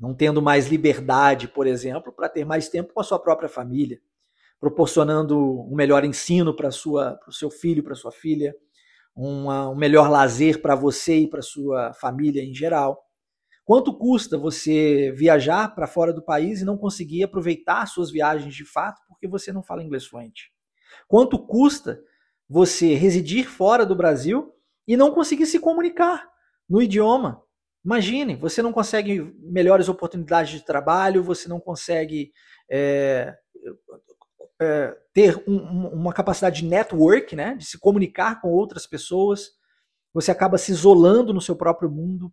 Não 0.00 0.14
tendo 0.14 0.40
mais 0.40 0.66
liberdade, 0.68 1.46
por 1.46 1.66
exemplo, 1.66 2.10
para 2.10 2.28
ter 2.28 2.44
mais 2.44 2.68
tempo 2.68 2.94
com 2.94 3.00
a 3.00 3.04
sua 3.04 3.18
própria 3.18 3.48
família, 3.48 4.00
proporcionando 4.58 5.38
um 5.38 5.74
melhor 5.74 6.04
ensino 6.04 6.56
para 6.56 6.68
o 6.68 7.32
seu 7.32 7.50
filho, 7.50 7.82
para 7.82 7.94
sua 7.94 8.10
filha, 8.10 8.54
uma, 9.14 9.68
um 9.68 9.74
melhor 9.74 10.08
lazer 10.08 10.62
para 10.62 10.74
você 10.74 11.18
e 11.18 11.28
para 11.28 11.42
sua 11.42 11.92
família 11.92 12.42
em 12.42 12.54
geral. 12.54 12.98
Quanto 13.64 13.96
custa 13.96 14.38
você 14.38 15.12
viajar 15.12 15.74
para 15.74 15.86
fora 15.86 16.12
do 16.12 16.24
país 16.24 16.60
e 16.60 16.64
não 16.64 16.78
conseguir 16.78 17.22
aproveitar 17.22 17.86
suas 17.86 18.10
viagens 18.10 18.54
de 18.54 18.64
fato 18.64 19.00
porque 19.06 19.28
você 19.28 19.52
não 19.52 19.62
fala 19.62 19.82
inglês 19.82 20.06
fluente? 20.06 20.50
Quanto 21.06 21.38
custa 21.38 22.00
você 22.48 22.94
residir 22.94 23.48
fora 23.48 23.84
do 23.84 23.94
Brasil 23.94 24.52
e 24.88 24.96
não 24.96 25.12
conseguir 25.12 25.46
se 25.46 25.60
comunicar 25.60 26.26
no 26.68 26.82
idioma 26.82 27.42
Imagine, 27.84 28.36
você 28.36 28.60
não 28.60 28.72
consegue 28.72 29.34
melhores 29.38 29.88
oportunidades 29.88 30.52
de 30.52 30.64
trabalho, 30.64 31.22
você 31.22 31.48
não 31.48 31.58
consegue 31.58 32.32
é, 32.70 33.34
é, 34.60 34.96
ter 35.14 35.42
um, 35.48 35.88
uma 35.88 36.12
capacidade 36.12 36.60
de 36.60 36.68
network, 36.68 37.34
né, 37.34 37.54
de 37.54 37.64
se 37.64 37.78
comunicar 37.78 38.40
com 38.40 38.48
outras 38.48 38.86
pessoas, 38.86 39.52
você 40.12 40.30
acaba 40.30 40.58
se 40.58 40.72
isolando 40.72 41.32
no 41.32 41.40
seu 41.40 41.56
próprio 41.56 41.90
mundo. 41.90 42.32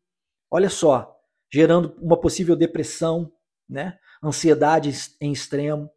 Olha 0.51 0.69
só, 0.69 1.15
gerando 1.51 1.95
uma 2.01 2.19
possível 2.19 2.55
depressão, 2.55 3.31
né, 3.69 3.97
ansiedade 4.21 4.91
em 5.21 5.31
extremo, 5.31 5.89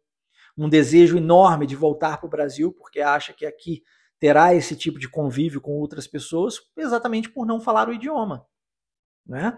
um 0.57 0.69
desejo 0.69 1.17
enorme 1.17 1.65
de 1.65 1.75
voltar 1.75 2.17
para 2.17 2.27
o 2.27 2.29
Brasil, 2.29 2.71
porque 2.71 3.01
acha 3.01 3.33
que 3.33 3.45
aqui 3.45 3.83
terá 4.19 4.53
esse 4.53 4.75
tipo 4.75 4.99
de 4.99 5.09
convívio 5.09 5.59
com 5.59 5.71
outras 5.71 6.07
pessoas, 6.07 6.59
exatamente 6.77 7.29
por 7.29 7.45
não 7.45 7.59
falar 7.59 7.89
o 7.89 7.93
idioma. 7.93 8.45
Né? 9.25 9.57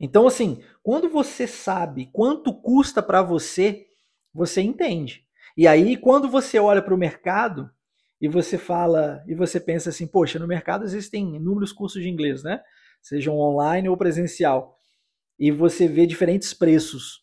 Então, 0.00 0.26
assim, 0.26 0.62
quando 0.82 1.08
você 1.08 1.46
sabe 1.46 2.10
quanto 2.12 2.52
custa 2.52 3.02
para 3.02 3.22
você, 3.22 3.86
você 4.32 4.60
entende. 4.60 5.24
E 5.56 5.68
aí, 5.68 5.96
quando 5.96 6.28
você 6.28 6.58
olha 6.58 6.82
para 6.82 6.94
o 6.94 6.98
mercado 6.98 7.70
e 8.20 8.28
você 8.28 8.58
fala, 8.58 9.22
e 9.26 9.34
você 9.34 9.60
pensa 9.60 9.90
assim, 9.90 10.06
poxa, 10.06 10.38
no 10.38 10.46
mercado 10.46 10.84
existem 10.84 11.36
inúmeros 11.36 11.72
cursos 11.72 12.02
de 12.02 12.08
inglês, 12.08 12.42
né? 12.42 12.60
Sejam 13.00 13.38
online 13.38 13.88
ou 13.88 13.96
presencial. 13.96 14.76
E 15.38 15.50
você 15.50 15.86
vê 15.86 16.06
diferentes 16.06 16.52
preços. 16.52 17.22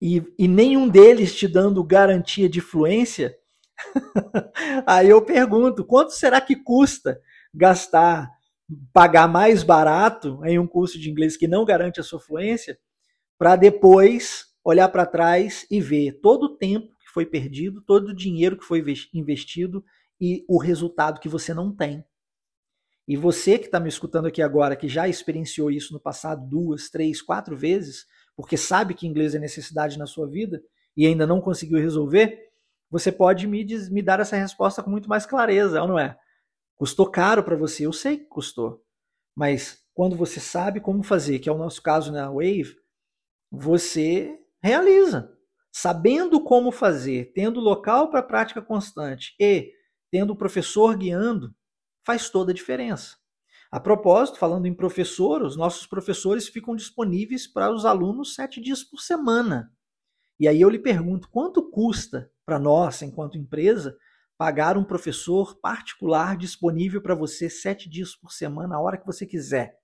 E, 0.00 0.22
e 0.38 0.46
nenhum 0.46 0.88
deles 0.88 1.34
te 1.34 1.48
dando 1.48 1.82
garantia 1.84 2.48
de 2.48 2.60
fluência. 2.60 3.36
aí 4.86 5.08
eu 5.08 5.22
pergunto, 5.22 5.84
quanto 5.84 6.12
será 6.12 6.40
que 6.40 6.56
custa 6.56 7.20
gastar 7.52 8.30
pagar 8.92 9.28
mais 9.28 9.62
barato 9.62 10.40
em 10.44 10.58
um 10.58 10.66
curso 10.66 10.98
de 10.98 11.10
inglês 11.10 11.36
que 11.36 11.48
não 11.48 11.64
garante 11.64 12.00
a 12.00 12.02
sua 12.02 12.20
fluência, 12.20 12.78
para 13.38 13.56
depois 13.56 14.46
olhar 14.64 14.88
para 14.88 15.06
trás 15.06 15.66
e 15.70 15.80
ver 15.80 16.20
todo 16.20 16.44
o 16.44 16.56
tempo 16.56 16.88
que 17.00 17.08
foi 17.12 17.24
perdido, 17.24 17.82
todo 17.82 18.08
o 18.08 18.14
dinheiro 18.14 18.58
que 18.58 18.64
foi 18.64 18.84
investido 19.14 19.82
e 20.20 20.44
o 20.48 20.58
resultado 20.58 21.20
que 21.20 21.28
você 21.28 21.54
não 21.54 21.74
tem. 21.74 22.04
E 23.06 23.16
você 23.16 23.58
que 23.58 23.66
está 23.66 23.80
me 23.80 23.88
escutando 23.88 24.26
aqui 24.26 24.42
agora, 24.42 24.76
que 24.76 24.86
já 24.86 25.08
experienciou 25.08 25.70
isso 25.70 25.94
no 25.94 26.00
passado 26.00 26.46
duas, 26.46 26.90
três, 26.90 27.22
quatro 27.22 27.56
vezes, 27.56 28.04
porque 28.36 28.56
sabe 28.56 28.92
que 28.92 29.06
inglês 29.06 29.34
é 29.34 29.38
necessidade 29.38 29.98
na 29.98 30.06
sua 30.06 30.28
vida 30.28 30.62
e 30.94 31.06
ainda 31.06 31.26
não 31.26 31.40
conseguiu 31.40 31.78
resolver, 31.78 32.38
você 32.90 33.10
pode 33.10 33.46
me, 33.46 33.64
me 33.90 34.02
dar 34.02 34.20
essa 34.20 34.36
resposta 34.36 34.82
com 34.82 34.90
muito 34.90 35.08
mais 35.08 35.24
clareza, 35.24 35.80
ou 35.80 35.88
não 35.88 35.98
é? 35.98 36.18
Custou 36.78 37.10
caro 37.10 37.42
para 37.42 37.56
você, 37.56 37.86
eu 37.86 37.92
sei 37.92 38.18
que 38.18 38.26
custou. 38.26 38.84
Mas 39.34 39.84
quando 39.92 40.14
você 40.14 40.38
sabe 40.38 40.80
como 40.80 41.02
fazer, 41.02 41.40
que 41.40 41.48
é 41.48 41.52
o 41.52 41.58
nosso 41.58 41.82
caso 41.82 42.12
na 42.12 42.30
Wave, 42.30 42.76
você 43.50 44.38
realiza. 44.62 45.36
Sabendo 45.72 46.42
como 46.42 46.70
fazer, 46.70 47.32
tendo 47.34 47.60
local 47.60 48.10
para 48.10 48.22
prática 48.22 48.62
constante 48.62 49.34
e 49.40 49.72
tendo 50.10 50.32
o 50.32 50.36
professor 50.36 50.96
guiando, 50.96 51.52
faz 52.06 52.30
toda 52.30 52.52
a 52.52 52.54
diferença. 52.54 53.16
A 53.70 53.78
propósito, 53.78 54.38
falando 54.38 54.66
em 54.66 54.72
professor, 54.72 55.42
os 55.42 55.56
nossos 55.56 55.86
professores 55.86 56.48
ficam 56.48 56.74
disponíveis 56.74 57.46
para 57.46 57.70
os 57.70 57.84
alunos 57.84 58.34
sete 58.34 58.60
dias 58.60 58.82
por 58.82 59.00
semana. 59.00 59.70
E 60.40 60.46
aí 60.46 60.60
eu 60.60 60.70
lhe 60.70 60.78
pergunto, 60.78 61.28
quanto 61.28 61.70
custa 61.70 62.30
para 62.46 62.58
nós, 62.58 63.02
enquanto 63.02 63.36
empresa, 63.36 63.98
pagar 64.38 64.78
um 64.78 64.84
professor 64.84 65.58
particular 65.60 66.36
disponível 66.36 67.02
para 67.02 67.16
você 67.16 67.50
sete 67.50 67.90
dias 67.90 68.14
por 68.14 68.30
semana, 68.30 68.76
a 68.76 68.80
hora 68.80 68.96
que 68.96 69.04
você 69.04 69.26
quiser. 69.26 69.76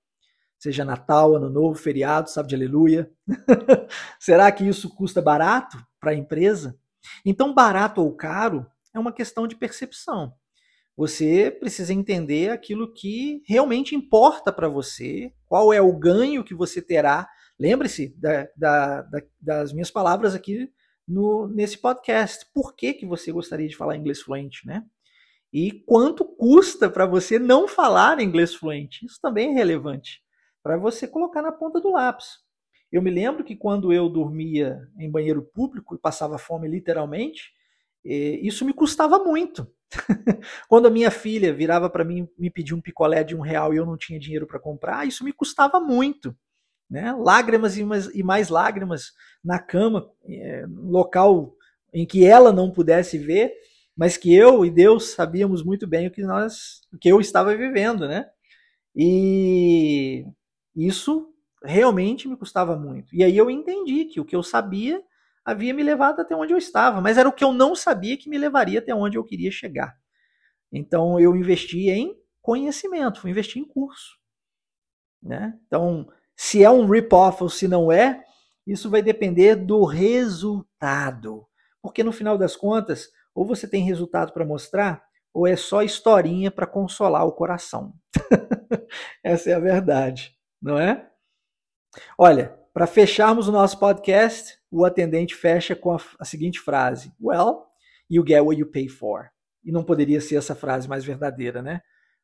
Seja 0.56 0.84
Natal, 0.84 1.34
Ano 1.34 1.50
Novo, 1.50 1.74
feriado, 1.74 2.30
sábado 2.30 2.50
de 2.50 2.54
aleluia. 2.54 3.10
Será 4.18 4.50
que 4.52 4.64
isso 4.64 4.88
custa 4.94 5.20
barato 5.20 5.76
para 6.00 6.12
a 6.12 6.14
empresa? 6.14 6.78
Então, 7.26 7.52
barato 7.52 8.00
ou 8.00 8.14
caro 8.14 8.64
é 8.94 8.98
uma 8.98 9.12
questão 9.12 9.48
de 9.48 9.56
percepção. 9.56 10.32
Você 10.96 11.50
precisa 11.50 11.92
entender 11.92 12.50
aquilo 12.50 12.94
que 12.94 13.42
realmente 13.48 13.96
importa 13.96 14.52
para 14.52 14.68
você, 14.68 15.32
qual 15.46 15.72
é 15.72 15.82
o 15.82 15.98
ganho 15.98 16.44
que 16.44 16.54
você 16.54 16.80
terá. 16.80 17.28
Lembre-se 17.58 18.14
da, 18.16 18.48
da, 18.56 19.02
da, 19.02 19.22
das 19.40 19.72
minhas 19.72 19.90
palavras 19.90 20.32
aqui 20.32 20.70
no, 21.06 21.48
nesse 21.48 21.78
podcast. 21.78 22.46
Por 22.52 22.74
que, 22.74 22.94
que 22.94 23.06
você 23.06 23.32
gostaria 23.32 23.68
de 23.68 23.76
falar 23.76 23.96
inglês 23.96 24.20
fluente, 24.20 24.66
né? 24.66 24.84
E 25.52 25.70
quanto 25.86 26.24
custa 26.24 26.90
para 26.90 27.06
você 27.06 27.38
não 27.38 27.68
falar 27.68 28.20
inglês 28.20 28.54
fluente? 28.54 29.06
Isso 29.06 29.20
também 29.20 29.50
é 29.50 29.54
relevante 29.54 30.22
para 30.62 30.76
você 30.76 31.06
colocar 31.06 31.42
na 31.42 31.52
ponta 31.52 31.80
do 31.80 31.92
lápis. 31.92 32.38
Eu 32.90 33.02
me 33.02 33.10
lembro 33.10 33.44
que 33.44 33.54
quando 33.54 33.92
eu 33.92 34.08
dormia 34.08 34.88
em 34.98 35.10
banheiro 35.10 35.42
público 35.42 35.94
e 35.94 35.98
passava 35.98 36.38
fome 36.38 36.68
literalmente, 36.68 37.52
isso 38.04 38.64
me 38.64 38.72
custava 38.72 39.18
muito. 39.18 39.70
quando 40.68 40.86
a 40.86 40.90
minha 40.90 41.10
filha 41.10 41.52
virava 41.52 41.88
para 41.88 42.04
mim 42.04 42.28
me 42.36 42.50
pedir 42.50 42.74
um 42.74 42.80
picolé 42.80 43.22
de 43.22 43.36
um 43.36 43.40
real 43.40 43.72
e 43.72 43.76
eu 43.76 43.86
não 43.86 43.96
tinha 43.96 44.18
dinheiro 44.18 44.46
para 44.46 44.58
comprar, 44.58 45.06
isso 45.06 45.24
me 45.24 45.32
custava 45.32 45.78
muito 45.78 46.36
né? 46.90 47.12
lágrimas 47.12 47.76
e 47.76 47.84
mais, 47.84 48.06
e 48.14 48.22
mais 48.22 48.48
lágrimas 48.48 49.12
na 49.44 49.58
cama, 49.58 50.10
é, 50.26 50.64
local 50.68 51.54
em 51.92 52.06
que 52.06 52.24
ela 52.24 52.52
não 52.52 52.70
pudesse 52.70 53.18
ver, 53.18 53.52
mas 53.96 54.16
que 54.16 54.34
eu 54.34 54.64
e 54.64 54.70
Deus 54.70 55.10
sabíamos 55.10 55.62
muito 55.62 55.86
bem 55.86 56.06
o 56.06 56.10
que 56.10 56.22
nós, 56.22 56.80
o 56.92 56.98
que 56.98 57.08
eu 57.08 57.20
estava 57.20 57.56
vivendo, 57.56 58.08
né? 58.08 58.28
E 58.94 60.24
isso 60.74 61.32
realmente 61.62 62.28
me 62.28 62.36
custava 62.36 62.76
muito. 62.76 63.14
E 63.14 63.22
aí 63.22 63.36
eu 63.36 63.50
entendi 63.50 64.04
que 64.06 64.20
o 64.20 64.24
que 64.24 64.34
eu 64.34 64.42
sabia 64.42 65.02
havia 65.44 65.74
me 65.74 65.82
levado 65.82 66.20
até 66.20 66.34
onde 66.34 66.52
eu 66.52 66.58
estava, 66.58 67.00
mas 67.00 67.18
era 67.18 67.28
o 67.28 67.32
que 67.32 67.44
eu 67.44 67.52
não 67.52 67.74
sabia 67.74 68.16
que 68.16 68.28
me 68.28 68.38
levaria 68.38 68.78
até 68.78 68.94
onde 68.94 69.16
eu 69.16 69.24
queria 69.24 69.50
chegar. 69.50 69.96
Então 70.72 71.20
eu 71.20 71.36
investi 71.36 71.90
em 71.90 72.16
conhecimento, 72.42 73.20
fui 73.20 73.30
investir 73.30 73.62
em 73.62 73.64
curso. 73.64 74.18
Né? 75.22 75.58
Então, 75.66 76.08
se 76.36 76.62
é 76.62 76.70
um 76.70 76.86
rip-off 76.86 77.42
ou 77.42 77.48
se 77.48 77.68
não 77.68 77.90
é, 77.90 78.24
isso 78.66 78.90
vai 78.90 79.02
depender 79.02 79.56
do 79.56 79.84
resultado. 79.84 81.46
Porque 81.82 82.02
no 82.02 82.12
final 82.12 82.38
das 82.38 82.56
contas, 82.56 83.10
ou 83.34 83.44
você 83.44 83.68
tem 83.68 83.84
resultado 83.84 84.32
para 84.32 84.44
mostrar, 84.44 85.04
ou 85.32 85.46
é 85.46 85.56
só 85.56 85.82
historinha 85.82 86.50
para 86.50 86.66
consolar 86.66 87.26
o 87.26 87.32
coração. 87.32 87.92
Essa 89.22 89.50
é 89.50 89.54
a 89.54 89.58
verdade, 89.58 90.36
não 90.62 90.78
é? 90.78 91.10
Olha, 92.16 92.58
para 92.72 92.86
fecharmos 92.86 93.48
o 93.48 93.52
nosso 93.52 93.78
podcast, 93.78 94.58
o 94.70 94.84
atendente 94.84 95.34
fecha 95.34 95.76
com 95.76 95.92
a, 95.92 96.00
a, 96.18 96.24
seguinte 96.24 96.60
frase: 96.60 97.12
Well, 97.20 97.66
you 98.08 98.24
get 98.26 98.42
what 98.42 98.58
you 98.58 98.66
pay 98.66 98.88
for. 98.88 99.30
E 99.64 99.72
não 99.72 99.84
poderia 99.84 100.20
ser 100.20 100.36
essa 100.36 100.54
frase 100.54 100.88
mais 100.88 101.04
verdadeira, 101.04 101.62
né? 101.62 101.80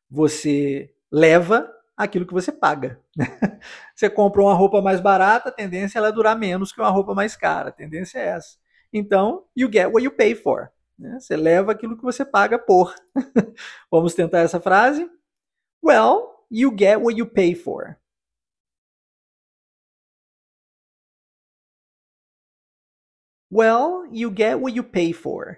Você 0.09 0.93
leva 1.11 1.71
aquilo 1.95 2.25
que 2.25 2.33
você 2.33 2.51
paga. 2.51 2.99
você 3.95 4.09
compra 4.09 4.41
uma 4.41 4.53
roupa 4.53 4.81
mais 4.81 4.99
barata, 4.99 5.49
a 5.49 5.51
tendência 5.51 5.97
é 5.97 5.99
ela 5.99 6.11
durar 6.11 6.37
menos 6.37 6.71
que 6.71 6.81
uma 6.81 6.89
roupa 6.89 7.13
mais 7.13 7.35
cara. 7.35 7.69
A 7.69 7.71
tendência 7.73 8.19
é 8.19 8.27
essa. 8.27 8.57
Então, 8.93 9.45
you 9.55 9.69
get 9.71 9.87
what 9.87 10.03
you 10.03 10.11
pay 10.11 10.35
for. 10.35 10.71
Né? 10.97 11.19
Você 11.19 11.35
leva 11.35 11.71
aquilo 11.71 11.97
que 11.97 12.03
você 12.03 12.25
paga 12.25 12.59
por. 12.59 12.93
Vamos 13.91 14.13
tentar 14.13 14.39
essa 14.39 14.59
frase? 14.59 15.09
Well, 15.83 16.45
you 16.49 16.75
get 16.77 16.99
what 17.01 17.17
you 17.17 17.25
pay 17.27 17.55
for. 17.55 17.97
Well, 23.49 24.05
you 24.11 24.31
get 24.31 24.59
what 24.59 24.73
you 24.75 24.83
pay 24.83 25.11
for. 25.13 25.57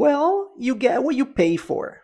Well, 0.00 0.52
you 0.56 0.76
get 0.76 1.02
what 1.02 1.14
you 1.14 1.26
pay 1.26 1.58
for. 1.58 2.00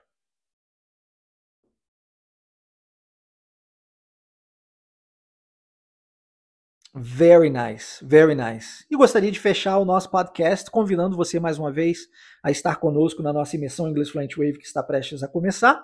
Very 6.95 7.49
nice, 7.49 7.99
very 8.03 8.35
nice. 8.35 8.85
E 8.91 8.97
gostaria 8.99 9.33
de 9.33 9.41
fechar 9.41 9.79
o 9.79 9.87
nosso 9.87 10.11
podcast 10.11 10.71
convidando 10.71 11.17
você 11.17 11.41
mais 11.41 11.59
uma 11.59 11.73
vez 11.73 12.01
a 12.43 12.51
estar 12.51 12.77
conosco 12.77 13.23
na 13.23 13.33
nossa 13.33 13.57
imersão 13.57 13.89
Inglês 13.89 14.11
Fluent 14.11 14.37
Wave 14.37 14.59
que 14.59 14.67
está 14.67 14.83
prestes 14.83 15.23
a 15.23 15.29
começar, 15.29 15.83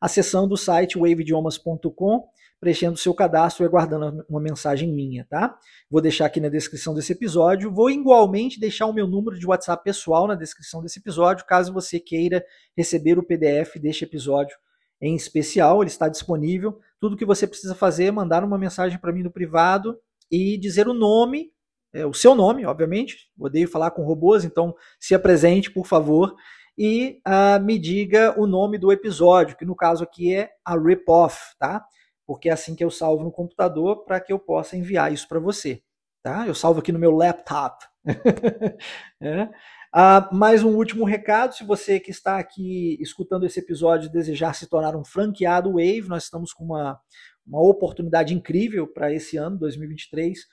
acessando 0.00 0.54
o 0.54 0.56
site 0.56 0.98
waveidiomas.com, 0.98 2.28
preenchendo 2.60 2.96
seu 2.96 3.14
cadastro 3.14 3.64
e 3.64 3.66
aguardando 3.66 4.24
uma 4.28 4.40
mensagem 4.40 4.92
minha, 4.92 5.24
tá? 5.28 5.56
Vou 5.90 6.00
deixar 6.00 6.26
aqui 6.26 6.40
na 6.40 6.48
descrição 6.48 6.94
desse 6.94 7.12
episódio. 7.12 7.72
Vou 7.72 7.90
igualmente 7.90 8.58
deixar 8.58 8.86
o 8.86 8.92
meu 8.92 9.06
número 9.06 9.38
de 9.38 9.46
WhatsApp 9.46 9.82
pessoal 9.84 10.26
na 10.26 10.34
descrição 10.34 10.82
desse 10.82 10.98
episódio, 10.98 11.46
caso 11.46 11.72
você 11.72 12.00
queira 12.00 12.44
receber 12.76 13.18
o 13.18 13.22
PDF 13.22 13.76
deste 13.80 14.04
episódio 14.04 14.56
em 15.00 15.14
especial, 15.14 15.82
ele 15.82 15.90
está 15.90 16.08
disponível. 16.08 16.80
Tudo 17.00 17.16
que 17.16 17.24
você 17.24 17.46
precisa 17.46 17.74
fazer 17.74 18.06
é 18.06 18.10
mandar 18.10 18.44
uma 18.44 18.58
mensagem 18.58 18.98
para 18.98 19.12
mim 19.12 19.22
no 19.22 19.30
privado 19.30 19.96
e 20.30 20.58
dizer 20.58 20.88
o 20.88 20.94
nome, 20.94 21.52
é, 21.92 22.04
o 22.04 22.12
seu 22.12 22.34
nome, 22.34 22.66
obviamente. 22.66 23.30
Odeio 23.38 23.68
falar 23.68 23.92
com 23.92 24.04
robôs, 24.04 24.44
então 24.44 24.74
se 24.98 25.14
apresente, 25.14 25.70
por 25.70 25.86
favor, 25.86 26.34
e 26.78 27.20
uh, 27.26 27.60
me 27.60 27.76
diga 27.76 28.40
o 28.40 28.46
nome 28.46 28.78
do 28.78 28.92
episódio, 28.92 29.56
que 29.56 29.64
no 29.64 29.74
caso 29.74 30.04
aqui 30.04 30.32
é 30.32 30.52
a 30.64 30.78
Rip-Off, 30.78 31.36
tá? 31.58 31.84
Porque 32.24 32.48
é 32.48 32.52
assim 32.52 32.76
que 32.76 32.84
eu 32.84 32.90
salvo 32.90 33.24
no 33.24 33.32
computador 33.32 34.04
para 34.04 34.20
que 34.20 34.32
eu 34.32 34.38
possa 34.38 34.76
enviar 34.76 35.12
isso 35.12 35.26
para 35.26 35.40
você, 35.40 35.82
tá? 36.22 36.46
Eu 36.46 36.54
salvo 36.54 36.78
aqui 36.78 36.92
no 36.92 36.98
meu 37.00 37.10
laptop. 37.10 37.84
é. 39.20 39.48
Uh, 39.92 40.32
mais 40.32 40.62
um 40.62 40.76
último 40.76 41.04
recado: 41.04 41.52
se 41.52 41.64
você 41.64 41.98
que 41.98 42.12
está 42.12 42.38
aqui 42.38 42.96
escutando 43.00 43.44
esse 43.44 43.58
episódio 43.58 44.08
desejar 44.08 44.54
se 44.54 44.68
tornar 44.68 44.94
um 44.94 45.04
franqueado 45.04 45.72
Wave, 45.72 46.08
nós 46.08 46.24
estamos 46.24 46.52
com 46.52 46.62
uma, 46.62 47.00
uma 47.44 47.60
oportunidade 47.60 48.32
incrível 48.32 48.86
para 48.86 49.12
esse 49.12 49.36
ano, 49.36 49.58
2023. 49.58 50.46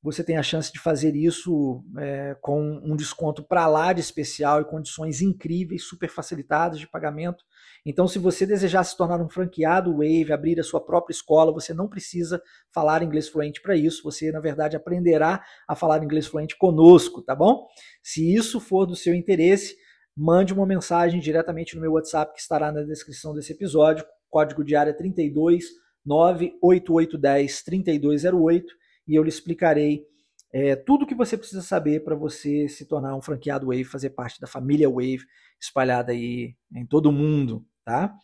Você 0.00 0.22
tem 0.22 0.36
a 0.36 0.42
chance 0.44 0.72
de 0.72 0.78
fazer 0.78 1.16
isso 1.16 1.84
é, 1.98 2.36
com 2.40 2.80
um 2.84 2.94
desconto 2.94 3.42
para 3.42 3.66
lá 3.66 3.92
de 3.92 4.00
especial 4.00 4.60
e 4.60 4.64
condições 4.64 5.20
incríveis, 5.20 5.88
super 5.88 6.08
facilitadas 6.08 6.78
de 6.78 6.88
pagamento. 6.88 7.44
Então, 7.84 8.06
se 8.06 8.18
você 8.18 8.46
desejar 8.46 8.84
se 8.84 8.96
tornar 8.96 9.20
um 9.20 9.28
franqueado 9.28 9.92
Wave, 9.92 10.32
abrir 10.32 10.60
a 10.60 10.62
sua 10.62 10.80
própria 10.80 11.12
escola, 11.12 11.52
você 11.52 11.74
não 11.74 11.88
precisa 11.88 12.40
falar 12.72 13.02
inglês 13.02 13.28
fluente 13.28 13.60
para 13.60 13.76
isso. 13.76 14.04
Você, 14.04 14.30
na 14.30 14.38
verdade, 14.38 14.76
aprenderá 14.76 15.42
a 15.66 15.74
falar 15.74 16.02
inglês 16.04 16.28
fluente 16.28 16.56
conosco, 16.56 17.20
tá 17.20 17.34
bom? 17.34 17.66
Se 18.00 18.32
isso 18.32 18.60
for 18.60 18.86
do 18.86 18.94
seu 18.94 19.14
interesse, 19.14 19.76
mande 20.16 20.52
uma 20.52 20.66
mensagem 20.66 21.18
diretamente 21.18 21.74
no 21.74 21.80
meu 21.80 21.92
WhatsApp 21.92 22.34
que 22.34 22.40
estará 22.40 22.70
na 22.70 22.82
descrição 22.82 23.34
desse 23.34 23.52
episódio. 23.52 24.04
Código 24.30 24.62
de 24.62 24.76
área 24.76 24.94
32 24.94 25.64
98810 26.06 27.62
3208 27.64 28.78
e 29.08 29.14
eu 29.14 29.22
lhe 29.22 29.30
explicarei 29.30 30.04
é, 30.52 30.76
tudo 30.76 31.02
o 31.02 31.06
que 31.06 31.14
você 31.14 31.36
precisa 31.36 31.62
saber 31.62 32.04
para 32.04 32.14
você 32.14 32.68
se 32.68 32.86
tornar 32.86 33.16
um 33.16 33.20
franqueado 33.20 33.66
Wave, 33.66 33.84
fazer 33.84 34.10
parte 34.10 34.40
da 34.40 34.46
família 34.46 34.88
Wave 34.88 35.20
espalhada 35.60 36.12
aí 36.12 36.54
em 36.74 36.86
todo 36.86 37.06
o 37.06 37.12
mundo, 37.12 37.64
tá? 37.84 38.14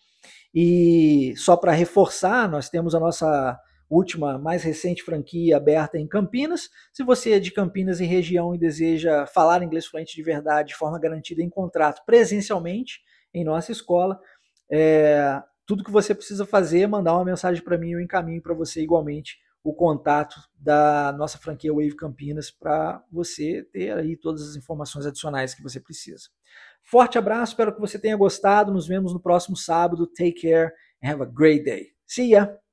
E 0.54 1.34
só 1.36 1.56
para 1.56 1.72
reforçar, 1.72 2.48
nós 2.48 2.70
temos 2.70 2.94
a 2.94 3.00
nossa 3.00 3.58
última, 3.90 4.38
mais 4.38 4.62
recente 4.62 5.02
franquia 5.02 5.56
aberta 5.56 5.98
em 5.98 6.06
Campinas. 6.06 6.70
Se 6.92 7.02
você 7.02 7.32
é 7.32 7.40
de 7.40 7.50
Campinas 7.50 8.00
e 8.00 8.04
região 8.04 8.54
e 8.54 8.58
deseja 8.58 9.26
falar 9.26 9.62
inglês 9.62 9.86
fluente 9.86 10.16
de 10.16 10.22
verdade, 10.22 10.68
de 10.68 10.76
forma 10.76 10.98
garantida 10.98 11.42
em 11.42 11.50
contrato 11.50 12.02
presencialmente 12.06 13.00
em 13.32 13.44
nossa 13.44 13.72
escola, 13.72 14.18
é, 14.70 15.42
tudo 15.66 15.84
que 15.84 15.90
você 15.90 16.14
precisa 16.14 16.46
fazer 16.46 16.82
é 16.82 16.86
mandar 16.86 17.14
uma 17.14 17.24
mensagem 17.24 17.62
para 17.62 17.76
mim 17.76 17.90
eu 17.90 18.00
encaminho 18.00 18.40
para 18.40 18.54
você 18.54 18.82
igualmente 18.82 19.38
o 19.64 19.72
contato 19.72 20.36
da 20.54 21.10
nossa 21.16 21.38
franquia 21.38 21.72
Wave 21.72 21.96
Campinas 21.96 22.50
para 22.50 23.02
você 23.10 23.66
ter 23.72 23.96
aí 23.96 24.14
todas 24.14 24.42
as 24.42 24.56
informações 24.56 25.06
adicionais 25.06 25.54
que 25.54 25.62
você 25.62 25.80
precisa. 25.80 26.28
Forte 26.82 27.16
abraço, 27.16 27.52
espero 27.52 27.74
que 27.74 27.80
você 27.80 27.98
tenha 27.98 28.16
gostado. 28.16 28.70
Nos 28.70 28.86
vemos 28.86 29.14
no 29.14 29.20
próximo 29.20 29.56
sábado. 29.56 30.06
Take 30.06 30.42
care 30.42 30.70
and 31.02 31.08
have 31.10 31.22
a 31.22 31.26
great 31.26 31.64
day. 31.64 31.94
See 32.06 32.32
ya! 32.32 32.63